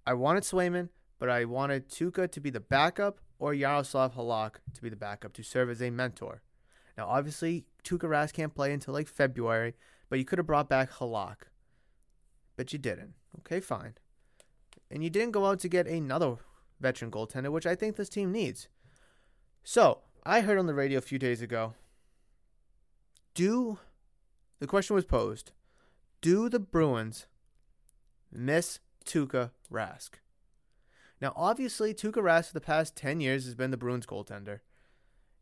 I 0.05 0.15
wanted 0.15 0.43
Swayman, 0.43 0.89
but 1.17 1.29
I 1.29 1.45
wanted 1.45 1.87
Tuukka 1.87 2.29
to 2.29 2.41
be 2.41 2.49
the 2.49 2.59
backup 2.59 3.21
or 3.41 3.55
Yaroslav 3.55 4.13
Halak 4.13 4.57
to 4.75 4.81
be 4.83 4.89
the 4.89 4.95
backup 4.95 5.33
to 5.33 5.41
serve 5.41 5.71
as 5.71 5.81
a 5.81 5.89
mentor. 5.89 6.43
Now, 6.95 7.07
obviously, 7.07 7.65
Tuukka 7.83 8.07
Rask 8.07 8.33
can't 8.33 8.53
play 8.53 8.71
until 8.71 8.93
like 8.93 9.07
February, 9.07 9.73
but 10.09 10.19
you 10.19 10.25
could 10.25 10.37
have 10.37 10.45
brought 10.45 10.69
back 10.69 10.91
Halak. 10.91 11.47
But 12.55 12.71
you 12.71 12.77
didn't. 12.77 13.15
Okay, 13.39 13.59
fine. 13.59 13.95
And 14.91 15.03
you 15.03 15.09
didn't 15.09 15.31
go 15.31 15.47
out 15.47 15.59
to 15.61 15.69
get 15.69 15.87
another 15.87 16.35
veteran 16.79 17.09
goaltender, 17.09 17.49
which 17.49 17.65
I 17.65 17.73
think 17.73 17.95
this 17.95 18.09
team 18.09 18.31
needs. 18.31 18.69
So, 19.63 20.01
I 20.23 20.41
heard 20.41 20.59
on 20.59 20.67
the 20.67 20.75
radio 20.75 20.99
a 20.99 21.01
few 21.01 21.17
days 21.17 21.41
ago 21.41 21.73
do 23.33 23.79
the 24.59 24.67
question 24.67 24.95
was 24.95 25.05
posed 25.05 25.51
do 26.21 26.47
the 26.47 26.59
Bruins 26.59 27.25
miss 28.31 28.79
Tuukka 29.03 29.49
Rask? 29.71 30.20
Now, 31.21 31.33
obviously, 31.35 31.93
Tuukka 31.93 32.21
Rask 32.21 32.47
for 32.47 32.53
the 32.53 32.61
past 32.61 32.95
10 32.95 33.21
years 33.21 33.45
has 33.45 33.53
been 33.53 33.69
the 33.69 33.77
Bruins 33.77 34.07
goaltender. 34.07 34.61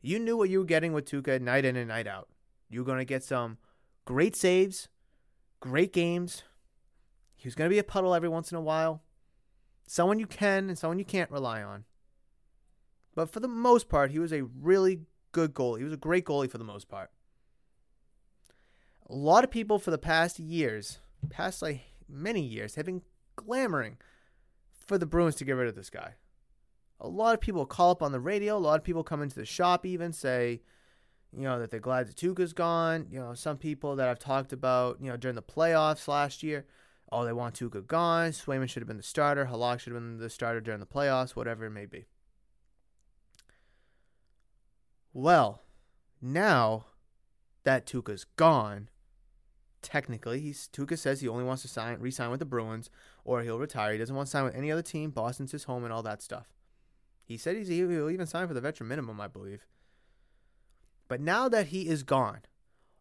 You 0.02 0.20
knew 0.20 0.36
what 0.36 0.50
you 0.50 0.60
were 0.60 0.66
getting 0.66 0.92
with 0.92 1.06
Tuukka 1.06 1.42
night 1.42 1.64
in 1.64 1.78
and 1.78 1.88
night 1.88 2.08
out. 2.08 2.28
You 2.70 2.82
were 2.82 2.86
going 2.86 3.00
to 3.00 3.06
get 3.06 3.24
some 3.24 3.58
great 4.06 4.36
saves, 4.36 4.90
great 5.62 5.94
games. 5.94 6.44
He 7.36 7.48
was 7.48 7.56
going 7.56 7.70
to 7.70 7.74
be 7.74 7.80
a 7.80 7.84
puddle 7.84 8.14
every 8.14 8.28
once 8.28 8.52
in 8.52 8.58
a 8.58 8.62
while. 8.62 9.02
Someone 9.88 10.20
you 10.20 10.28
can 10.28 10.68
and 10.68 10.78
someone 10.78 11.00
you 11.00 11.06
can't 11.06 11.32
rely 11.32 11.64
on. 11.64 11.86
But 13.16 13.32
for 13.32 13.40
the 13.40 13.48
most 13.48 13.90
part, 13.90 14.12
he 14.12 14.20
was 14.20 14.34
a 14.34 14.44
really 14.44 15.02
good 15.32 15.54
goalie. 15.54 15.80
He 15.80 15.84
was 15.84 15.94
a 15.94 15.98
great 15.98 16.26
goalie 16.26 16.52
for 16.52 16.58
the 16.58 16.64
most 16.64 16.90
part. 16.90 17.10
A 19.10 19.16
lot 19.16 19.44
of 19.44 19.50
people 19.50 19.80
for 19.80 19.92
the 19.92 19.98
past 19.98 20.40
years, 20.40 21.00
past 21.30 21.62
like 21.62 21.82
many 22.08 22.42
years, 22.42 22.76
have 22.76 22.86
been 22.86 23.02
clamoring 23.36 23.98
for 24.90 24.98
the 24.98 25.06
Bruins 25.06 25.36
to 25.36 25.46
get 25.46 25.54
rid 25.54 25.70
of 25.70 25.76
this 25.76 25.92
guy. 25.92 26.16
A 27.00 27.08
lot 27.08 27.36
of 27.36 27.40
people 27.40 27.66
call 27.66 27.92
up 27.92 28.02
on 28.02 28.12
the 28.12 28.20
radio. 28.20 28.58
A 28.58 28.60
lot 28.60 28.80
of 28.80 28.84
people 28.84 29.04
come 29.04 29.22
into 29.22 29.36
the 29.36 29.46
shop, 29.46 29.86
even 29.86 30.12
say, 30.12 30.62
you 31.32 31.44
know, 31.44 31.60
that 31.60 31.70
they're 31.70 31.80
glad 31.80 32.08
Tuukka's 32.08 32.54
gone. 32.54 33.06
You 33.10 33.20
know, 33.20 33.34
some 33.36 33.58
people 33.58 33.96
that 33.96 34.10
I've 34.10 34.20
talked 34.20 34.52
about, 34.52 34.98
you 35.00 35.10
know, 35.10 35.16
during 35.16 35.36
the 35.36 35.44
playoffs 35.44 36.08
last 36.08 36.42
year, 36.42 36.66
oh, 37.12 37.24
they 37.24 37.32
want 37.32 37.54
Tuukka 37.54 37.86
gone. 37.86 38.32
Swayman 38.32 38.68
should 38.68 38.82
have 38.82 38.88
been 38.88 38.98
the 38.98 39.04
starter. 39.04 39.46
Halak 39.46 39.80
should 39.80 39.94
have 39.94 40.02
been 40.02 40.18
the 40.18 40.30
starter 40.30 40.60
during 40.60 40.80
the 40.80 40.88
playoffs, 40.88 41.36
whatever 41.36 41.66
it 41.66 41.72
may 41.72 41.86
be. 41.86 42.08
Well, 45.14 45.62
now 46.22 46.88
that 47.64 47.86
Tuukka's 47.86 48.26
gone, 48.36 48.90
technically, 49.84 50.42
he's 50.42 50.68
Tuukka 50.74 50.98
says 50.98 51.22
he 51.22 51.28
only 51.28 51.44
wants 51.44 51.62
to 51.62 51.68
sign 51.68 52.00
re-sign 52.00 52.32
with 52.32 52.40
the 52.40 52.46
Bruins 52.46 52.90
or 53.24 53.42
he'll 53.42 53.60
retire. 53.60 53.94
He 53.94 53.98
doesn't 53.98 54.16
want 54.16 54.28
to 54.28 54.32
sign 54.32 54.44
with 54.44 54.56
any 54.56 54.72
other 54.72 54.82
team. 54.82 55.12
Boston's 55.12 55.52
his 55.52 55.66
home 55.66 55.84
and 55.84 55.94
all 55.94 56.04
that 56.04 56.22
stuff. 56.22 56.48
He 57.24 57.38
said 57.38 57.56
he's 57.56 57.68
he'll 57.68 58.10
even 58.10 58.26
sign 58.26 58.48
for 58.48 58.54
the 58.54 58.62
veteran 58.62 58.90
minimum, 58.90 59.22
I 59.22 59.28
believe. 59.28 59.66
But 61.08 61.22
now 61.22 61.50
that 61.50 61.68
he 61.68 61.88
is 61.88 62.04
gone, 62.04 62.42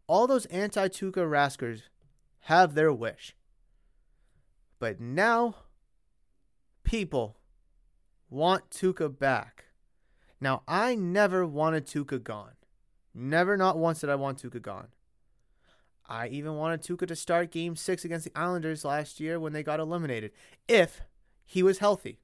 all 0.06 0.26
those 0.26 0.46
anti-Tuukka 0.46 1.28
Raskers 1.28 1.82
have 2.42 2.74
their 2.74 2.92
wish. 2.92 3.34
But 4.78 5.00
now 5.00 5.56
people 6.84 7.38
want 8.30 8.70
Tuukka 8.70 9.18
back. 9.18 9.66
Now 10.40 10.62
I 10.68 10.94
never 10.94 11.46
wanted 11.46 11.86
Tuukka 11.86 12.22
gone. 12.22 12.52
Never 13.14 13.56
not 13.56 13.78
once 13.78 14.00
did 14.00 14.10
I 14.10 14.14
want 14.14 14.42
Tuukka 14.42 14.62
gone. 14.62 14.88
I 16.08 16.28
even 16.28 16.54
wanted 16.54 16.82
Tuukka 16.82 17.06
to 17.08 17.16
start 17.16 17.50
game 17.50 17.76
six 17.76 18.04
against 18.04 18.24
the 18.24 18.38
Islanders 18.38 18.84
last 18.84 19.20
year 19.20 19.38
when 19.38 19.52
they 19.52 19.62
got 19.62 19.80
eliminated, 19.80 20.32
if 20.66 21.02
he 21.44 21.62
was 21.62 21.78
healthy. 21.78 22.18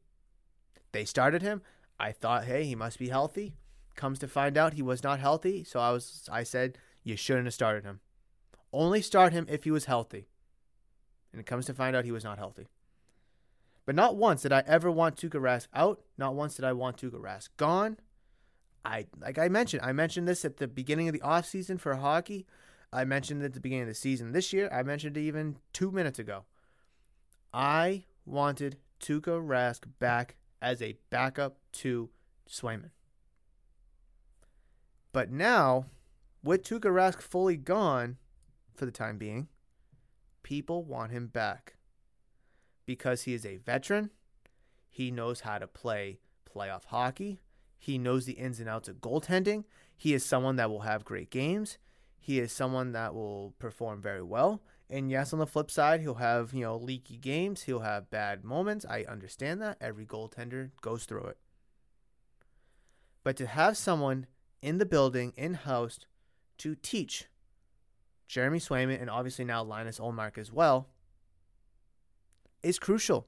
They 0.93 1.05
started 1.05 1.43
him. 1.43 1.61
I 2.01 2.12
thought, 2.12 2.45
hey, 2.45 2.64
he 2.64 2.74
must 2.74 2.99
be 2.99 3.09
healthy. 3.09 3.55
Comes 3.95 4.18
to 4.20 4.28
find 4.28 4.57
out 4.57 4.74
he 4.74 4.82
was 4.82 5.03
not 5.03 5.20
healthy, 5.20 5.64
so 5.64 5.80
I 5.80 5.91
was 5.91 6.28
I 6.32 6.43
said, 6.43 6.78
you 7.03 7.16
shouldn't 7.16 7.47
have 7.47 7.55
started 7.55 7.85
him. 7.85 8.01
Only 8.72 9.03
start 9.03 9.32
him 9.32 9.47
if 9.49 9.64
he 9.64 9.70
was 9.70 9.85
healthy. 9.85 10.26
And 11.32 11.41
it 11.41 11.47
comes 11.47 11.66
to 11.66 11.74
find 11.74 11.95
out 11.95 12.05
he 12.05 12.12
was 12.12 12.24
not 12.24 12.39
healthy. 12.39 12.66
But 13.87 13.95
not 13.95 14.16
once 14.16 14.43
did 14.43 14.53
I 14.53 14.62
ever 14.66 14.91
want 14.91 15.16
Tuukka 15.16 15.41
Rask 15.41 15.68
out. 15.74 16.01
Not 16.16 16.35
once 16.35 16.57
did 16.57 16.64
I 16.64 16.72
want 16.72 16.97
Tuukka 16.97 17.20
Rask 17.20 17.51
gone. 17.57 17.99
I 18.85 19.07
like 19.20 19.39
I 19.39 19.49
mentioned, 19.49 19.82
I 19.82 19.93
mentioned 19.93 20.26
this 20.26 20.45
at 20.45 20.57
the 20.57 20.68
beginning 20.68 21.09
of 21.09 21.12
the 21.12 21.20
offseason 21.20 21.78
for 21.78 21.95
hockey. 21.95 22.47
I 22.95 23.05
mentioned 23.05 23.43
it 23.43 23.47
at 23.47 23.55
the 23.55 23.61
beginning 23.61 23.83
of 23.83 23.89
the 23.89 23.95
season 23.95 24.31
this 24.31 24.53
year. 24.53 24.71
I 24.73 24.85
mentioned 24.85 25.17
it 25.17 25.21
even 25.23 25.57
two 25.73 25.91
minutes 25.91 26.21
ago. 26.21 26.45
I 27.53 28.05
wanted 28.25 28.79
Tuukka 29.01 29.45
Rask 29.45 29.83
back 29.99 30.37
as 30.63 30.81
a 30.81 30.97
backup 31.11 31.59
to 31.73 32.11
Swayman. 32.49 32.91
But 35.13 35.33
now, 35.33 35.87
with 36.45 36.63
Tuukka 36.63 36.91
Rask 36.91 37.21
fully 37.21 37.57
gone 37.57 38.19
for 38.77 38.87
the 38.87 38.93
time 38.93 39.19
being, 39.19 39.49
people 40.45 40.85
want 40.85 41.11
him 41.11 41.27
back 41.27 41.75
because 42.87 43.23
he 43.23 43.35
is 43.35 43.45
a 43.45 43.57
veteran. 43.57 44.11
He 44.89 45.11
knows 45.11 45.41
how 45.41 45.59
to 45.59 45.67
play 45.67 46.21
playoff 46.49 46.85
hockey. 46.87 47.41
He 47.77 47.99
knows 47.99 48.25
the 48.25 48.35
ins 48.35 48.61
and 48.61 48.69
outs 48.69 48.89
of 48.89 49.01
goaltending. 49.01 49.65
He 49.97 50.15
is 50.15 50.25
someone 50.25 50.55
that 50.57 50.71
will 50.71 50.83
have 50.83 51.05
great 51.05 51.31
games. 51.31 51.77
He 52.25 52.41
is 52.41 52.53
someone 52.53 52.93
that 52.93 53.14
will 53.14 53.53
perform 53.59 54.01
very 54.01 54.22
well. 54.22 54.62
And 54.89 55.11
yes, 55.11 55.35
on 55.35 55.41
the 55.41 55.47
flip 55.47 55.70
side, 55.70 56.01
he'll 56.01 56.14
have, 56.14 56.55
you 56.55 56.62
know, 56.62 56.75
leaky 56.75 57.18
games. 57.18 57.64
He'll 57.64 57.81
have 57.81 58.09
bad 58.09 58.45
moments. 58.45 58.87
I 58.89 59.05
understand 59.07 59.61
that. 59.61 59.77
Every 59.79 60.07
goaltender 60.07 60.70
goes 60.81 61.05
through 61.05 61.25
it. 61.25 61.37
But 63.25 63.37
to 63.37 63.47
have 63.47 63.77
someone 63.77 64.27
in 64.62 64.79
the 64.79 64.87
building, 64.87 65.35
in 65.37 65.53
house, 65.53 65.99
to 66.57 66.75
teach 66.75 67.27
Jeremy 68.27 68.59
Swayman 68.59 69.03
and 69.03 69.11
obviously 69.11 69.45
now 69.45 69.62
Linus 69.62 69.99
Ullmark 69.99 70.39
as 70.39 70.51
well 70.51 70.89
is 72.62 72.79
crucial. 72.79 73.27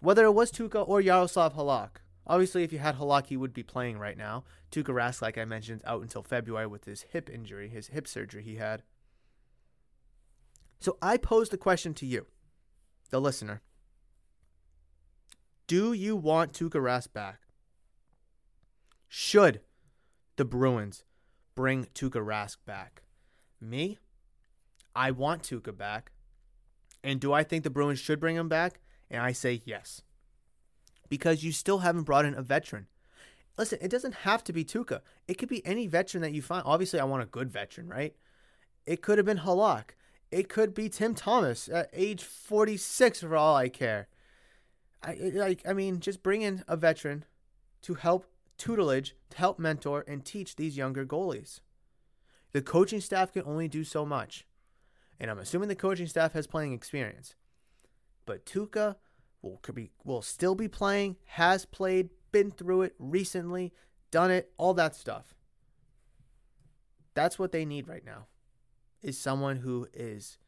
Whether 0.00 0.24
it 0.24 0.32
was 0.32 0.50
Tuukka 0.50 0.88
or 0.88 1.00
Yaroslav 1.00 1.54
Halak. 1.54 2.00
Obviously, 2.26 2.62
if 2.62 2.72
you 2.72 2.78
had 2.78 2.96
Halak, 2.96 3.26
he 3.26 3.36
would 3.36 3.52
be 3.52 3.62
playing 3.62 3.98
right 3.98 4.16
now. 4.16 4.44
Tuukka 4.70 4.94
Rask, 4.94 5.20
like 5.20 5.36
I 5.36 5.44
mentioned, 5.44 5.82
out 5.84 6.02
until 6.02 6.22
February 6.22 6.66
with 6.66 6.84
his 6.84 7.02
hip 7.02 7.28
injury, 7.28 7.68
his 7.68 7.88
hip 7.88 8.06
surgery 8.06 8.42
he 8.42 8.56
had. 8.56 8.82
So 10.80 10.96
I 11.02 11.16
pose 11.16 11.48
the 11.48 11.58
question 11.58 11.94
to 11.94 12.06
you, 12.06 12.26
the 13.10 13.20
listener. 13.20 13.62
Do 15.66 15.92
you 15.92 16.16
want 16.16 16.52
Tuukka 16.52 16.80
Rask 16.80 17.12
back? 17.12 17.40
Should 19.08 19.60
the 20.36 20.44
Bruins 20.44 21.04
bring 21.54 21.86
Tuukka 21.94 22.24
Rask 22.24 22.56
back? 22.64 23.02
Me? 23.60 23.98
I 24.94 25.10
want 25.10 25.42
Tuukka 25.42 25.76
back. 25.76 26.12
And 27.04 27.20
do 27.20 27.32
I 27.32 27.42
think 27.42 27.64
the 27.64 27.70
Bruins 27.70 27.98
should 27.98 28.20
bring 28.20 28.36
him 28.36 28.48
back? 28.48 28.80
And 29.10 29.22
I 29.22 29.32
say 29.32 29.62
yes 29.64 30.02
because 31.12 31.44
you 31.44 31.52
still 31.52 31.80
haven't 31.80 32.04
brought 32.04 32.24
in 32.24 32.32
a 32.32 32.40
veteran. 32.40 32.86
Listen, 33.58 33.78
it 33.82 33.90
doesn't 33.90 34.14
have 34.14 34.42
to 34.44 34.50
be 34.50 34.64
Tuukka. 34.64 35.02
It 35.28 35.34
could 35.34 35.50
be 35.50 35.60
any 35.66 35.86
veteran 35.86 36.22
that 36.22 36.32
you 36.32 36.40
find. 36.40 36.62
Obviously, 36.64 36.98
I 36.98 37.04
want 37.04 37.22
a 37.22 37.26
good 37.26 37.50
veteran, 37.50 37.86
right? 37.86 38.16
It 38.86 39.02
could 39.02 39.18
have 39.18 39.26
been 39.26 39.40
Halak. 39.40 39.90
It 40.30 40.48
could 40.48 40.72
be 40.72 40.88
Tim 40.88 41.14
Thomas 41.14 41.68
at 41.68 41.90
age 41.92 42.24
46 42.24 43.20
for 43.20 43.36
all 43.36 43.54
I 43.54 43.68
care. 43.68 44.08
I 45.02 45.32
like 45.34 45.60
I 45.68 45.74
mean, 45.74 46.00
just 46.00 46.22
bring 46.22 46.40
in 46.40 46.64
a 46.66 46.78
veteran 46.78 47.26
to 47.82 47.92
help 47.92 48.24
tutelage, 48.56 49.14
to 49.32 49.36
help 49.36 49.58
mentor 49.58 50.06
and 50.08 50.24
teach 50.24 50.56
these 50.56 50.78
younger 50.78 51.04
goalies. 51.04 51.60
The 52.52 52.62
coaching 52.62 53.02
staff 53.02 53.34
can 53.34 53.42
only 53.44 53.68
do 53.68 53.84
so 53.84 54.06
much. 54.06 54.46
And 55.20 55.30
I'm 55.30 55.38
assuming 55.38 55.68
the 55.68 55.74
coaching 55.74 56.06
staff 56.06 56.32
has 56.32 56.46
playing 56.46 56.72
experience. 56.72 57.34
But 58.24 58.46
Tuukka 58.46 58.96
will 59.42 59.58
could 59.62 59.74
be 59.74 59.90
will 60.04 60.22
still 60.22 60.54
be 60.54 60.68
playing, 60.68 61.16
has 61.24 61.64
played, 61.64 62.10
been 62.30 62.50
through 62.50 62.82
it 62.82 62.94
recently, 62.98 63.72
done 64.10 64.30
it, 64.30 64.52
all 64.56 64.74
that 64.74 64.94
stuff. 64.94 65.34
That's 67.14 67.38
what 67.38 67.52
they 67.52 67.64
need 67.64 67.88
right 67.88 68.04
now. 68.04 68.26
Is 69.02 69.18
someone 69.18 69.56
who 69.56 69.88
is 69.92 70.38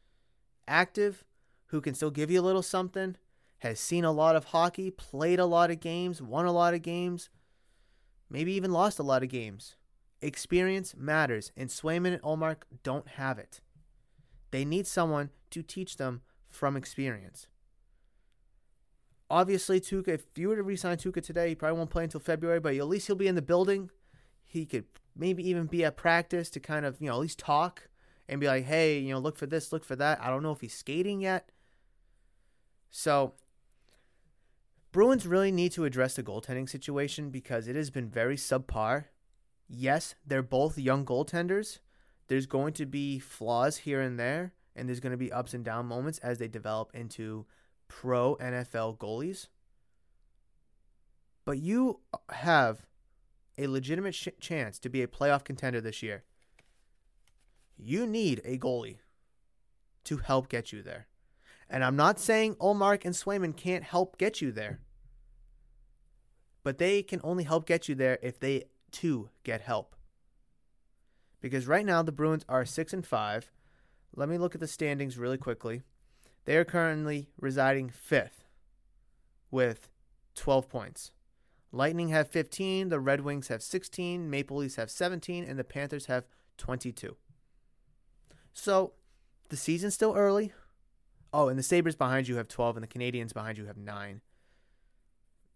active, 0.67 1.23
who 1.67 1.81
can 1.81 1.93
still 1.93 2.11
give 2.11 2.31
you 2.31 2.39
a 2.39 2.41
little 2.41 2.63
something, 2.63 3.17
has 3.59 3.79
seen 3.79 4.05
a 4.05 4.11
lot 4.11 4.35
of 4.35 4.45
hockey, 4.45 4.89
played 4.89 5.39
a 5.39 5.45
lot 5.45 5.71
of 5.71 5.79
games, 5.79 6.21
won 6.21 6.45
a 6.45 6.51
lot 6.51 6.73
of 6.73 6.81
games, 6.81 7.29
maybe 8.29 8.53
even 8.53 8.71
lost 8.71 8.97
a 8.97 9.03
lot 9.03 9.23
of 9.23 9.29
games. 9.29 9.75
Experience 10.21 10.95
matters, 10.95 11.51
and 11.57 11.69
Swayman 11.69 12.13
and 12.13 12.21
Ullmark 12.21 12.63
don't 12.83 13.07
have 13.09 13.37
it. 13.37 13.59
They 14.51 14.65
need 14.65 14.87
someone 14.87 15.29
to 15.51 15.61
teach 15.61 15.97
them 15.97 16.21
from 16.49 16.77
experience 16.77 17.47
obviously 19.29 19.79
Tuukka, 19.79 20.09
if 20.09 20.25
you 20.35 20.49
were 20.49 20.55
to 20.55 20.63
resign 20.63 20.97
Tuukka 20.97 21.21
today, 21.21 21.49
he 21.49 21.55
probably 21.55 21.77
won't 21.77 21.89
play 21.89 22.03
until 22.03 22.19
February, 22.19 22.59
but 22.59 22.75
at 22.75 22.87
least 22.87 23.07
he'll 23.07 23.15
be 23.15 23.27
in 23.27 23.35
the 23.35 23.41
building. 23.41 23.89
He 24.45 24.65
could 24.65 24.85
maybe 25.15 25.47
even 25.47 25.65
be 25.65 25.83
at 25.83 25.97
practice 25.97 26.49
to 26.51 26.59
kind 26.59 26.85
of, 26.85 26.99
you 26.99 27.07
know, 27.07 27.13
at 27.13 27.19
least 27.19 27.39
talk 27.39 27.89
and 28.27 28.39
be 28.39 28.47
like, 28.47 28.65
hey, 28.65 28.99
you 28.99 29.13
know, 29.13 29.19
look 29.19 29.37
for 29.37 29.45
this, 29.45 29.71
look 29.71 29.83
for 29.83 29.95
that. 29.95 30.19
I 30.21 30.29
don't 30.29 30.43
know 30.43 30.51
if 30.51 30.61
he's 30.61 30.73
skating 30.73 31.21
yet. 31.21 31.49
So, 32.89 33.33
Bruins 34.91 35.27
really 35.27 35.51
need 35.51 35.73
to 35.73 35.83
address 35.83 36.15
the 36.15 36.23
goaltending 36.23 36.69
situation 36.69 37.29
because 37.29 37.67
it 37.67 37.75
has 37.75 37.89
been 37.89 38.09
very 38.09 38.37
subpar. 38.37 39.05
Yes, 39.67 40.15
they're 40.25 40.41
both 40.41 40.77
young 40.77 41.05
goaltenders. 41.05 41.79
There's 42.27 42.45
going 42.45 42.73
to 42.73 42.85
be 42.85 43.19
flaws 43.19 43.77
here 43.77 43.99
and 43.99 44.17
there, 44.17 44.53
and 44.75 44.87
there's 44.87 45.01
going 45.01 45.11
to 45.11 45.17
be 45.17 45.31
ups 45.31 45.53
and 45.53 45.65
down 45.65 45.85
moments 45.85 46.19
as 46.19 46.37
they 46.37 46.47
develop 46.47 46.91
into 46.93 47.45
pro 47.87 48.35
NFL 48.35 48.97
goalies. 48.97 49.47
But 51.45 51.59
you 51.59 51.99
have 52.29 52.85
a 53.57 53.67
legitimate 53.67 54.15
sh- 54.15 54.29
chance 54.39 54.79
to 54.79 54.89
be 54.89 55.01
a 55.01 55.07
playoff 55.07 55.43
contender 55.43 55.79
this 55.79 56.01
year. 56.01 56.23
You 57.77 58.07
need 58.07 58.41
a 58.43 58.57
goalie 58.57 58.97
to 60.05 60.17
help 60.17 60.49
get 60.49 60.71
you 60.71 60.81
there. 60.81 61.07
And 61.69 61.83
I'm 61.83 61.95
not 61.95 62.19
saying 62.19 62.55
Ullmark 62.55 63.05
and 63.05 63.15
Swayman 63.15 63.55
can't 63.55 63.83
help 63.83 64.17
get 64.17 64.41
you 64.41 64.51
there. 64.51 64.79
But 66.63 66.77
they 66.77 67.03
can 67.03 67.19
only 67.23 67.43
help 67.43 67.65
get 67.65 67.87
you 67.89 67.95
there 67.95 68.17
if 68.21 68.39
they 68.39 68.65
too 68.91 69.29
get 69.43 69.61
help. 69.61 69.95
Because 71.41 71.67
right 71.67 71.85
now 71.85 72.01
the 72.01 72.11
Bruins 72.11 72.45
are 72.47 72.65
6 72.65 72.93
and 72.93 73.05
5. 73.05 73.51
Let 74.15 74.29
me 74.29 74.37
look 74.37 74.55
at 74.55 74.61
the 74.61 74.67
standings 74.67 75.17
really 75.17 75.37
quickly. 75.37 75.83
They 76.45 76.57
are 76.57 76.65
currently 76.65 77.29
residing 77.39 77.89
5th 77.89 78.45
with 79.51 79.89
12 80.35 80.69
points. 80.69 81.11
Lightning 81.71 82.09
have 82.09 82.29
15, 82.29 82.89
the 82.89 82.99
Red 82.99 83.21
Wings 83.21 83.49
have 83.49 83.61
16, 83.61 84.29
Maple 84.29 84.57
Leafs 84.57 84.75
have 84.75 84.89
17, 84.89 85.43
and 85.43 85.59
the 85.59 85.63
Panthers 85.63 86.05
have 86.05 86.25
22. 86.57 87.17
So 88.53 88.93
the 89.49 89.57
season's 89.57 89.93
still 89.93 90.13
early. 90.15 90.53
Oh, 91.33 91.49
and 91.49 91.59
the 91.59 91.63
Sabres 91.63 91.95
behind 91.95 92.27
you 92.27 92.37
have 92.37 92.47
12, 92.47 92.77
and 92.77 92.83
the 92.83 92.87
Canadiens 92.87 93.33
behind 93.33 93.57
you 93.57 93.65
have 93.65 93.77
9. 93.77 94.21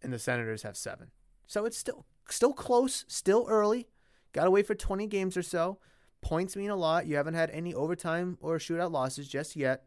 And 0.01 0.13
the 0.13 0.19
Senators 0.19 0.63
have 0.63 0.75
7. 0.75 1.11
So 1.47 1.65
it's 1.65 1.77
still 1.77 2.05
still 2.29 2.53
close, 2.53 3.05
still 3.07 3.45
early. 3.49 3.87
Got 4.33 4.43
to 4.43 4.51
wait 4.51 4.67
for 4.67 4.75
20 4.75 5.07
games 5.07 5.35
or 5.35 5.41
so. 5.41 5.79
Points 6.21 6.55
mean 6.55 6.69
a 6.69 6.75
lot. 6.75 7.07
You 7.07 7.15
haven't 7.15 7.33
had 7.33 7.49
any 7.51 7.73
overtime 7.73 8.37
or 8.41 8.57
shootout 8.57 8.91
losses 8.91 9.27
just 9.27 9.55
yet. 9.55 9.85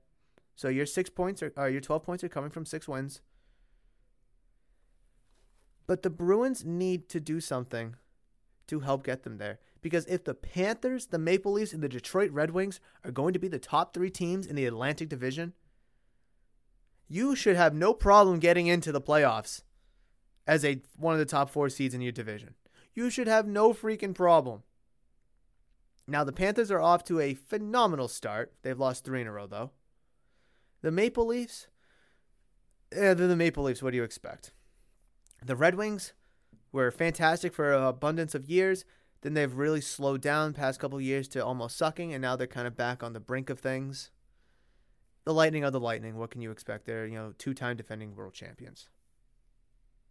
So 0.63 0.69
your 0.69 0.87
6 0.87 1.11
points 1.11 1.43
are 1.43 1.53
uh, 1.59 1.65
your 1.65 1.81
12 1.81 2.05
points 2.05 2.23
are 2.23 2.29
coming 2.29 2.51
from 2.51 2.65
6 2.65 2.87
wins. 2.87 3.21
But 5.89 6.05
the 6.05 6.09
Bruins 6.09 6.65
need 6.65 7.09
to 7.09 7.19
do 7.19 7.41
something 7.41 7.97
to 8.69 8.79
help 8.79 9.03
get 9.03 9.25
them 9.25 9.39
there. 9.39 9.59
Because 9.81 10.07
if 10.07 10.23
the 10.23 10.35
Panthers, 10.35 11.07
the 11.07 11.19
Maple 11.19 11.51
Leafs, 11.51 11.73
and 11.73 11.83
the 11.83 11.89
Detroit 11.89 12.31
Red 12.31 12.53
Wings 12.53 12.79
are 13.05 13.11
going 13.11 13.33
to 13.33 13.41
be 13.41 13.49
the 13.49 13.59
top 13.59 13.93
three 13.93 14.09
teams 14.09 14.47
in 14.47 14.55
the 14.55 14.65
Atlantic 14.65 15.09
Division, 15.09 15.55
you 17.09 17.35
should 17.35 17.57
have 17.57 17.75
no 17.75 17.93
problem 17.93 18.39
getting 18.39 18.69
into 18.69 18.93
the 18.93 19.01
playoffs 19.01 19.63
as 20.47 20.65
a 20.65 20.81
one 20.97 21.13
of 21.13 21.19
the 21.19 21.25
top 21.25 21.51
four 21.51 21.71
seeds 21.71 21.93
in 21.93 22.03
your 22.03 22.13
division. 22.13 22.55
You 22.95 23.11
should 23.11 23.27
have 23.27 23.49
no 23.49 23.73
freaking 23.73 24.15
problem. 24.15 24.63
Now 26.07 26.23
the 26.23 26.33
Panthers 26.33 26.71
are 26.71 26.81
off 26.81 27.03
to 27.07 27.19
a 27.19 27.35
phenomenal 27.35 28.07
start. 28.07 28.53
They've 28.63 28.79
lost 28.79 29.05
three 29.05 29.23
in 29.23 29.27
a 29.27 29.33
row 29.33 29.49
though. 29.49 29.73
The 30.83 30.91
Maple 30.91 31.27
Leafs, 31.27 31.69
eh, 32.91 33.15
they're 33.15 33.29
the 33.29 33.37
Maple 33.37 33.63
Leafs. 33.63 33.83
What 33.83 33.91
do 33.91 33.97
you 33.97 34.03
expect? 34.03 34.53
The 35.45 35.57
Red 35.57 35.77
Wings 35.77 36.13
were 36.73 36.91
fantastic 36.91 37.55
for 37.55 37.73
an 37.73 37.85
abundance 37.85 38.35
of 38.35 38.51
years. 38.51 38.85
Then 39.21 39.35
they've 39.35 39.55
really 39.55 39.81
slowed 39.81 40.21
down 40.21 40.53
past 40.53 40.81
couple 40.81 41.01
years 41.01 41.29
to 41.29 41.45
almost 41.45 41.77
sucking, 41.77 42.13
and 42.13 42.21
now 42.21 42.35
they're 42.35 42.49
kind 42.49 42.67
of 42.67 42.77
back 42.77 43.05
on 43.05 43.13
the 43.13 43.21
brink 43.21 43.49
of 43.49 43.61
things. 43.61 44.11
The 45.25 45.33
Lightning 45.33 45.65
are 45.65 45.71
the 45.71 45.79
Lightning. 45.79 46.17
What 46.17 46.33
can 46.33 46.41
you 46.41 46.51
expect? 46.51 46.85
They're 46.85 47.07
you 47.07 47.15
know 47.15 47.33
two-time 47.39 47.77
defending 47.77 48.17
world 48.17 48.35
champions, 48.35 48.89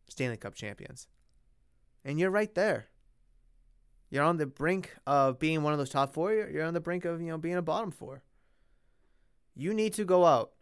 Stanley 0.07 0.38
Cup 0.38 0.55
champions, 0.55 1.09
and 2.05 2.17
you're 2.17 2.32
right 2.32 2.55
there. 2.55 2.88
You're 4.09 4.24
on 4.24 4.38
the 4.38 4.45
brink 4.45 4.95
of 5.05 5.39
being 5.39 5.63
one 5.63 5.74
of 5.74 5.80
those 5.80 5.89
top 5.89 6.13
four. 6.13 6.34
You're 6.34 6.63
on 6.63 6.74
the 6.74 6.80
brink 6.80 7.03
of 7.03 7.22
you 7.22 7.28
know 7.28 7.38
being 7.38 7.55
a 7.55 7.61
bottom 7.61 7.91
four. 7.91 8.24
You 9.53 9.74
need 9.74 9.93
to 9.95 10.05
go 10.05 10.24
out 10.24 10.53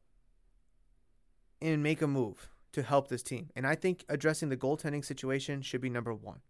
and 1.62 1.84
make 1.84 2.02
a 2.02 2.08
move 2.08 2.50
to 2.72 2.84
help 2.84 3.08
this 3.08 3.24
team, 3.24 3.50
and 3.56 3.66
I 3.66 3.76
think 3.76 4.06
addressing 4.10 4.50
the 4.50 4.58
goaltending 4.58 5.04
situation 5.04 5.62
should 5.62 5.82
be 5.82 5.90
number 5.90 6.14
one. 6.14 6.42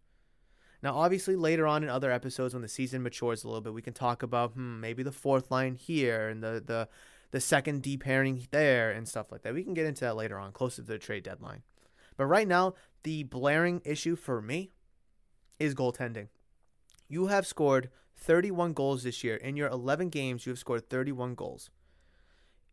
Now, 0.82 0.94
obviously, 0.94 1.36
later 1.36 1.66
on 1.66 1.82
in 1.82 1.88
other 1.88 2.10
episodes, 2.10 2.54
when 2.54 2.62
the 2.62 2.68
season 2.68 3.02
matures 3.02 3.44
a 3.44 3.48
little 3.48 3.60
bit, 3.60 3.74
we 3.74 3.82
can 3.82 3.92
talk 3.92 4.22
about 4.22 4.52
hmm, 4.52 4.80
maybe 4.80 5.02
the 5.02 5.12
fourth 5.12 5.50
line 5.50 5.74
here 5.74 6.28
and 6.28 6.42
the 6.42 6.62
the 6.64 6.88
the 7.32 7.40
second 7.40 7.82
D 7.82 7.96
pairing 7.96 8.46
there 8.50 8.90
and 8.90 9.08
stuff 9.08 9.30
like 9.30 9.42
that. 9.42 9.54
We 9.54 9.62
can 9.62 9.74
get 9.74 9.86
into 9.86 10.00
that 10.02 10.16
later 10.16 10.38
on, 10.38 10.52
closer 10.52 10.82
to 10.82 10.88
the 10.88 10.98
trade 10.98 11.22
deadline. 11.22 11.62
But 12.16 12.26
right 12.26 12.48
now, 12.48 12.74
the 13.02 13.22
blaring 13.24 13.82
issue 13.84 14.16
for 14.16 14.42
me 14.42 14.72
is 15.58 15.74
goaltending. 15.74 16.28
You 17.08 17.26
have 17.26 17.46
scored 17.46 17.90
31 18.16 18.72
goals 18.72 19.04
this 19.04 19.22
year. 19.24 19.36
In 19.36 19.56
your 19.56 19.68
11 19.68 20.08
games, 20.08 20.44
you 20.44 20.50
have 20.50 20.58
scored 20.58 20.88
31 20.90 21.34
goals. 21.34 21.70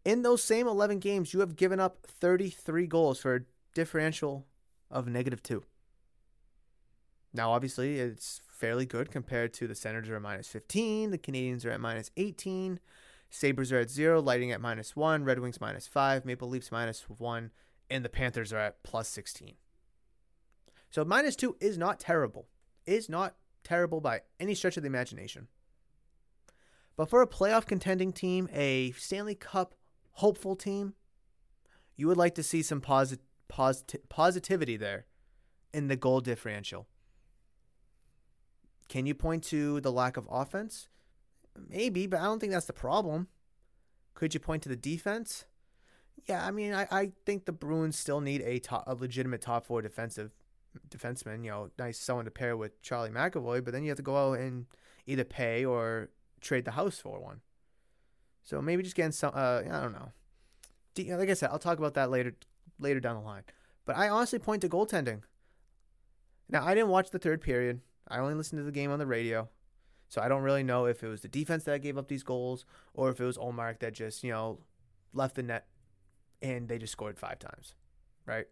In 0.08 0.22
those 0.22 0.42
same 0.42 0.70
11 0.70 1.00
games, 1.00 1.34
you 1.34 1.42
have 1.42 1.58
given 1.58 1.82
up 1.82 2.08
33 2.08 2.88
goals 2.88 3.20
for 3.20 3.36
a 3.36 3.42
differential 3.74 4.46
of 4.90 5.06
negative 5.06 5.44
two. 5.44 5.66
Now, 7.34 7.52
obviously, 7.52 8.00
it's 8.00 8.40
fairly 8.48 8.86
good 8.86 9.12
compared 9.12 9.54
to 9.56 9.68
the 9.68 9.76
Senators 9.76 10.10
are 10.10 10.16
at 10.16 10.22
minus 10.22 10.48
15, 10.48 11.12
the 11.12 11.18
Canadiens 11.18 11.66
are 11.66 11.72
at 11.72 11.82
minus 11.82 12.10
18, 12.16 12.80
Sabres 13.30 13.74
are 13.74 13.80
at 13.80 13.90
zero, 13.90 14.22
Lightning 14.22 14.54
at 14.54 14.62
minus 14.62 14.96
one, 14.96 15.26
Red 15.26 15.40
Wings 15.40 15.60
minus 15.60 15.88
five, 15.88 16.24
Maple 16.24 16.48
Leafs 16.48 16.72
minus 16.72 17.02
one, 17.10 17.52
and 17.90 18.06
the 18.06 18.10
Panthers 18.10 18.54
are 18.54 18.60
at 18.60 18.84
plus 18.84 19.10
16. 19.10 19.56
So 20.90 21.04
minus 21.04 21.36
two 21.36 21.58
is 21.60 21.78
not 21.78 22.00
terrible. 22.00 22.48
Is 22.86 23.10
not 23.10 23.36
terrible 23.66 24.00
by 24.00 24.22
any 24.40 24.56
stretch 24.56 24.78
of 24.78 24.84
the 24.84 24.88
imagination. 24.88 25.50
But 26.96 27.10
for 27.10 27.22
a 27.22 27.28
playoff 27.28 27.66
contending 27.66 28.14
team, 28.14 28.48
a 28.54 28.92
Stanley 28.94 29.36
Cup 29.36 29.76
hopeful 30.18 30.56
team, 30.56 30.94
you 31.96 32.08
would 32.08 32.18
like 32.18 32.36
to 32.36 32.44
see 32.44 32.62
some 32.64 32.82
posit- 32.82 33.22
posit- 33.48 34.10
positivity 34.10 34.76
there 34.76 35.06
in 35.74 35.88
the 35.88 35.96
goal 35.96 36.22
differential. 36.22 36.88
Can 38.90 39.06
you 39.06 39.14
point 39.14 39.44
to 39.46 39.80
the 39.82 39.92
lack 39.92 40.18
of 40.18 40.28
offense? 40.30 40.88
Maybe, 41.70 42.08
but 42.08 42.20
I 42.20 42.24
don't 42.24 42.40
think 42.40 42.52
that's 42.52 42.66
the 42.66 42.74
problem. 42.74 43.28
Could 44.16 44.34
you 44.34 44.40
point 44.40 44.64
to 44.64 44.70
the 44.70 44.76
defense? 44.76 45.46
Yeah, 46.26 46.46
I 46.46 46.52
mean, 46.52 46.74
I, 46.74 46.88
I 46.90 47.12
think 47.26 47.46
the 47.46 47.52
Bruins 47.52 47.98
still 47.98 48.22
need 48.22 48.42
a 48.42 48.60
top, 48.60 48.86
a 48.88 48.96
legitimate 48.96 49.42
top 49.42 49.66
four 49.66 49.82
defensive 49.82 50.32
defenseman. 50.90 51.44
You 51.44 51.52
know, 51.52 51.72
nice 51.78 52.00
someone 52.00 52.26
to 52.26 52.32
pair 52.32 52.58
with 52.58 52.82
Charlie 52.82 53.12
McAvoy, 53.12 53.64
but 53.64 53.72
then 53.72 53.84
you 53.84 53.90
have 53.90 53.98
to 53.98 54.04
go 54.04 54.32
out 54.32 54.40
and 54.40 54.66
either 55.06 55.24
pay 55.24 55.64
or 55.64 56.10
trade 56.42 56.66
the 56.66 56.72
house 56.72 56.98
for 57.00 57.20
one. 57.20 57.42
So 58.48 58.62
maybe 58.62 58.82
just 58.82 58.96
getting 58.96 59.12
some. 59.12 59.34
Uh, 59.36 59.62
I 59.70 59.82
don't 59.82 59.92
know. 59.92 60.14
Like 61.18 61.30
I 61.30 61.34
said, 61.34 61.50
I'll 61.52 61.60
talk 61.60 61.80
about 61.80 61.96
that 61.96 62.10
later 62.10 62.34
later 62.80 63.02
down 63.02 63.18
the 63.18 63.22
line. 63.22 63.44
But 63.86 63.98
I 63.98 64.08
honestly 64.08 64.40
point 64.40 64.62
to 64.62 64.70
goaltending. 64.70 65.24
Now 66.48 66.66
I 66.66 66.74
didn't 66.74 66.90
watch 66.90 67.10
the 67.10 67.20
third 67.20 67.42
period. 67.42 67.82
I 68.08 68.20
only 68.20 68.36
listened 68.36 68.60
to 68.60 68.64
the 68.64 68.72
game 68.72 68.90
on 68.90 69.00
the 69.00 69.06
radio. 69.06 69.50
So 70.08 70.22
I 70.22 70.30
don't 70.30 70.44
really 70.44 70.64
know 70.64 70.86
if 70.86 71.04
it 71.04 71.10
was 71.10 71.20
the 71.20 71.28
defense 71.28 71.66
that 71.66 71.82
gave 71.82 71.98
up 71.98 72.08
these 72.08 72.24
goals 72.24 72.64
or 72.94 73.10
if 73.10 73.20
it 73.20 73.26
was 73.26 73.38
Ullmark 73.38 73.80
that 73.80 73.94
just, 73.94 74.24
you 74.24 74.32
know, 74.32 74.60
left 75.12 75.36
the 75.36 75.44
net 75.44 75.68
and 76.42 76.70
they 76.70 76.78
just 76.78 76.94
scored 76.94 77.20
five 77.20 77.40
times, 77.40 77.76
right? 78.26 78.46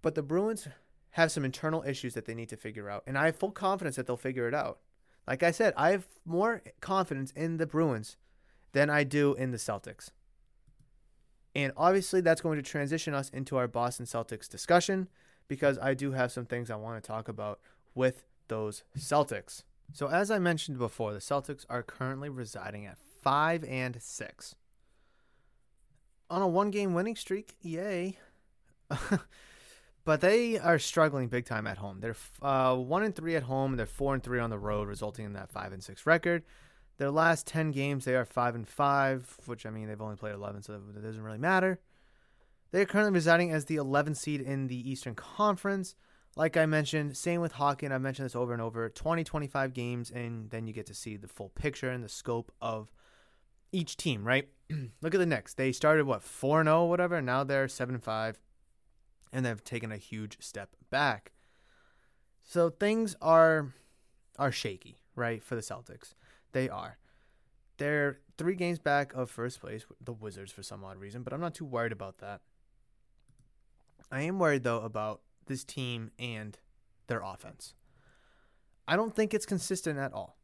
But 0.00 0.14
the 0.14 0.22
Bruins 0.22 0.68
have 1.10 1.32
some 1.32 1.44
internal 1.44 1.82
issues 1.82 2.14
that 2.14 2.26
they 2.26 2.34
need 2.34 2.50
to 2.50 2.56
figure 2.56 2.88
out, 2.88 3.02
and 3.04 3.18
I 3.18 3.26
have 3.26 3.36
full 3.36 3.50
confidence 3.50 3.96
that 3.96 4.06
they'll 4.06 4.16
figure 4.16 4.46
it 4.46 4.54
out. 4.54 4.78
Like 5.30 5.44
I 5.44 5.52
said, 5.52 5.74
I 5.76 5.90
have 5.90 6.08
more 6.26 6.60
confidence 6.80 7.30
in 7.36 7.58
the 7.58 7.66
Bruins 7.66 8.16
than 8.72 8.90
I 8.90 9.04
do 9.04 9.34
in 9.34 9.52
the 9.52 9.58
Celtics. 9.58 10.10
And 11.54 11.72
obviously, 11.76 12.20
that's 12.20 12.40
going 12.40 12.56
to 12.56 12.68
transition 12.68 13.14
us 13.14 13.28
into 13.30 13.56
our 13.56 13.68
Boston 13.68 14.06
Celtics 14.06 14.48
discussion 14.48 15.08
because 15.46 15.78
I 15.78 15.94
do 15.94 16.10
have 16.10 16.32
some 16.32 16.46
things 16.46 16.68
I 16.68 16.74
want 16.74 17.00
to 17.00 17.06
talk 17.06 17.28
about 17.28 17.60
with 17.94 18.24
those 18.48 18.82
Celtics. 18.98 19.62
So, 19.92 20.08
as 20.08 20.32
I 20.32 20.40
mentioned 20.40 20.78
before, 20.78 21.12
the 21.12 21.20
Celtics 21.20 21.64
are 21.70 21.84
currently 21.84 22.28
residing 22.28 22.84
at 22.84 22.98
5 23.22 23.62
and 23.62 24.02
6. 24.02 24.54
On 26.28 26.42
a 26.42 26.48
one 26.48 26.72
game 26.72 26.92
winning 26.92 27.14
streak, 27.14 27.54
yay. 27.60 28.18
but 30.10 30.22
they 30.22 30.58
are 30.58 30.80
struggling 30.80 31.28
big 31.28 31.44
time 31.44 31.68
at 31.68 31.78
home. 31.78 32.00
They're 32.00 32.16
uh, 32.42 32.74
1 32.74 33.02
and 33.04 33.14
3 33.14 33.36
at 33.36 33.44
home, 33.44 33.76
they're 33.76 33.86
4 33.86 34.14
and 34.14 34.22
3 34.24 34.40
on 34.40 34.50
the 34.50 34.58
road, 34.58 34.88
resulting 34.88 35.24
in 35.24 35.34
that 35.34 35.52
5 35.52 35.72
and 35.72 35.84
6 35.84 36.04
record. 36.04 36.42
Their 36.98 37.12
last 37.12 37.46
10 37.46 37.70
games, 37.70 38.06
they 38.06 38.16
are 38.16 38.24
5 38.24 38.56
and 38.56 38.66
5, 38.66 39.36
which 39.46 39.66
I 39.66 39.70
mean, 39.70 39.86
they've 39.86 40.02
only 40.02 40.16
played 40.16 40.34
11, 40.34 40.64
so 40.64 40.74
it 40.74 41.00
doesn't 41.00 41.22
really 41.22 41.38
matter. 41.38 41.78
They 42.72 42.80
are 42.80 42.86
currently 42.86 43.12
residing 43.12 43.52
as 43.52 43.66
the 43.66 43.76
11th 43.76 44.16
seed 44.16 44.40
in 44.40 44.66
the 44.66 44.90
Eastern 44.90 45.14
Conference. 45.14 45.94
like 46.34 46.56
I 46.56 46.66
mentioned, 46.66 47.16
same 47.16 47.40
with 47.40 47.54
and 47.60 47.94
I've 47.94 48.02
mentioned 48.02 48.26
this 48.26 48.34
over 48.34 48.52
and 48.52 48.60
over 48.60 48.88
20, 48.88 49.22
25 49.22 49.72
games, 49.72 50.10
and 50.10 50.50
then 50.50 50.66
you 50.66 50.72
get 50.72 50.86
to 50.86 50.94
see 50.94 51.18
the 51.18 51.28
full 51.28 51.50
picture 51.50 51.88
and 51.88 52.02
the 52.02 52.08
scope 52.08 52.50
of 52.60 52.90
each 53.70 53.96
team, 53.96 54.24
right? 54.24 54.48
Look 55.02 55.14
at 55.14 55.18
the 55.18 55.26
Knicks. 55.26 55.54
They 55.54 55.70
started, 55.70 56.04
what, 56.04 56.24
4 56.24 56.64
0, 56.64 56.86
whatever, 56.86 57.14
and 57.14 57.26
now 57.26 57.44
they're 57.44 57.68
7 57.68 57.96
5, 57.96 58.40
and 59.32 59.44
they've 59.44 59.62
taken 59.64 59.92
a 59.92 59.96
huge 59.96 60.38
step 60.40 60.76
back. 60.90 61.32
So 62.44 62.70
things 62.70 63.16
are 63.20 63.72
are 64.38 64.52
shaky, 64.52 64.98
right, 65.14 65.42
for 65.42 65.54
the 65.54 65.60
Celtics. 65.60 66.14
They 66.52 66.68
are. 66.68 66.98
They're 67.78 68.18
three 68.38 68.54
games 68.54 68.78
back 68.78 69.14
of 69.14 69.30
first 69.30 69.60
place, 69.60 69.84
the 70.02 70.12
Wizards, 70.12 70.52
for 70.52 70.62
some 70.62 70.84
odd 70.84 70.98
reason, 70.98 71.22
but 71.22 71.32
I'm 71.32 71.40
not 71.40 71.54
too 71.54 71.64
worried 71.64 71.92
about 71.92 72.18
that. 72.18 72.40
I 74.10 74.22
am 74.22 74.38
worried, 74.38 74.64
though, 74.64 74.80
about 74.80 75.20
this 75.46 75.64
team 75.64 76.10
and 76.18 76.58
their 77.06 77.22
offense. 77.22 77.74
I 78.88 78.96
don't 78.96 79.14
think 79.14 79.32
it's 79.32 79.46
consistent 79.46 79.98
at 79.98 80.12
all. 80.12 80.36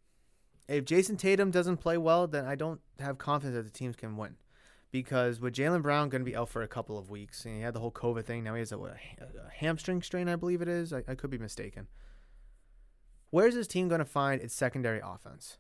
If 0.69 0.85
Jayson 0.85 1.17
Tatum 1.17 1.51
doesn't 1.51 1.79
play 1.79 1.97
well, 1.97 2.27
then 2.27 2.45
I 2.45 2.55
don't 2.55 2.81
have 3.01 3.19
confidence 3.19 3.57
that 3.57 3.65
the 3.65 3.79
teams 3.79 3.97
can 3.97 4.17
win. 4.17 4.37
Because 4.93 5.41
with 5.41 5.55
Jaylen 5.55 5.83
Brown 5.83 6.09
going 6.09 6.23
to 6.23 6.31
be 6.31 6.37
out 6.37 6.49
for 6.49 6.63
a 6.63 6.69
couple 6.69 6.97
of 6.97 7.11
weeks, 7.11 7.45
and 7.45 7.57
he 7.57 7.61
had 7.61 7.75
the 7.75 7.81
whole 7.81 7.91
COVID 7.91 8.25
thing, 8.25 8.45
now 8.45 8.55
he 8.55 8.61
has 8.61 8.73
a, 8.73 8.79
what, 8.79 8.93
a 9.19 9.51
hamstring 9.59 10.01
strain, 10.01 10.29
I 10.29 10.37
believe 10.37 10.63
it 10.63 10.69
is. 10.69 10.93
I, 10.93 11.03
I 11.09 11.15
could 11.15 11.31
be 11.31 11.39
mistaken. 11.39 11.89
Where's 13.31 13.55
this 13.55 13.67
team 13.67 13.89
going 13.89 13.99
to 13.99 14.05
find 14.05 14.41
its 14.41 14.55
secondary 14.55 15.01
offense? 15.05 15.59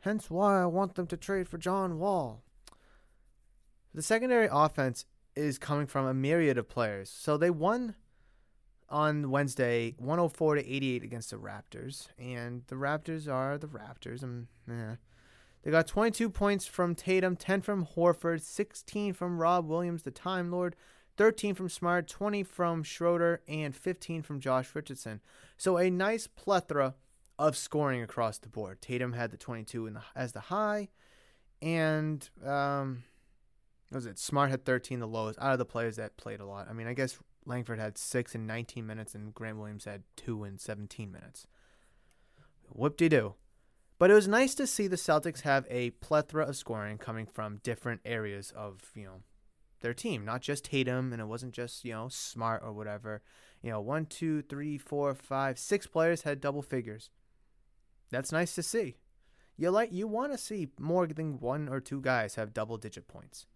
Hence 0.00 0.30
why 0.30 0.62
I 0.62 0.66
want 0.66 0.94
them 0.94 1.06
to 1.08 1.16
trade 1.16 1.48
for 1.48 1.58
John 1.58 1.98
Wall. 1.98 2.42
The 3.92 4.02
secondary 4.02 4.48
offense 4.50 5.04
is 5.34 5.58
coming 5.58 5.86
from 5.86 6.06
a 6.06 6.14
myriad 6.14 6.58
of 6.58 6.68
players. 6.68 7.10
So 7.10 7.36
they 7.36 7.50
won 7.50 7.96
on 8.88 9.30
Wednesday 9.30 9.94
104 9.98 10.56
to 10.56 10.60
88 10.72 11.02
against 11.02 11.30
the 11.30 11.36
Raptors. 11.36 12.08
And 12.18 12.62
the 12.68 12.76
Raptors 12.76 13.28
are 13.30 13.58
the 13.58 13.66
Raptors. 13.66 14.22
Eh. 14.70 14.94
They 15.66 15.72
got 15.72 15.88
22 15.88 16.30
points 16.30 16.64
from 16.68 16.94
Tatum, 16.94 17.34
10 17.34 17.60
from 17.60 17.86
Horford, 17.86 18.40
16 18.40 19.14
from 19.14 19.40
Rob 19.40 19.66
Williams, 19.66 20.04
the 20.04 20.12
Time 20.12 20.52
Lord, 20.52 20.76
13 21.16 21.56
from 21.56 21.68
Smart, 21.68 22.06
20 22.06 22.44
from 22.44 22.84
Schroeder, 22.84 23.42
and 23.48 23.74
15 23.74 24.22
from 24.22 24.38
Josh 24.38 24.76
Richardson. 24.76 25.20
So 25.56 25.76
a 25.76 25.90
nice 25.90 26.28
plethora 26.28 26.94
of 27.36 27.56
scoring 27.56 28.00
across 28.00 28.38
the 28.38 28.48
board. 28.48 28.80
Tatum 28.80 29.14
had 29.14 29.32
the 29.32 29.36
22 29.36 29.90
the, 29.90 30.02
as 30.14 30.30
the 30.30 30.40
high, 30.42 30.86
and 31.60 32.30
um, 32.46 33.02
was 33.90 34.06
it 34.06 34.20
Smart 34.20 34.50
had 34.50 34.64
13, 34.64 35.00
the 35.00 35.08
lowest 35.08 35.36
out 35.40 35.50
of 35.50 35.58
the 35.58 35.64
players 35.64 35.96
that 35.96 36.16
played 36.16 36.38
a 36.38 36.46
lot. 36.46 36.68
I 36.70 36.74
mean, 36.74 36.86
I 36.86 36.94
guess 36.94 37.18
Langford 37.44 37.80
had 37.80 37.98
six 37.98 38.36
in 38.36 38.46
19 38.46 38.86
minutes, 38.86 39.16
and 39.16 39.34
Grant 39.34 39.58
Williams 39.58 39.84
had 39.84 40.04
two 40.14 40.44
in 40.44 40.58
17 40.58 41.10
minutes. 41.10 41.48
Whoop 42.68 42.96
de 42.96 43.08
doo. 43.08 43.34
But 43.98 44.10
it 44.10 44.14
was 44.14 44.28
nice 44.28 44.54
to 44.56 44.66
see 44.66 44.88
the 44.88 44.96
Celtics 44.96 45.40
have 45.42 45.66
a 45.70 45.90
plethora 45.90 46.44
of 46.44 46.56
scoring 46.56 46.98
coming 46.98 47.26
from 47.26 47.60
different 47.62 48.02
areas 48.04 48.52
of 48.54 48.92
you 48.94 49.04
know 49.04 49.22
their 49.80 49.94
team, 49.94 50.24
not 50.24 50.42
just 50.42 50.64
Tatum, 50.64 51.12
and 51.12 51.22
it 51.22 51.26
wasn't 51.26 51.54
just 51.54 51.84
you 51.84 51.92
know 51.92 52.08
Smart 52.08 52.62
or 52.64 52.72
whatever. 52.72 53.22
You 53.62 53.70
know, 53.70 53.80
one, 53.80 54.06
two, 54.06 54.42
three, 54.42 54.76
four, 54.78 55.14
five, 55.14 55.58
six 55.58 55.86
players 55.86 56.22
had 56.22 56.40
double 56.40 56.62
figures. 56.62 57.10
That's 58.10 58.32
nice 58.32 58.54
to 58.54 58.62
see. 58.62 58.96
You 59.56 59.70
like 59.70 59.92
you 59.92 60.06
want 60.06 60.32
to 60.32 60.38
see 60.38 60.68
more 60.78 61.06
than 61.06 61.40
one 61.40 61.68
or 61.68 61.80
two 61.80 62.00
guys 62.02 62.34
have 62.34 62.52
double 62.52 62.76
digit 62.76 63.08
points. 63.08 63.46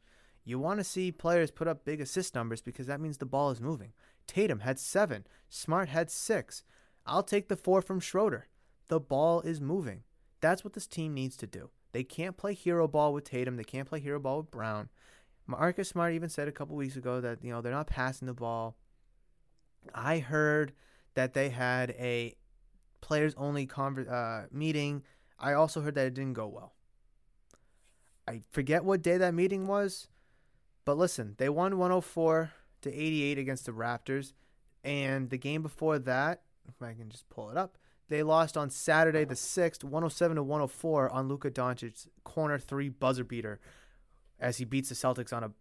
You 0.43 0.59
want 0.59 0.81
to 0.81 0.85
see 0.85 1.13
players 1.13 1.51
put 1.51 1.69
up 1.69 1.85
big 1.85 2.01
assist 2.01 2.35
numbers 2.35 2.63
because 2.63 2.87
that 2.87 3.01
means 3.01 3.19
the 3.19 3.27
ball 3.27 3.51
is 3.51 3.61
moving. 3.61 3.93
Tatum 4.27 4.61
had 4.61 4.79
seven. 4.79 5.27
Smart 5.51 5.91
had 5.91 6.11
six. 6.11 6.65
I'll 7.05 7.23
take 7.23 7.49
the 7.49 7.57
four 7.57 7.83
from 7.83 8.01
Schroeder. 8.01 8.49
The 8.89 8.99
ball 8.99 9.43
is 9.43 9.61
moving. 9.61 10.05
That's 10.41 10.65
what 10.65 10.73
this 10.73 10.87
team 10.87 11.15
needs 11.15 11.37
to 11.39 11.47
do. 11.47 11.71
They 11.93 12.05
can't 12.05 12.37
play 12.37 12.55
hero 12.55 12.87
ball 12.89 13.13
with 13.13 13.25
Tatum. 13.25 13.57
They 13.57 13.65
can't 13.65 13.89
play 13.89 14.01
hero 14.01 14.19
ball 14.19 14.39
with 14.39 14.51
Brown. 14.51 14.89
Marcus 15.47 15.89
Smart 15.89 16.13
even 16.13 16.29
said 16.29 16.49
a 16.49 16.53
couple 16.53 16.77
weeks 16.77 16.97
ago 16.97 17.21
that 17.21 17.43
you 17.43 17.51
know 17.51 17.61
they're 17.61 17.73
not 17.73 17.89
passing 17.89 18.27
the 18.27 18.35
ball. 18.35 18.77
I 19.95 20.19
heard 20.19 20.73
that 21.15 21.35
they 21.35 21.49
had 21.49 21.91
a 21.93 22.37
players 23.01 23.35
only 23.37 23.67
conver- 23.67 24.11
uh, 24.11 24.47
meeting. 24.53 25.03
I 25.39 25.55
also 25.55 25.81
heard 25.81 25.95
that 25.97 26.07
it 26.07 26.15
didn't 26.15 26.35
go 26.35 26.47
well. 26.47 26.75
I 28.29 28.43
forget 28.51 28.85
what 28.85 29.03
day 29.03 29.17
that 29.17 29.35
meeting 29.35 29.67
was, 29.67 30.09
but 30.85 30.97
listen, 30.97 31.35
they 31.39 31.49
won 31.49 31.79
104 31.79 32.53
to 32.83 32.95
88 32.95 33.39
against 33.39 33.67
the 33.67 33.73
Raptors, 33.73 34.35
and 34.85 35.31
the 35.31 35.39
game 35.39 35.63
before 35.63 35.99
that, 35.99 36.43
if 36.69 36.81
I 36.81 36.93
can 36.93 37.09
just 37.09 37.29
pull 37.29 37.51
it 37.51 37.57
up, 37.57 37.77
they 38.11 38.25
lost 38.25 38.57
on 38.57 38.71
Saturday 38.71 39.25
the 39.25 39.35
6th, 39.35 39.85
107 39.85 40.37
to 40.37 40.43
104 40.43 41.11
on 41.11 41.29
Luka 41.29 41.51
Doncic's 41.51 42.09
corner 42.25 42.59
three 42.59 42.89
buzzer 42.89 43.25
beater 43.25 43.61
as 44.39 44.59
he 44.59 44.65
beats 44.65 44.89
the 44.89 44.95
Celtics 44.97 45.33
on 45.33 45.45
a 45.45 45.53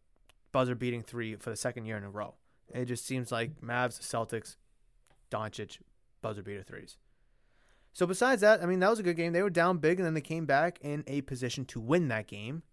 buzzer 0.51 0.73
beating 0.75 1.03
three 1.03 1.35
for 1.35 1.51
the 1.51 1.55
second 1.55 1.85
year 1.85 1.95
in 1.95 2.03
a 2.03 2.09
row. 2.09 2.33
It 2.73 2.85
just 2.85 3.05
seems 3.05 3.31
like 3.31 3.61
Mavs, 3.61 3.99
Celtics, 4.01 4.55
Doncic, 5.31 5.77
buzzer 6.21 6.41
beater 6.41 6.63
threes. 6.63 6.97
So 7.93 8.07
besides 8.07 8.41
that, 8.41 8.63
I 8.63 8.65
mean 8.65 8.79
that 8.79 8.89
was 8.89 8.99
a 8.99 9.03
good 9.03 9.15
game. 9.15 9.31
They 9.31 9.43
were 9.43 9.51
down 9.51 9.77
big 9.77 9.99
and 9.99 10.05
then 10.05 10.15
they 10.15 10.21
came 10.21 10.47
back 10.47 10.79
in 10.81 11.03
a 11.05 11.21
position 11.21 11.65
to 11.65 11.79
win 11.79 12.07
that 12.07 12.25
game. 12.27 12.63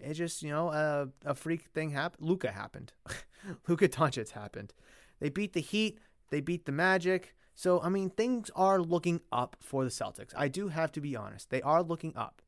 It 0.00 0.14
just 0.14 0.42
you 0.42 0.50
know 0.50 0.70
a, 0.70 1.08
a 1.26 1.34
freak 1.34 1.66
thing 1.74 1.90
happened. 1.90 2.26
Luka 2.26 2.52
happened. 2.52 2.92
Luka 3.68 3.88
Doncic 3.88 4.30
happened. 4.30 4.72
They 5.20 5.28
beat 5.28 5.52
the 5.52 5.60
Heat. 5.60 5.98
They 6.30 6.40
beat 6.40 6.64
the 6.64 6.72
Magic. 6.72 7.34
So 7.56 7.80
I 7.80 7.88
mean 7.88 8.10
things 8.10 8.50
are 8.54 8.78
looking 8.80 9.22
up 9.32 9.56
for 9.60 9.82
the 9.82 9.90
Celtics. 9.90 10.34
I 10.36 10.46
do 10.46 10.68
have 10.68 10.92
to 10.92 11.00
be 11.00 11.16
honest. 11.16 11.48
They 11.50 11.62
are 11.62 11.82
looking 11.82 12.14
up. 12.14 12.42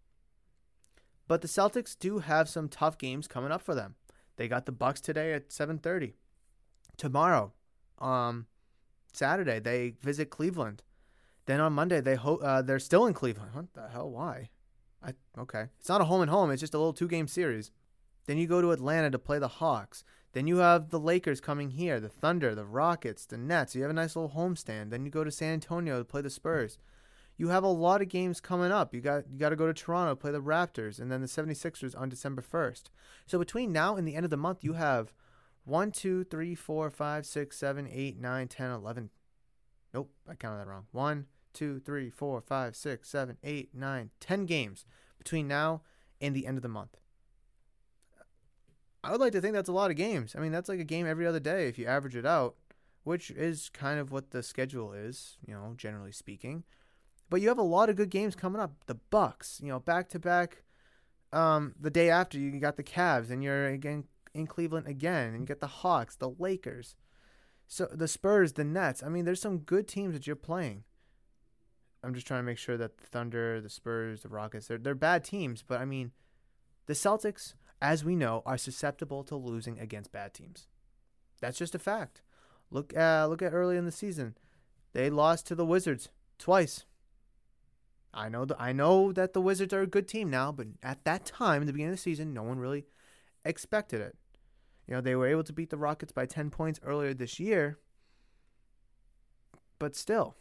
But 1.26 1.40
the 1.40 1.48
Celtics 1.48 1.98
do 1.98 2.18
have 2.18 2.48
some 2.48 2.68
tough 2.68 2.98
games 2.98 3.26
coming 3.26 3.50
up 3.50 3.62
for 3.62 3.74
them. 3.74 3.96
They 4.36 4.48
got 4.48 4.66
the 4.66 4.72
Bucks 4.72 5.00
today 5.00 5.32
at 5.32 5.50
7:30. 5.50 6.14
Tomorrow, 6.98 7.52
um, 7.98 8.46
Saturday 9.14 9.58
they 9.58 9.96
visit 10.02 10.28
Cleveland. 10.30 10.82
Then 11.46 11.60
on 11.60 11.72
Monday 11.72 12.02
they 12.02 12.14
ho- 12.14 12.36
uh, 12.36 12.60
they're 12.60 12.78
still 12.78 13.06
in 13.06 13.14
Cleveland. 13.14 13.54
What 13.54 13.72
the 13.72 13.88
hell? 13.88 14.10
Why? 14.10 14.50
I 15.02 15.14
okay. 15.38 15.68
It's 15.78 15.88
not 15.88 16.02
a 16.02 16.04
home 16.04 16.20
and 16.20 16.30
home. 16.30 16.50
It's 16.50 16.60
just 16.60 16.74
a 16.74 16.78
little 16.78 16.92
two 16.92 17.08
game 17.08 17.28
series. 17.28 17.70
Then 18.26 18.36
you 18.36 18.46
go 18.46 18.60
to 18.60 18.72
Atlanta 18.72 19.10
to 19.10 19.18
play 19.18 19.38
the 19.38 19.48
Hawks. 19.48 20.04
Then 20.32 20.46
you 20.46 20.58
have 20.58 20.90
the 20.90 21.00
Lakers 21.00 21.40
coming 21.40 21.70
here, 21.70 22.00
the 22.00 22.08
Thunder, 22.08 22.54
the 22.54 22.66
Rockets, 22.66 23.24
the 23.24 23.38
Nets. 23.38 23.74
You 23.74 23.82
have 23.82 23.90
a 23.90 23.94
nice 23.94 24.14
little 24.14 24.30
homestand. 24.30 24.90
Then 24.90 25.04
you 25.04 25.10
go 25.10 25.24
to 25.24 25.30
San 25.30 25.54
Antonio 25.54 25.98
to 25.98 26.04
play 26.04 26.20
the 26.20 26.30
Spurs 26.30 26.78
you 27.38 27.48
have 27.48 27.62
a 27.62 27.68
lot 27.68 28.02
of 28.02 28.08
games 28.08 28.40
coming 28.40 28.72
up. 28.72 28.92
You 28.92 29.00
got 29.00 29.30
you 29.30 29.38
got 29.38 29.50
to 29.50 29.56
go 29.56 29.68
to 29.68 29.72
Toronto, 29.72 30.12
to 30.12 30.16
play 30.16 30.32
the 30.32 30.42
Raptors, 30.42 31.00
and 31.00 31.10
then 31.10 31.20
the 31.20 31.28
76ers 31.28 31.98
on 31.98 32.08
December 32.08 32.42
1st. 32.42 32.84
So 33.26 33.38
between 33.38 33.72
now 33.72 33.96
and 33.96 34.06
the 34.06 34.16
end 34.16 34.24
of 34.24 34.30
the 34.30 34.36
month, 34.36 34.64
you 34.64 34.72
have 34.74 35.14
1, 35.64 35.92
2, 35.92 36.24
3, 36.24 36.54
4, 36.54 36.90
5, 36.90 37.26
6, 37.26 37.56
7, 37.56 37.88
8, 37.90 38.20
9, 38.20 38.48
10, 38.48 38.70
11. 38.70 39.10
Nope, 39.94 40.10
I 40.28 40.34
counted 40.34 40.58
that 40.58 40.66
wrong. 40.66 40.86
1, 40.90 41.26
2, 41.54 41.80
3, 41.80 42.10
4, 42.10 42.40
5, 42.40 42.76
6, 42.76 43.08
7, 43.08 43.38
8, 43.42 43.70
9, 43.72 44.10
10 44.18 44.46
games 44.46 44.84
between 45.16 45.46
now 45.46 45.82
and 46.20 46.34
the 46.34 46.46
end 46.46 46.58
of 46.58 46.62
the 46.62 46.68
month. 46.68 46.96
I 49.04 49.12
would 49.12 49.20
like 49.20 49.32
to 49.32 49.40
think 49.40 49.54
that's 49.54 49.68
a 49.68 49.72
lot 49.72 49.90
of 49.90 49.96
games. 49.96 50.34
I 50.36 50.40
mean, 50.40 50.52
that's 50.52 50.68
like 50.68 50.80
a 50.80 50.84
game 50.84 51.06
every 51.06 51.26
other 51.26 51.40
day 51.40 51.68
if 51.68 51.78
you 51.78 51.86
average 51.86 52.16
it 52.16 52.26
out, 52.26 52.56
which 53.04 53.30
is 53.30 53.70
kind 53.72 54.00
of 54.00 54.10
what 54.10 54.30
the 54.30 54.42
schedule 54.42 54.92
is, 54.92 55.38
you 55.46 55.54
know, 55.54 55.74
generally 55.76 56.12
speaking. 56.12 56.64
But 57.30 57.40
you 57.40 57.48
have 57.48 57.58
a 57.58 57.62
lot 57.62 57.90
of 57.90 57.96
good 57.96 58.10
games 58.10 58.34
coming 58.34 58.60
up. 58.60 58.72
The 58.86 58.98
Bucks, 59.10 59.60
you 59.62 59.68
know, 59.68 59.78
back 59.78 60.08
to 60.10 60.18
back. 60.18 60.62
Um, 61.32 61.74
the 61.78 61.90
day 61.90 62.08
after 62.08 62.38
you 62.38 62.58
got 62.58 62.76
the 62.76 62.82
Cavs, 62.82 63.30
and 63.30 63.44
you're 63.44 63.66
again 63.66 64.04
in 64.34 64.46
Cleveland 64.46 64.86
again, 64.86 65.34
and 65.34 65.40
you 65.40 65.46
get 65.46 65.60
the 65.60 65.66
Hawks, 65.66 66.16
the 66.16 66.30
Lakers, 66.30 66.96
so 67.66 67.86
the 67.92 68.08
Spurs, 68.08 68.54
the 68.54 68.64
Nets. 68.64 69.02
I 69.02 69.10
mean, 69.10 69.26
there's 69.26 69.40
some 69.40 69.58
good 69.58 69.86
teams 69.86 70.14
that 70.14 70.26
you're 70.26 70.36
playing. 70.36 70.84
I'm 72.02 72.14
just 72.14 72.26
trying 72.26 72.40
to 72.40 72.46
make 72.46 72.58
sure 72.58 72.78
that 72.78 72.96
the 72.96 73.06
Thunder, 73.06 73.60
the 73.60 73.68
Spurs, 73.68 74.22
the 74.22 74.28
Rockets, 74.28 74.68
they're 74.68 74.78
they're 74.78 74.94
bad 74.94 75.22
teams, 75.22 75.62
but 75.66 75.80
I 75.80 75.84
mean, 75.84 76.12
the 76.86 76.94
Celtics, 76.94 77.54
as 77.80 78.04
we 78.04 78.16
know, 78.16 78.42
are 78.44 78.58
susceptible 78.58 79.22
to 79.24 79.36
losing 79.36 79.78
against 79.78 80.12
bad 80.12 80.34
teams. 80.34 80.66
That's 81.40 81.58
just 81.58 81.74
a 81.74 81.78
fact. 81.78 82.22
Look, 82.70 82.96
uh, 82.96 83.26
look 83.28 83.42
at 83.42 83.54
early 83.54 83.76
in 83.76 83.84
the 83.84 83.92
season, 83.92 84.36
they 84.92 85.10
lost 85.10 85.46
to 85.46 85.54
the 85.54 85.64
Wizards 85.64 86.08
twice. 86.38 86.84
I 88.12 88.28
know 88.28 88.44
that 88.46 88.60
I 88.60 88.72
know 88.72 89.12
that 89.12 89.32
the 89.32 89.40
Wizards 89.40 89.72
are 89.72 89.82
a 89.82 89.86
good 89.86 90.08
team 90.08 90.30
now, 90.30 90.50
but 90.50 90.66
at 90.82 91.04
that 91.04 91.24
time, 91.24 91.62
in 91.62 91.66
the 91.66 91.72
beginning 91.72 91.92
of 91.92 91.98
the 91.98 92.02
season, 92.02 92.34
no 92.34 92.42
one 92.42 92.58
really 92.58 92.86
expected 93.44 94.00
it. 94.00 94.16
You 94.86 94.94
know, 94.94 95.00
they 95.00 95.14
were 95.14 95.26
able 95.26 95.44
to 95.44 95.52
beat 95.52 95.70
the 95.70 95.76
Rockets 95.76 96.12
by 96.12 96.26
10 96.26 96.50
points 96.50 96.80
earlier 96.82 97.12
this 97.12 97.38
year, 97.38 97.78
but 99.78 99.94
still, 99.94 100.34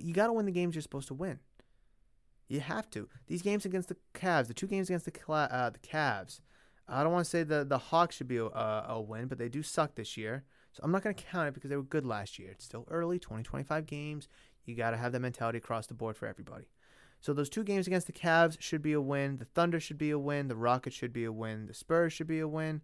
you 0.00 0.14
got 0.14 0.28
to 0.28 0.32
win 0.32 0.46
the 0.46 0.52
games 0.52 0.74
you're 0.74 0.82
supposed 0.82 1.08
to 1.08 1.14
win. 1.14 1.40
You 2.52 2.60
have 2.60 2.90
to. 2.90 3.08
These 3.28 3.40
games 3.40 3.64
against 3.64 3.88
the 3.88 3.96
Cavs, 4.12 4.46
the 4.46 4.52
two 4.52 4.66
games 4.66 4.90
against 4.90 5.06
the 5.06 5.32
uh, 5.32 5.70
the 5.70 5.78
Cavs, 5.78 6.40
I 6.86 7.02
don't 7.02 7.10
want 7.10 7.24
to 7.24 7.30
say 7.30 7.44
the 7.44 7.64
the 7.64 7.78
Hawks 7.78 8.16
should 8.16 8.28
be 8.28 8.36
a, 8.36 8.44
a 8.44 9.00
win, 9.00 9.26
but 9.26 9.38
they 9.38 9.48
do 9.48 9.62
suck 9.62 9.94
this 9.94 10.18
year. 10.18 10.44
So 10.74 10.82
I'm 10.84 10.92
not 10.92 11.02
going 11.02 11.14
to 11.14 11.24
count 11.24 11.48
it 11.48 11.54
because 11.54 11.70
they 11.70 11.76
were 11.76 11.82
good 11.82 12.04
last 12.04 12.38
year. 12.38 12.50
It's 12.50 12.66
still 12.66 12.86
early, 12.90 13.18
20, 13.18 13.42
25 13.42 13.86
games. 13.86 14.28
You 14.66 14.74
got 14.74 14.90
to 14.90 14.98
have 14.98 15.12
that 15.12 15.20
mentality 15.20 15.56
across 15.56 15.86
the 15.86 15.94
board 15.94 16.14
for 16.14 16.26
everybody. 16.26 16.66
So 17.22 17.32
those 17.32 17.48
two 17.48 17.64
games 17.64 17.86
against 17.86 18.06
the 18.06 18.12
Cavs 18.12 18.60
should 18.60 18.82
be 18.82 18.92
a 18.92 19.00
win. 19.00 19.38
The 19.38 19.46
Thunder 19.46 19.80
should 19.80 19.96
be 19.96 20.10
a 20.10 20.18
win. 20.18 20.48
The 20.48 20.54
Rockets 20.56 20.94
should 20.94 21.14
be 21.14 21.24
a 21.24 21.32
win. 21.32 21.68
The 21.68 21.74
Spurs 21.74 22.12
should 22.12 22.26
be 22.26 22.40
a 22.40 22.48
win. 22.48 22.82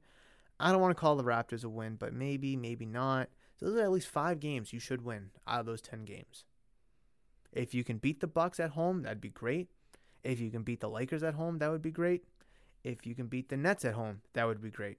I 0.59 0.73
don't 0.73 0.81
want 0.81 0.97
to 0.97 1.01
call 1.01 1.17
the 1.17 1.25
Raptors 1.25 1.63
a 1.63 1.69
win, 1.69 1.97
but 1.97 2.15
maybe, 2.15 2.57
maybe 2.57 2.87
not. 2.87 3.29
So 3.61 3.67
those 3.67 3.77
are 3.77 3.85
at 3.85 3.91
least 3.91 4.09
five 4.09 4.41
games 4.41 4.73
you 4.73 4.81
should 4.81 5.05
win 5.05 5.29
out 5.47 5.61
of 5.61 5.67
those 5.67 5.83
10 5.83 6.07
games. 6.07 6.47
If 7.53 7.75
you 7.75 7.85
can 7.85 7.99
beat 7.99 8.21
the 8.21 8.27
Bucks 8.27 8.61
at 8.61 8.71
home, 8.71 9.03
that'd 9.03 9.21
be 9.21 9.31
great. 9.31 9.69
If 10.23 10.41
you 10.41 10.51
can 10.51 10.63
beat 10.63 10.81
the 10.81 10.91
Lakers 10.91 11.23
at 11.23 11.35
home, 11.35 11.59
that 11.59 11.71
would 11.71 11.83
be 11.83 11.91
great. 11.91 12.25
If 12.85 13.07
you 13.07 13.15
can 13.15 13.27
beat 13.27 13.49
the 13.49 13.57
Nets 13.57 13.85
at 13.85 13.95
home, 13.95 14.23
that 14.35 14.47
would 14.47 14.63
be 14.63 14.71
great. 14.71 14.99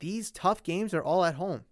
These 0.00 0.30
tough 0.30 0.62
games 0.62 0.94
are 0.94 1.02
all 1.02 1.24
at 1.24 1.36
home. 1.36 1.62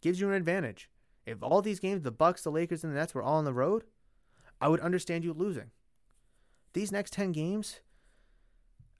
Gives 0.00 0.20
you 0.20 0.28
an 0.28 0.34
advantage. 0.34 0.90
If 1.26 1.42
all 1.42 1.62
these 1.62 1.80
games, 1.80 2.02
the 2.02 2.10
Bucks, 2.10 2.42
the 2.42 2.50
Lakers, 2.50 2.84
and 2.84 2.92
the 2.92 2.98
Nets 2.98 3.14
were 3.14 3.22
all 3.22 3.36
on 3.36 3.44
the 3.44 3.54
road, 3.54 3.84
I 4.60 4.68
would 4.68 4.80
understand 4.80 5.24
you 5.24 5.32
losing. 5.32 5.70
These 6.74 6.92
next 6.92 7.12
10 7.12 7.32
games, 7.32 7.80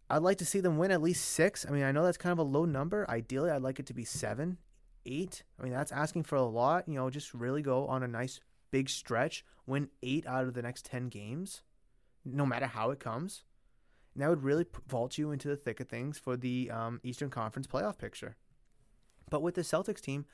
I'd 0.09 0.23
like 0.23 0.39
to 0.39 0.47
see 0.47 0.61
them 0.61 0.79
win 0.79 0.91
at 0.91 1.03
least 1.03 1.25
six. 1.25 1.67
I 1.67 1.73
mean, 1.73 1.83
I 1.83 1.93
know 1.93 2.05
that's 2.05 2.17
kind 2.17 2.33
of 2.33 2.39
a 2.39 2.43
low 2.43 2.65
number. 2.65 3.09
Ideally, 3.11 3.51
I'd 3.51 3.63
like 3.63 3.79
it 3.79 3.87
to 3.87 3.95
be 3.95 4.05
seven, 4.05 4.59
eight. 5.07 5.43
I 5.59 5.63
mean, 5.63 5.73
that's 5.73 5.93
asking 5.93 6.25
for 6.25 6.37
a 6.37 6.43
lot. 6.45 6.89
You 6.89 6.95
know, 6.95 7.11
just 7.11 7.35
really 7.35 7.63
go 7.63 7.87
on 7.87 8.03
a 8.03 8.09
nice 8.09 8.41
big 8.75 8.91
stretch, 8.91 9.45
win 9.67 9.89
eight 10.03 10.27
out 10.27 10.49
of 10.49 10.55
the 10.55 10.63
next 10.63 10.85
10 10.87 11.07
games, 11.07 11.63
no 12.25 12.45
matter 12.45 12.67
how 12.67 12.91
it 12.91 12.99
comes. 12.99 13.45
And 14.13 14.21
that 14.21 14.29
would 14.29 14.43
really 14.43 14.67
vault 14.89 15.17
you 15.17 15.31
into 15.31 15.47
the 15.47 15.55
thick 15.55 15.79
of 15.79 15.89
things 15.89 16.19
for 16.19 16.37
the 16.37 16.73
um, 16.73 16.99
Eastern 17.05 17.31
Conference 17.31 17.69
playoff 17.69 17.99
picture. 17.99 18.35
But 19.31 19.43
with 19.43 19.55
the 19.55 19.63
Celtics 19.63 20.01
team, 20.01 20.27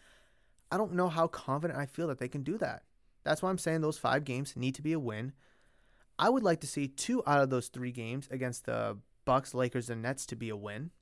I 0.70 0.78
don't 0.78 0.94
know 0.94 1.10
how 1.10 1.26
confident 1.26 1.78
I 1.78 1.84
feel 1.84 2.08
that 2.08 2.18
they 2.18 2.28
can 2.28 2.42
do 2.42 2.56
that. 2.56 2.84
That's 3.24 3.42
why 3.42 3.50
I'm 3.50 3.58
saying 3.58 3.82
those 3.82 3.98
five 3.98 4.24
games 4.24 4.56
need 4.56 4.74
to 4.76 4.82
be 4.82 4.94
a 4.94 4.98
win. 4.98 5.34
I 6.18 6.30
would 6.30 6.42
like 6.42 6.60
to 6.60 6.66
see 6.66 6.88
two 6.88 7.22
out 7.26 7.42
of 7.42 7.50
those 7.50 7.68
three 7.68 7.92
games 7.92 8.26
against 8.30 8.64
the 8.64 8.96
Bucks, 9.26 9.52
Lakers, 9.52 9.90
and 9.90 10.00
Nets 10.00 10.24
to 10.26 10.36
be 10.36 10.48
a 10.48 10.56
win. 10.56 10.92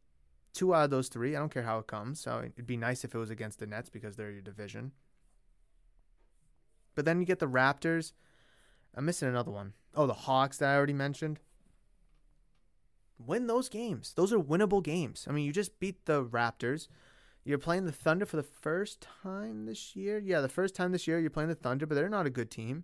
Two 0.55 0.75
out 0.75 0.87
of 0.87 0.91
those 0.91 1.07
three. 1.07 1.37
I 1.37 1.39
don't 1.39 1.55
care 1.55 1.63
how 1.63 1.79
it 1.79 1.87
comes. 1.87 2.19
So 2.19 2.41
it'd 2.41 2.67
be 2.67 2.77
nice 2.77 3.05
if 3.05 3.15
it 3.15 3.19
was 3.19 3.31
against 3.31 3.61
the 3.61 3.67
Nets 3.69 3.91
because 3.91 4.17
they're 4.17 4.33
your 4.33 4.43
division. 4.43 4.91
But 6.99 7.05
then 7.05 7.21
you 7.21 7.27
get 7.27 7.39
the 7.39 7.47
Raptors. 7.47 8.13
I'm 8.93 9.05
missing 9.05 9.29
another 9.29 9.53
one. 9.53 9.75
Oh, 9.95 10.09
the 10.09 10.15
Hawks 10.15 10.59
that 10.59 10.71
I 10.71 10.75
already 10.75 10.93
mentioned. 10.93 11.39
Win 13.25 13.47
those 13.47 13.69
games. 13.69 14.15
Those 14.17 14.33
are 14.33 14.41
winnable 14.41 14.83
games. 14.83 15.25
I 15.29 15.31
mean, 15.31 15.45
you 15.45 15.53
just 15.53 15.79
beat 15.79 16.07
the 16.07 16.25
Raptors. 16.25 16.89
You're 17.45 17.57
playing 17.57 17.85
the 17.85 17.93
Thunder 17.93 18.27
for 18.27 18.35
the 18.35 18.43
first 18.43 19.07
time 19.23 19.67
this 19.67 19.95
year. 19.95 20.19
Yeah, 20.19 20.41
the 20.41 20.49
first 20.49 20.75
time 20.75 20.91
this 20.91 21.07
year 21.07 21.21
you're 21.21 21.31
playing 21.31 21.51
the 21.51 21.55
Thunder, 21.55 21.87
but 21.87 21.95
they're 21.95 22.09
not 22.09 22.27
a 22.27 22.31
good 22.31 22.51
team. 22.51 22.83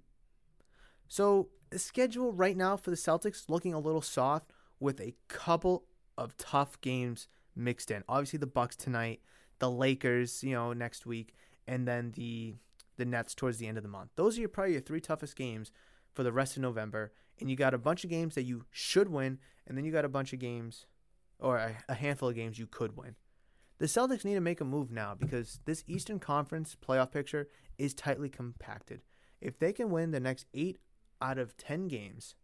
So 1.08 1.48
the 1.70 1.80
schedule 1.80 2.32
right 2.32 2.56
now 2.56 2.76
for 2.76 2.90
the 2.90 2.96
Celtics 2.96 3.48
looking 3.48 3.74
a 3.74 3.80
little 3.80 4.00
soft 4.00 4.52
with 4.78 5.00
a 5.00 5.16
couple 5.26 5.86
of 6.16 6.36
tough 6.36 6.80
games 6.80 7.26
mixed 7.56 7.90
in. 7.90 8.04
Obviously 8.08 8.38
the 8.38 8.46
Bucks 8.46 8.76
tonight, 8.76 9.22
the 9.58 9.68
Lakers, 9.68 10.44
you 10.44 10.52
know, 10.52 10.72
next 10.72 11.04
week, 11.04 11.34
and 11.66 11.88
then 11.88 12.12
the 12.12 12.54
the 12.96 13.04
Nets 13.04 13.34
towards 13.34 13.58
the 13.58 13.66
end 13.66 13.76
of 13.76 13.82
the 13.82 13.88
month. 13.88 14.10
Those 14.16 14.36
are 14.36 14.40
your, 14.40 14.48
probably 14.48 14.72
your 14.72 14.82
three 14.82 15.00
toughest 15.00 15.36
games 15.36 15.72
for 16.12 16.22
the 16.22 16.32
rest 16.32 16.56
of 16.56 16.62
November. 16.62 17.12
And 17.40 17.50
you 17.50 17.56
got 17.56 17.74
a 17.74 17.78
bunch 17.78 18.04
of 18.04 18.10
games 18.10 18.34
that 18.36 18.44
you 18.44 18.64
should 18.70 19.08
win, 19.08 19.38
and 19.66 19.76
then 19.76 19.84
you 19.84 19.90
got 19.90 20.04
a 20.04 20.08
bunch 20.08 20.32
of 20.32 20.38
games, 20.38 20.86
or 21.38 21.56
a, 21.56 21.76
a 21.88 21.94
handful 21.94 22.28
of 22.28 22.36
games 22.36 22.58
you 22.58 22.66
could 22.66 22.96
win. 22.96 23.16
The 23.78 23.86
Celtics 23.86 24.24
need 24.24 24.34
to 24.34 24.40
make 24.40 24.60
a 24.60 24.64
move 24.64 24.92
now 24.92 25.14
because 25.18 25.58
this 25.64 25.82
Eastern 25.88 26.20
Conference 26.20 26.76
playoff 26.80 27.10
picture 27.10 27.48
is 27.76 27.92
tightly 27.92 28.28
compacted. 28.28 29.02
If 29.40 29.58
they 29.58 29.72
can 29.72 29.90
win 29.90 30.12
the 30.12 30.20
next 30.20 30.46
eight 30.54 30.78
out 31.20 31.38
of 31.38 31.56
10 31.56 31.88
games, 31.88 32.36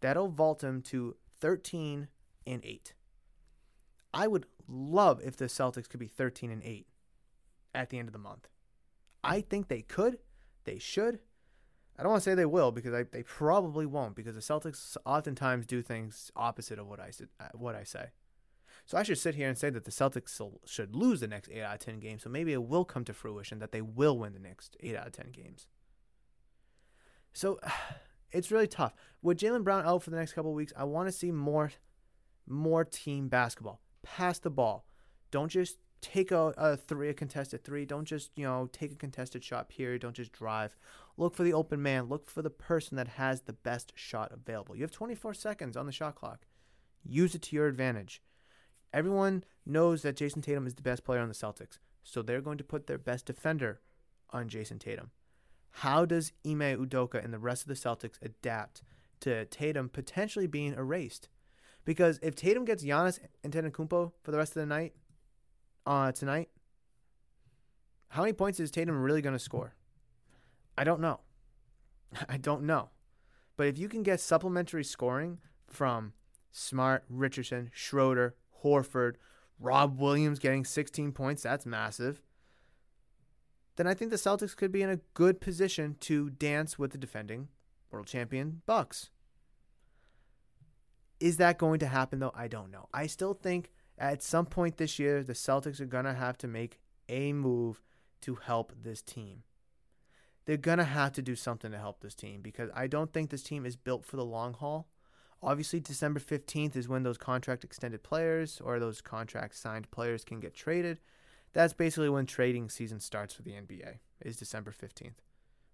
that'll 0.00 0.28
vault 0.28 0.60
them 0.60 0.80
to 0.82 1.16
13 1.40 2.08
and 2.46 2.64
8. 2.64 2.94
I 4.14 4.26
would 4.26 4.46
love 4.66 5.20
if 5.22 5.36
the 5.36 5.44
Celtics 5.44 5.88
could 5.88 6.00
be 6.00 6.06
13 6.06 6.50
and 6.50 6.62
8 6.62 6.86
at 7.74 7.90
the 7.90 7.98
end 7.98 8.08
of 8.08 8.12
the 8.12 8.18
month. 8.18 8.48
I 9.26 9.40
think 9.40 9.68
they 9.68 9.82
could. 9.82 10.18
They 10.64 10.78
should. 10.78 11.20
I 11.98 12.02
don't 12.02 12.12
want 12.12 12.22
to 12.22 12.30
say 12.30 12.34
they 12.34 12.46
will 12.46 12.72
because 12.72 12.92
I, 12.92 13.04
they 13.04 13.22
probably 13.22 13.86
won't 13.86 14.14
because 14.14 14.34
the 14.34 14.40
Celtics 14.40 14.96
oftentimes 15.06 15.66
do 15.66 15.80
things 15.80 16.30
opposite 16.36 16.78
of 16.78 16.86
what 16.86 17.00
I 17.00 17.10
uh, 17.40 17.48
what 17.54 17.74
I 17.74 17.84
say. 17.84 18.10
So 18.84 18.96
I 18.96 19.02
should 19.02 19.18
sit 19.18 19.34
here 19.34 19.48
and 19.48 19.58
say 19.58 19.70
that 19.70 19.84
the 19.84 19.90
Celtics 19.90 20.40
should 20.64 20.94
lose 20.94 21.20
the 21.20 21.26
next 21.26 21.50
8 21.50 21.62
out 21.62 21.74
of 21.74 21.80
10 21.80 21.98
games. 21.98 22.22
So 22.22 22.30
maybe 22.30 22.52
it 22.52 22.62
will 22.62 22.84
come 22.84 23.04
to 23.04 23.12
fruition 23.12 23.58
that 23.58 23.72
they 23.72 23.80
will 23.80 24.16
win 24.16 24.32
the 24.32 24.38
next 24.38 24.76
8 24.80 24.94
out 24.94 25.06
of 25.08 25.12
10 25.12 25.32
games. 25.32 25.66
So 27.32 27.58
it's 28.30 28.50
really 28.50 28.68
tough. 28.68 28.94
With 29.22 29.38
Jaylen 29.38 29.64
Brown 29.64 29.84
out 29.84 30.02
for 30.02 30.10
the 30.10 30.16
next 30.16 30.34
couple 30.34 30.52
weeks, 30.54 30.72
I 30.76 30.84
want 30.84 31.08
to 31.08 31.12
see 31.12 31.32
more 31.32 31.72
more 32.46 32.84
team 32.84 33.28
basketball. 33.28 33.80
Pass 34.02 34.38
the 34.38 34.50
ball. 34.50 34.86
Don't 35.32 35.48
just 35.48 35.78
take 36.00 36.30
a, 36.30 36.54
a 36.56 36.76
three, 36.76 37.08
a 37.08 37.14
contested 37.14 37.64
three. 37.64 37.84
Don't 37.84 38.04
just, 38.04 38.30
you 38.36 38.44
know, 38.44 38.68
take 38.72 38.92
a 38.92 38.96
contested 38.96 39.42
shot, 39.42 39.68
period. 39.68 40.02
Don't 40.02 40.16
just 40.16 40.32
drive. 40.32 40.76
Look 41.16 41.34
for 41.34 41.42
the 41.42 41.52
open 41.52 41.82
man. 41.82 42.04
Look 42.04 42.30
for 42.30 42.42
the 42.42 42.50
person 42.50 42.96
that 42.96 43.08
has 43.08 43.42
the 43.42 43.52
best 43.52 43.92
shot 43.94 44.32
available. 44.32 44.76
You 44.76 44.82
have 44.82 44.90
24 44.90 45.34
seconds 45.34 45.76
on 45.76 45.86
the 45.86 45.92
shot 45.92 46.14
clock. 46.14 46.46
Use 47.04 47.34
it 47.34 47.42
to 47.42 47.56
your 47.56 47.66
advantage. 47.66 48.22
Everyone 48.92 49.44
knows 49.64 50.02
that 50.02 50.16
Jayson 50.16 50.42
Tatum 50.42 50.66
is 50.66 50.74
the 50.74 50.82
best 50.82 51.04
player 51.04 51.20
on 51.20 51.28
the 51.28 51.34
Celtics, 51.34 51.78
so 52.02 52.22
they're 52.22 52.40
going 52.40 52.58
to 52.58 52.64
put 52.64 52.86
their 52.86 52.98
best 52.98 53.26
defender 53.26 53.80
on 54.30 54.48
Jayson 54.48 54.78
Tatum. 54.78 55.10
How 55.70 56.04
does 56.06 56.32
Ime 56.46 56.78
Udoka 56.78 57.22
and 57.22 57.32
the 57.32 57.38
rest 57.38 57.62
of 57.62 57.68
the 57.68 57.74
Celtics 57.74 58.18
adapt 58.22 58.82
to 59.20 59.44
Tatum 59.46 59.88
potentially 59.88 60.46
being 60.46 60.72
erased? 60.72 61.28
Because 61.84 62.18
if 62.22 62.34
Tatum 62.34 62.64
gets 62.64 62.82
Giannis 62.82 63.20
and 63.44 63.52
Antetokounmpo 63.52 64.12
for 64.22 64.30
the 64.30 64.38
rest 64.38 64.56
of 64.56 64.60
the 64.60 64.66
night, 64.66 64.94
uh, 65.86 66.12
tonight, 66.12 66.48
how 68.08 68.22
many 68.22 68.32
points 68.32 68.60
is 68.60 68.70
Tatum 68.70 69.00
really 69.00 69.22
going 69.22 69.34
to 69.34 69.38
score? 69.38 69.74
I 70.76 70.84
don't 70.84 71.00
know. 71.00 71.20
I 72.28 72.36
don't 72.36 72.64
know. 72.64 72.90
But 73.56 73.68
if 73.68 73.78
you 73.78 73.88
can 73.88 74.02
get 74.02 74.20
supplementary 74.20 74.84
scoring 74.84 75.38
from 75.66 76.12
Smart, 76.52 77.04
Richardson, 77.08 77.70
Schroeder, 77.72 78.34
Horford, 78.62 79.14
Rob 79.58 79.98
Williams 79.98 80.38
getting 80.38 80.64
16 80.64 81.12
points, 81.12 81.42
that's 81.42 81.64
massive. 81.64 82.22
Then 83.76 83.86
I 83.86 83.94
think 83.94 84.10
the 84.10 84.16
Celtics 84.16 84.56
could 84.56 84.72
be 84.72 84.82
in 84.82 84.90
a 84.90 85.00
good 85.14 85.40
position 85.40 85.96
to 86.00 86.30
dance 86.30 86.78
with 86.78 86.92
the 86.92 86.98
defending 86.98 87.48
world 87.90 88.06
champion 88.06 88.62
Bucks. 88.66 89.10
Is 91.20 91.36
that 91.38 91.58
going 91.58 91.78
to 91.80 91.86
happen 91.86 92.18
though? 92.18 92.32
I 92.34 92.48
don't 92.48 92.70
know. 92.70 92.88
I 92.92 93.06
still 93.06 93.34
think 93.34 93.70
at 93.98 94.22
some 94.22 94.46
point 94.46 94.76
this 94.76 94.98
year, 94.98 95.22
the 95.22 95.32
Celtics 95.32 95.80
are 95.80 95.86
going 95.86 96.04
to 96.04 96.14
have 96.14 96.36
to 96.38 96.48
make 96.48 96.80
a 97.08 97.32
move 97.32 97.80
to 98.22 98.36
help 98.36 98.72
this 98.82 99.02
team. 99.02 99.42
They're 100.44 100.56
going 100.56 100.78
to 100.78 100.84
have 100.84 101.12
to 101.12 101.22
do 101.22 101.34
something 101.34 101.72
to 101.72 101.78
help 101.78 102.00
this 102.00 102.14
team 102.14 102.40
because 102.40 102.70
I 102.74 102.86
don't 102.86 103.12
think 103.12 103.30
this 103.30 103.42
team 103.42 103.66
is 103.66 103.76
built 103.76 104.04
for 104.04 104.16
the 104.16 104.24
long 104.24 104.54
haul. 104.54 104.88
Obviously, 105.42 105.80
December 105.80 106.20
15th 106.20 106.76
is 106.76 106.88
when 106.88 107.02
those 107.02 107.18
contract 107.18 107.64
extended 107.64 108.02
players 108.02 108.60
or 108.64 108.78
those 108.78 109.00
contract 109.00 109.56
signed 109.56 109.90
players 109.90 110.24
can 110.24 110.40
get 110.40 110.54
traded. 110.54 111.00
That's 111.52 111.74
basically 111.74 112.08
when 112.08 112.26
trading 112.26 112.68
season 112.68 113.00
starts 113.00 113.34
for 113.34 113.42
the 113.42 113.52
NBA, 113.52 113.98
is 114.22 114.36
December 114.36 114.72
15th. 114.72 115.18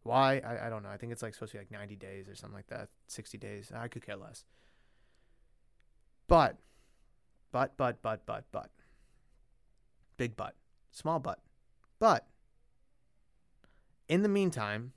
Why? 0.02 0.38
I, 0.38 0.66
I 0.66 0.70
don't 0.70 0.82
know. 0.82 0.88
I 0.88 0.96
think 0.96 1.12
it's 1.12 1.22
like 1.22 1.34
supposed 1.34 1.52
to 1.52 1.58
be 1.58 1.62
like 1.62 1.70
90 1.70 1.96
days 1.96 2.28
or 2.28 2.34
something 2.34 2.56
like 2.56 2.66
that, 2.68 2.88
60 3.08 3.38
days. 3.38 3.70
I 3.74 3.88
could 3.88 4.04
care 4.04 4.16
less. 4.16 4.44
But 6.26 6.58
but, 7.52 7.76
but, 7.76 8.02
but, 8.02 8.26
but, 8.26 8.44
but. 8.50 8.70
Big 10.16 10.36
but. 10.36 10.54
Small 10.90 11.20
but. 11.20 11.40
But, 11.98 12.26
in 14.08 14.22
the 14.22 14.28
meantime, 14.28 14.92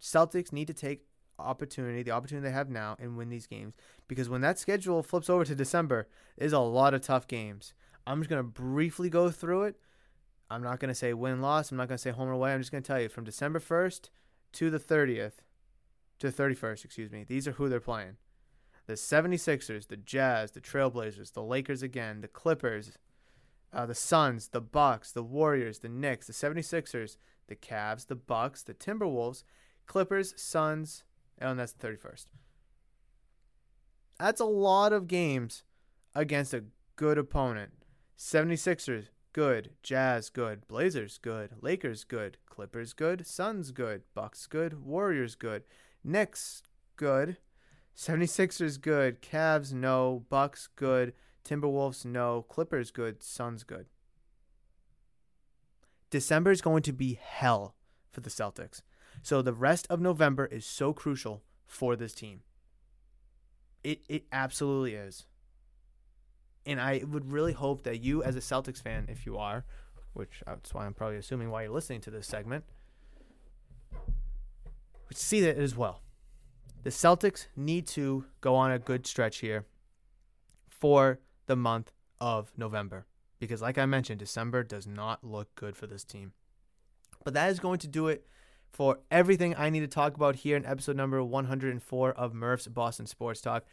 Celtics 0.00 0.52
need 0.52 0.66
to 0.66 0.74
take 0.74 1.06
opportunity, 1.38 2.02
the 2.02 2.10
opportunity 2.10 2.48
they 2.48 2.52
have 2.52 2.68
now, 2.68 2.96
and 2.98 3.16
win 3.16 3.28
these 3.28 3.46
games. 3.46 3.74
Because 4.08 4.28
when 4.28 4.40
that 4.40 4.58
schedule 4.58 5.02
flips 5.02 5.30
over 5.30 5.44
to 5.44 5.54
December, 5.54 6.08
there's 6.36 6.52
a 6.52 6.58
lot 6.58 6.94
of 6.94 7.02
tough 7.02 7.28
games. 7.28 7.72
I'm 8.06 8.20
just 8.20 8.30
going 8.30 8.40
to 8.40 8.48
briefly 8.48 9.08
go 9.08 9.30
through 9.30 9.64
it. 9.64 9.76
I'm 10.50 10.62
not 10.62 10.80
going 10.80 10.88
to 10.88 10.94
say 10.94 11.14
win 11.14 11.40
loss. 11.40 11.70
I'm 11.70 11.76
not 11.76 11.88
going 11.88 11.96
to 11.96 12.02
say 12.02 12.10
home 12.10 12.28
or 12.28 12.32
away. 12.32 12.52
I'm 12.52 12.60
just 12.60 12.72
going 12.72 12.82
to 12.82 12.86
tell 12.86 13.00
you 13.00 13.08
from 13.08 13.24
December 13.24 13.60
1st 13.60 14.10
to 14.54 14.70
the 14.70 14.78
30th, 14.78 15.32
to 16.18 16.30
the 16.30 16.42
31st, 16.42 16.84
excuse 16.84 17.10
me, 17.10 17.24
these 17.24 17.48
are 17.48 17.52
who 17.52 17.68
they're 17.68 17.80
playing 17.80 18.16
the 18.86 18.94
76ers, 18.94 19.88
the 19.88 19.96
Jazz, 19.96 20.52
the 20.52 20.60
Trailblazers, 20.60 21.32
the 21.32 21.42
Lakers 21.42 21.82
again, 21.82 22.20
the 22.20 22.28
Clippers, 22.28 22.98
uh, 23.72 23.86
the 23.86 23.94
Suns, 23.94 24.48
the 24.48 24.60
Bucks, 24.60 25.10
the 25.12 25.22
Warriors, 25.22 25.78
the 25.80 25.88
Knicks, 25.88 26.26
the 26.26 26.32
76ers, 26.32 27.16
the 27.48 27.56
Cavs, 27.56 28.06
the 28.06 28.14
Bucks, 28.14 28.62
the 28.62 28.74
Timberwolves, 28.74 29.44
Clippers, 29.86 30.34
Suns, 30.36 31.04
and 31.38 31.58
that's 31.58 31.72
the 31.72 31.88
31st. 31.88 32.26
That's 34.18 34.40
a 34.40 34.44
lot 34.44 34.92
of 34.92 35.08
games 35.08 35.64
against 36.14 36.54
a 36.54 36.64
good 36.96 37.18
opponent. 37.18 37.72
76ers, 38.16 39.06
good. 39.32 39.70
Jazz, 39.82 40.30
good. 40.30 40.66
Blazers, 40.68 41.18
good. 41.18 41.50
Lakers, 41.60 42.04
good. 42.04 42.38
Clippers, 42.46 42.92
good. 42.92 43.26
Suns, 43.26 43.72
good. 43.72 44.02
Bucks, 44.14 44.46
good. 44.46 44.84
Warriors, 44.84 45.34
good. 45.34 45.64
Knicks, 46.04 46.62
good. 46.96 47.38
76ers, 47.96 48.80
good. 48.80 49.22
Cavs, 49.22 49.72
no. 49.72 50.24
Bucks, 50.28 50.68
good. 50.76 51.12
Timberwolves, 51.44 52.04
no. 52.04 52.42
Clippers, 52.48 52.90
good. 52.90 53.22
Suns, 53.22 53.64
good. 53.64 53.86
December 56.10 56.50
is 56.50 56.60
going 56.60 56.82
to 56.82 56.92
be 56.92 57.18
hell 57.20 57.74
for 58.10 58.20
the 58.20 58.30
Celtics. 58.30 58.82
So 59.22 59.42
the 59.42 59.52
rest 59.52 59.86
of 59.90 60.00
November 60.00 60.46
is 60.46 60.64
so 60.64 60.92
crucial 60.92 61.42
for 61.66 61.96
this 61.96 62.14
team. 62.14 62.42
It 63.82 64.02
it 64.08 64.24
absolutely 64.32 64.94
is. 64.94 65.26
And 66.66 66.80
I 66.80 67.02
would 67.06 67.32
really 67.32 67.52
hope 67.52 67.82
that 67.82 68.00
you 68.00 68.22
as 68.22 68.36
a 68.36 68.40
Celtics 68.40 68.80
fan, 68.80 69.06
if 69.08 69.26
you 69.26 69.36
are, 69.36 69.64
which 70.14 70.42
uh, 70.46 70.52
that's 70.52 70.72
why 70.72 70.86
I'm 70.86 70.94
probably 70.94 71.18
assuming 71.18 71.50
why 71.50 71.64
you're 71.64 71.72
listening 71.72 72.00
to 72.02 72.10
this 72.10 72.26
segment, 72.26 72.64
would 75.08 75.16
see 75.16 75.40
that 75.42 75.58
as 75.58 75.76
well. 75.76 76.03
The 76.84 76.90
Celtics 76.90 77.46
need 77.56 77.86
to 77.88 78.26
go 78.42 78.54
on 78.54 78.70
a 78.70 78.78
good 78.78 79.06
stretch 79.06 79.38
here 79.38 79.64
for 80.68 81.18
the 81.46 81.56
month 81.56 81.90
of 82.20 82.52
November. 82.58 83.06
Because, 83.40 83.62
like 83.62 83.78
I 83.78 83.86
mentioned, 83.86 84.20
December 84.20 84.62
does 84.62 84.86
not 84.86 85.24
look 85.24 85.54
good 85.54 85.76
for 85.76 85.86
this 85.86 86.04
team. 86.04 86.32
But 87.24 87.32
that 87.32 87.50
is 87.50 87.58
going 87.58 87.78
to 87.78 87.88
do 87.88 88.08
it 88.08 88.26
for 88.70 88.98
everything 89.10 89.54
I 89.56 89.70
need 89.70 89.80
to 89.80 89.86
talk 89.86 90.14
about 90.14 90.36
here 90.36 90.58
in 90.58 90.66
episode 90.66 90.96
number 90.96 91.22
104 91.24 92.12
of 92.12 92.34
Murph's 92.34 92.66
Boston 92.66 93.06
Sports 93.06 93.40
Talk. 93.40 93.64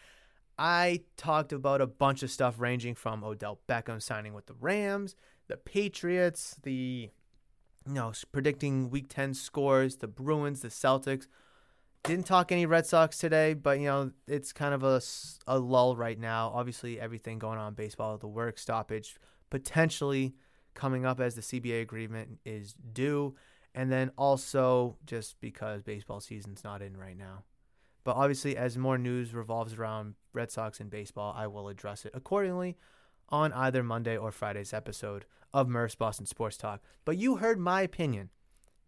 I 0.57 1.01
talked 1.17 1.51
about 1.51 1.81
a 1.81 1.87
bunch 1.87 2.23
of 2.23 2.31
stuff 2.31 2.59
ranging 2.59 2.95
from 2.95 3.25
Odell 3.25 3.59
Beckham 3.67 4.01
signing 4.01 4.33
with 4.33 4.45
the 4.45 4.53
Rams, 4.53 5.17
the 5.47 5.57
Patriots, 5.57 6.55
the 6.63 7.09
you 7.85 7.93
know, 7.93 8.13
predicting 8.31 8.89
week 8.89 9.07
10 9.09 9.33
scores, 9.33 9.97
the 9.97 10.07
Bruins, 10.07 10.61
the 10.61 10.69
Celtics. 10.69 11.27
Didn't 12.03 12.25
talk 12.25 12.51
any 12.51 12.65
Red 12.65 12.85
Sox 12.85 13.17
today, 13.17 13.53
but 13.53 13.79
you 13.79 13.85
know, 13.85 14.11
it's 14.27 14.51
kind 14.53 14.73
of 14.73 14.83
a, 14.83 15.01
a 15.47 15.59
lull 15.59 15.95
right 15.95 16.19
now. 16.19 16.51
Obviously, 16.53 16.99
everything 16.99 17.37
going 17.37 17.59
on 17.59 17.75
baseball, 17.75 18.17
the 18.17 18.27
work 18.27 18.57
stoppage 18.57 19.17
potentially 19.49 20.33
coming 20.73 21.05
up 21.05 21.19
as 21.19 21.35
the 21.35 21.41
CBA 21.41 21.81
agreement 21.81 22.39
is 22.45 22.73
due 22.93 23.35
and 23.73 23.91
then 23.91 24.11
also 24.17 24.97
just 25.05 25.39
because 25.39 25.81
baseball 25.81 26.19
season's 26.19 26.63
not 26.63 26.81
in 26.81 26.97
right 26.97 27.17
now. 27.17 27.43
But 28.03 28.15
obviously, 28.15 28.57
as 28.57 28.77
more 28.77 28.97
news 28.97 29.33
revolves 29.33 29.75
around 29.75 30.15
Red 30.33 30.51
Sox 30.51 30.79
and 30.79 30.89
baseball, 30.89 31.33
I 31.37 31.47
will 31.47 31.69
address 31.69 32.05
it 32.05 32.11
accordingly 32.15 32.77
on 33.29 33.53
either 33.53 33.83
Monday 33.83 34.17
or 34.17 34.31
Friday's 34.31 34.73
episode 34.73 35.25
of 35.53 35.69
Murph's 35.69 35.95
Boston 35.95 36.25
Sports 36.25 36.57
Talk. 36.57 36.81
But 37.05 37.17
you 37.17 37.37
heard 37.37 37.59
my 37.59 37.81
opinion, 37.81 38.29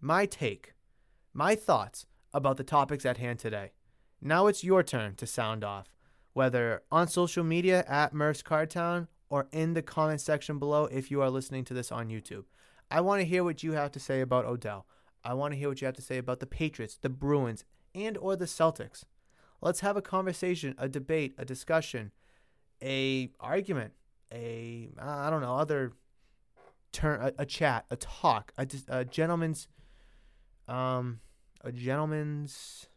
my 0.02 0.26
take, 0.26 0.74
my 1.34 1.56
thoughts 1.56 2.08
about 2.34 2.58
the 2.58 2.64
topics 2.64 3.06
at 3.06 3.18
hand 3.18 3.40
today. 3.40 3.72
Now 4.22 4.48
it's 4.48 4.64
your 4.64 4.84
turn 4.84 5.16
to 5.16 5.28
sound 5.28 5.64
off, 5.64 5.96
whether 6.34 6.84
on 6.92 7.08
social 7.08 7.44
media 7.44 7.84
at 7.88 8.14
Murph's 8.14 8.42
Cardtown 8.42 9.08
or 9.30 9.48
in 9.52 9.74
the 9.74 9.82
comment 9.82 10.22
section 10.22 10.60
below 10.60 10.86
if 10.86 11.12
you 11.12 11.22
are 11.22 11.30
listening 11.30 11.66
to 11.66 11.74
this 11.74 11.92
on 11.92 12.10
YouTube. 12.10 12.46
I 12.90 13.02
want 13.02 13.22
to 13.22 13.26
hear 13.26 13.44
what 13.44 13.64
you 13.64 13.74
have 13.74 13.92
to 13.92 14.00
say 14.00 14.22
about 14.22 14.46
Odell. 14.46 14.86
I 15.24 15.34
want 15.34 15.54
to 15.54 15.58
hear 15.58 15.70
what 15.70 15.82
you 15.82 15.86
have 15.86 15.96
to 15.96 16.02
say 16.02 16.18
about 16.18 16.40
the 16.40 16.46
Patriots, 16.46 16.98
the 17.02 17.10
Bruins, 17.10 17.66
and 17.96 18.18
or 18.18 18.36
the 18.36 18.46
Celtics. 18.46 19.04
Let's 19.62 19.80
have 19.80 19.98
a 19.98 20.02
conversation, 20.02 20.76
a 20.78 20.90
debate, 20.90 21.34
a 21.38 21.46
discussion, 21.46 22.12
a 22.82 23.32
argument, 23.40 23.94
a 24.32 24.90
I 25.00 25.30
don't 25.30 25.42
know, 25.42 25.56
other 25.56 25.94
turn 26.92 27.22
a, 27.22 27.34
a 27.42 27.46
chat, 27.46 27.86
a 27.90 27.96
talk, 27.96 28.54
a, 28.58 28.68
a 28.88 29.06
gentleman's 29.06 29.68
um 30.68 31.20
a 31.64 31.72
gentleman's 31.72 32.88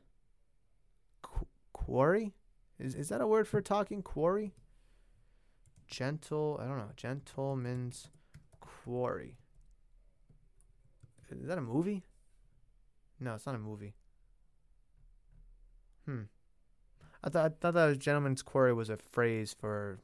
qu- 1.23 1.47
quarry? 1.73 2.35
Is 2.79 2.95
is 2.95 3.09
that 3.09 3.21
a 3.21 3.27
word 3.27 3.49
for 3.49 3.61
talking 3.61 4.03
quarry? 4.03 4.55
Gentle, 5.87 6.59
I 6.61 6.67
don't 6.67 6.79
know, 6.79 6.91
gentleman's 6.97 8.09
quarry. 8.61 9.39
Is 11.31 11.49
that 11.49 11.59
a 11.59 11.63
movie? 11.63 12.05
No, 13.19 13.35
it's 13.35 13.47
not 13.47 13.55
a 13.55 13.59
movie. 13.59 13.95
Hmm. 16.05 16.23
I 17.25 17.31
thought 17.31 17.45
I 17.45 17.49
thought 17.49 17.75
that 17.75 17.99
gentleman's 17.99 18.43
quarry 18.43 18.73
was 18.73 18.91
a 18.91 18.97
phrase 18.97 19.55
for 19.59 19.99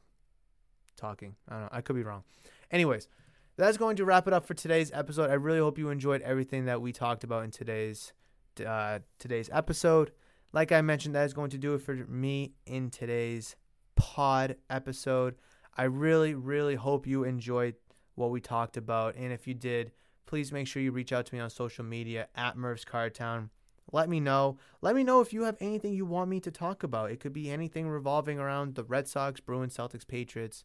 talking. 0.97 1.35
I 1.47 1.53
don't 1.53 1.61
know. 1.63 1.69
I 1.71 1.81
could 1.81 1.95
be 1.95 2.03
wrong. 2.03 2.23
Anyways, 2.71 3.07
that's 3.55 3.77
going 3.77 3.95
to 3.97 4.05
wrap 4.05 4.27
it 4.27 4.33
up 4.33 4.45
for 4.45 4.53
today's 4.53 4.91
episode. 4.93 5.29
I 5.29 5.35
really 5.35 5.59
hope 5.59 5.77
you 5.77 5.89
enjoyed 5.89 6.21
everything 6.21 6.65
that 6.65 6.81
we 6.81 6.91
talked 6.91 7.23
about 7.23 7.43
in 7.43 7.51
today's 7.51 8.13
uh, 8.61 8.99
today's 9.19 9.49
episode. 9.51 10.11
Like 10.51 10.71
I 10.71 10.81
mentioned, 10.81 11.15
that 11.15 11.25
is 11.25 11.33
going 11.33 11.49
to 11.51 11.57
do 11.57 11.73
it 11.73 11.81
for 11.81 11.93
me 11.93 12.53
in 12.65 12.89
today's 12.89 13.55
pod 13.95 14.57
episode. 14.69 15.35
I 15.75 15.83
really, 15.83 16.35
really 16.35 16.75
hope 16.75 17.07
you 17.07 17.23
enjoyed 17.23 17.75
what 18.15 18.29
we 18.29 18.39
talked 18.39 18.77
about, 18.77 19.15
and 19.15 19.33
if 19.33 19.47
you 19.47 19.55
did, 19.55 19.91
please 20.25 20.51
make 20.51 20.67
sure 20.67 20.81
you 20.81 20.91
reach 20.91 21.11
out 21.11 21.25
to 21.25 21.35
me 21.35 21.41
on 21.41 21.49
social 21.49 21.83
media 21.83 22.27
at 22.35 22.55
Murph's 22.55 22.85
Cardtown. 22.85 23.49
Let 23.91 24.09
me 24.09 24.19
know. 24.19 24.57
Let 24.81 24.95
me 24.95 25.03
know 25.03 25.21
if 25.21 25.33
you 25.33 25.43
have 25.43 25.57
anything 25.59 25.93
you 25.93 26.05
want 26.05 26.29
me 26.29 26.39
to 26.41 26.51
talk 26.51 26.83
about. 26.83 27.11
It 27.11 27.19
could 27.19 27.33
be 27.33 27.51
anything 27.51 27.87
revolving 27.87 28.39
around 28.39 28.75
the 28.75 28.83
Red 28.83 29.07
Sox, 29.07 29.39
Bruins, 29.39 29.75
Celtics, 29.75 30.07
Patriots, 30.07 30.63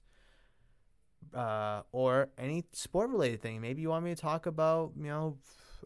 uh, 1.34 1.82
or 1.92 2.28
any 2.38 2.64
sport 2.72 3.10
related 3.10 3.42
thing. 3.42 3.60
Maybe 3.60 3.82
you 3.82 3.90
want 3.90 4.04
me 4.04 4.14
to 4.14 4.20
talk 4.20 4.46
about, 4.46 4.92
you 4.96 5.08
know, 5.08 5.36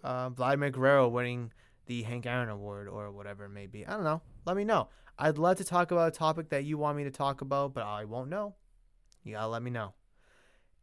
uh, 0.04 0.28
Vladimir 0.30 0.70
Guerrero 0.70 1.08
winning 1.08 1.52
the 1.86 2.02
Hank 2.02 2.26
Aaron 2.26 2.48
Award 2.48 2.88
or 2.88 3.10
whatever 3.10 3.44
it 3.44 3.50
may 3.50 3.66
be. 3.66 3.86
I 3.86 3.92
don't 3.92 4.04
know. 4.04 4.22
Let 4.44 4.56
me 4.56 4.64
know. 4.64 4.88
I'd 5.18 5.38
love 5.38 5.58
to 5.58 5.64
talk 5.64 5.90
about 5.90 6.08
a 6.08 6.16
topic 6.16 6.48
that 6.50 6.64
you 6.64 6.78
want 6.78 6.96
me 6.96 7.04
to 7.04 7.10
talk 7.10 7.40
about, 7.40 7.74
but 7.74 7.84
I 7.84 8.04
won't 8.04 8.30
know. 8.30 8.54
You 9.24 9.34
gotta 9.34 9.48
let 9.48 9.62
me 9.62 9.70
know. 9.70 9.94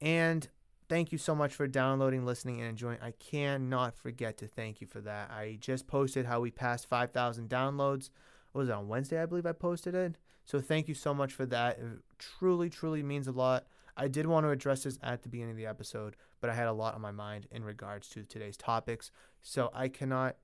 And 0.01 0.47
thank 0.87 1.11
you 1.11 1.17
so 1.17 1.35
much 1.35 1.53
for 1.53 1.67
downloading, 1.67 2.25
listening, 2.25 2.59
and 2.59 2.69
enjoying. 2.69 2.99
I 3.01 3.11
cannot 3.11 3.95
forget 3.95 4.37
to 4.37 4.47
thank 4.47 4.81
you 4.81 4.87
for 4.87 5.01
that. 5.01 5.29
I 5.31 5.57
just 5.59 5.87
posted 5.87 6.25
how 6.25 6.39
we 6.41 6.51
passed 6.51 6.87
5,000 6.87 7.49
downloads. 7.49 8.09
What 8.51 8.61
was 8.61 8.69
it 8.69 8.75
on 8.75 8.87
Wednesday? 8.87 9.21
I 9.21 9.25
believe 9.25 9.45
I 9.45 9.51
posted 9.51 9.93
it. 9.95 10.17
So 10.45 10.59
thank 10.59 10.87
you 10.87 10.95
so 10.95 11.13
much 11.13 11.33
for 11.33 11.45
that. 11.47 11.77
It 11.77 11.99
truly, 12.17 12.69
truly 12.69 13.03
means 13.03 13.27
a 13.27 13.31
lot. 13.31 13.65
I 13.95 14.07
did 14.07 14.25
want 14.25 14.45
to 14.45 14.49
address 14.49 14.83
this 14.83 14.97
at 15.03 15.21
the 15.21 15.29
beginning 15.29 15.51
of 15.51 15.57
the 15.57 15.65
episode, 15.65 16.15
but 16.39 16.49
I 16.49 16.55
had 16.55 16.67
a 16.67 16.73
lot 16.73 16.95
on 16.95 17.01
my 17.01 17.11
mind 17.11 17.47
in 17.51 17.63
regards 17.63 18.07
to 18.09 18.23
today's 18.23 18.57
topics. 18.57 19.11
So 19.41 19.69
I 19.73 19.89
cannot 19.89 20.37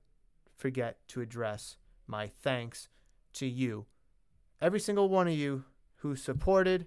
forget 0.56 0.98
to 1.08 1.20
address 1.20 1.76
my 2.06 2.28
thanks 2.28 2.88
to 3.34 3.46
you, 3.46 3.86
every 4.60 4.80
single 4.80 5.08
one 5.08 5.28
of 5.28 5.34
you 5.34 5.64
who 5.96 6.16
supported 6.16 6.86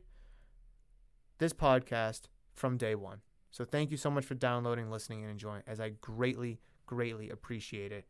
this 1.38 1.54
podcast 1.54 2.24
from 2.54 2.78
day 2.78 2.96
one. 2.96 3.22
So 3.52 3.66
thank 3.66 3.92
you 3.92 3.98
so 3.98 4.12
much 4.12 4.26
for 4.26 4.36
downloading, 4.36 4.92
listening, 4.92 5.22
and 5.22 5.32
enjoying, 5.32 5.64
as 5.66 5.80
I 5.80 5.90
greatly, 5.90 6.60
greatly 6.86 7.30
appreciate 7.30 7.92
it. 7.92 8.06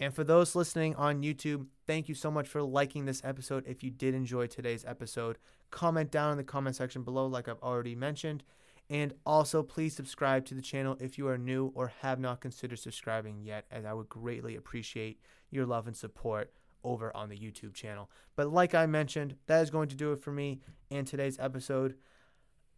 And 0.00 0.14
for 0.14 0.24
those 0.24 0.54
listening 0.54 0.94
on 0.94 1.22
YouTube, 1.22 1.66
thank 1.86 2.08
you 2.08 2.14
so 2.14 2.30
much 2.30 2.48
for 2.48 2.62
liking 2.62 3.04
this 3.04 3.20
episode. 3.24 3.64
If 3.66 3.82
you 3.82 3.90
did 3.90 4.14
enjoy 4.14 4.46
today's 4.46 4.84
episode, 4.84 5.38
comment 5.70 6.10
down 6.10 6.32
in 6.32 6.38
the 6.38 6.44
comment 6.44 6.76
section 6.76 7.02
below, 7.02 7.26
like 7.26 7.48
I've 7.48 7.62
already 7.62 7.96
mentioned. 7.96 8.44
And 8.90 9.12
also, 9.26 9.62
please 9.62 9.94
subscribe 9.94 10.46
to 10.46 10.54
the 10.54 10.62
channel 10.62 10.96
if 10.98 11.18
you 11.18 11.28
are 11.28 11.36
new 11.36 11.72
or 11.74 11.92
have 12.00 12.18
not 12.18 12.40
considered 12.40 12.78
subscribing 12.78 13.40
yet, 13.42 13.66
as 13.70 13.84
I 13.84 13.92
would 13.92 14.08
greatly 14.08 14.56
appreciate 14.56 15.20
your 15.50 15.66
love 15.66 15.86
and 15.86 15.96
support 15.96 16.52
over 16.84 17.14
on 17.14 17.28
the 17.28 17.36
YouTube 17.36 17.74
channel. 17.74 18.10
But 18.34 18.50
like 18.50 18.74
I 18.74 18.86
mentioned, 18.86 19.36
that 19.46 19.62
is 19.62 19.70
going 19.70 19.88
to 19.88 19.96
do 19.96 20.12
it 20.12 20.20
for 20.22 20.30
me 20.32 20.60
in 20.90 21.04
today's 21.04 21.38
episode. 21.38 21.96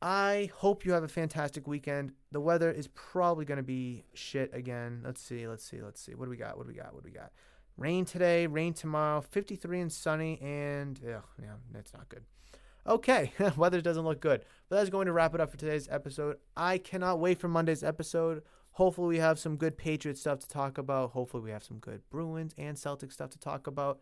I 0.02 0.50
hope 0.56 0.84
you 0.84 0.92
have 0.92 1.04
a 1.04 1.08
fantastic 1.08 1.68
weekend. 1.68 2.12
The 2.32 2.40
weather 2.40 2.70
is 2.70 2.88
probably 2.88 3.44
going 3.44 3.58
to 3.58 3.62
be 3.62 4.04
shit 4.14 4.50
again. 4.54 5.02
Let's 5.04 5.20
see, 5.20 5.46
let's 5.46 5.64
see, 5.64 5.82
let's 5.82 6.00
see. 6.00 6.14
What 6.14 6.24
do 6.24 6.30
we 6.30 6.38
got? 6.38 6.56
What 6.56 6.66
do 6.66 6.72
we 6.72 6.78
got? 6.78 6.94
What 6.94 7.04
do 7.04 7.10
we 7.10 7.16
got? 7.16 7.32
Rain 7.76 8.04
today, 8.04 8.46
rain 8.46 8.72
tomorrow, 8.72 9.20
53 9.20 9.80
and 9.80 9.92
sunny, 9.92 10.40
and 10.40 10.98
ugh, 11.04 11.22
yeah, 11.40 11.54
that's 11.72 11.92
not 11.92 12.08
good. 12.08 12.24
Okay, 12.86 13.32
weather 13.56 13.80
doesn't 13.80 14.04
look 14.04 14.20
good. 14.20 14.44
But 14.68 14.76
that's 14.76 14.90
going 14.90 15.06
to 15.06 15.12
wrap 15.12 15.34
it 15.34 15.40
up 15.40 15.50
for 15.50 15.56
today's 15.56 15.88
episode. 15.90 16.36
I 16.56 16.78
cannot 16.78 17.20
wait 17.20 17.38
for 17.38 17.48
Monday's 17.48 17.84
episode. 17.84 18.42
Hopefully, 18.72 19.08
we 19.08 19.18
have 19.18 19.38
some 19.38 19.56
good 19.56 19.76
Patriots 19.76 20.20
stuff 20.20 20.38
to 20.40 20.48
talk 20.48 20.78
about. 20.78 21.10
Hopefully, 21.10 21.42
we 21.42 21.50
have 21.50 21.64
some 21.64 21.78
good 21.78 22.02
Bruins 22.10 22.54
and 22.56 22.78
Celtic 22.78 23.12
stuff 23.12 23.30
to 23.30 23.38
talk 23.38 23.66
about. 23.66 24.00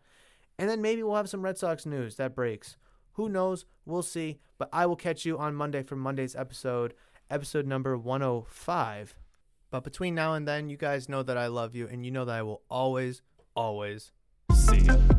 And 0.57 0.69
then 0.69 0.81
maybe 0.81 1.03
we'll 1.03 1.15
have 1.15 1.29
some 1.29 1.41
Red 1.41 1.57
Sox 1.57 1.85
news 1.85 2.15
that 2.17 2.35
breaks. 2.35 2.77
Who 3.13 3.29
knows? 3.29 3.65
We'll 3.85 4.03
see. 4.03 4.39
But 4.57 4.69
I 4.71 4.85
will 4.85 4.95
catch 4.95 5.25
you 5.25 5.37
on 5.37 5.55
Monday 5.55 5.83
for 5.83 5.95
Monday's 5.95 6.35
episode, 6.35 6.93
episode 7.29 7.65
number 7.65 7.97
105. 7.97 9.15
But 9.71 9.83
between 9.83 10.15
now 10.15 10.33
and 10.33 10.47
then, 10.47 10.69
you 10.69 10.77
guys 10.77 11.09
know 11.09 11.23
that 11.23 11.37
I 11.37 11.47
love 11.47 11.75
you, 11.75 11.87
and 11.87 12.05
you 12.05 12.11
know 12.11 12.25
that 12.25 12.35
I 12.35 12.41
will 12.41 12.61
always, 12.69 13.21
always 13.55 14.11
see 14.53 14.79
you. 14.79 15.18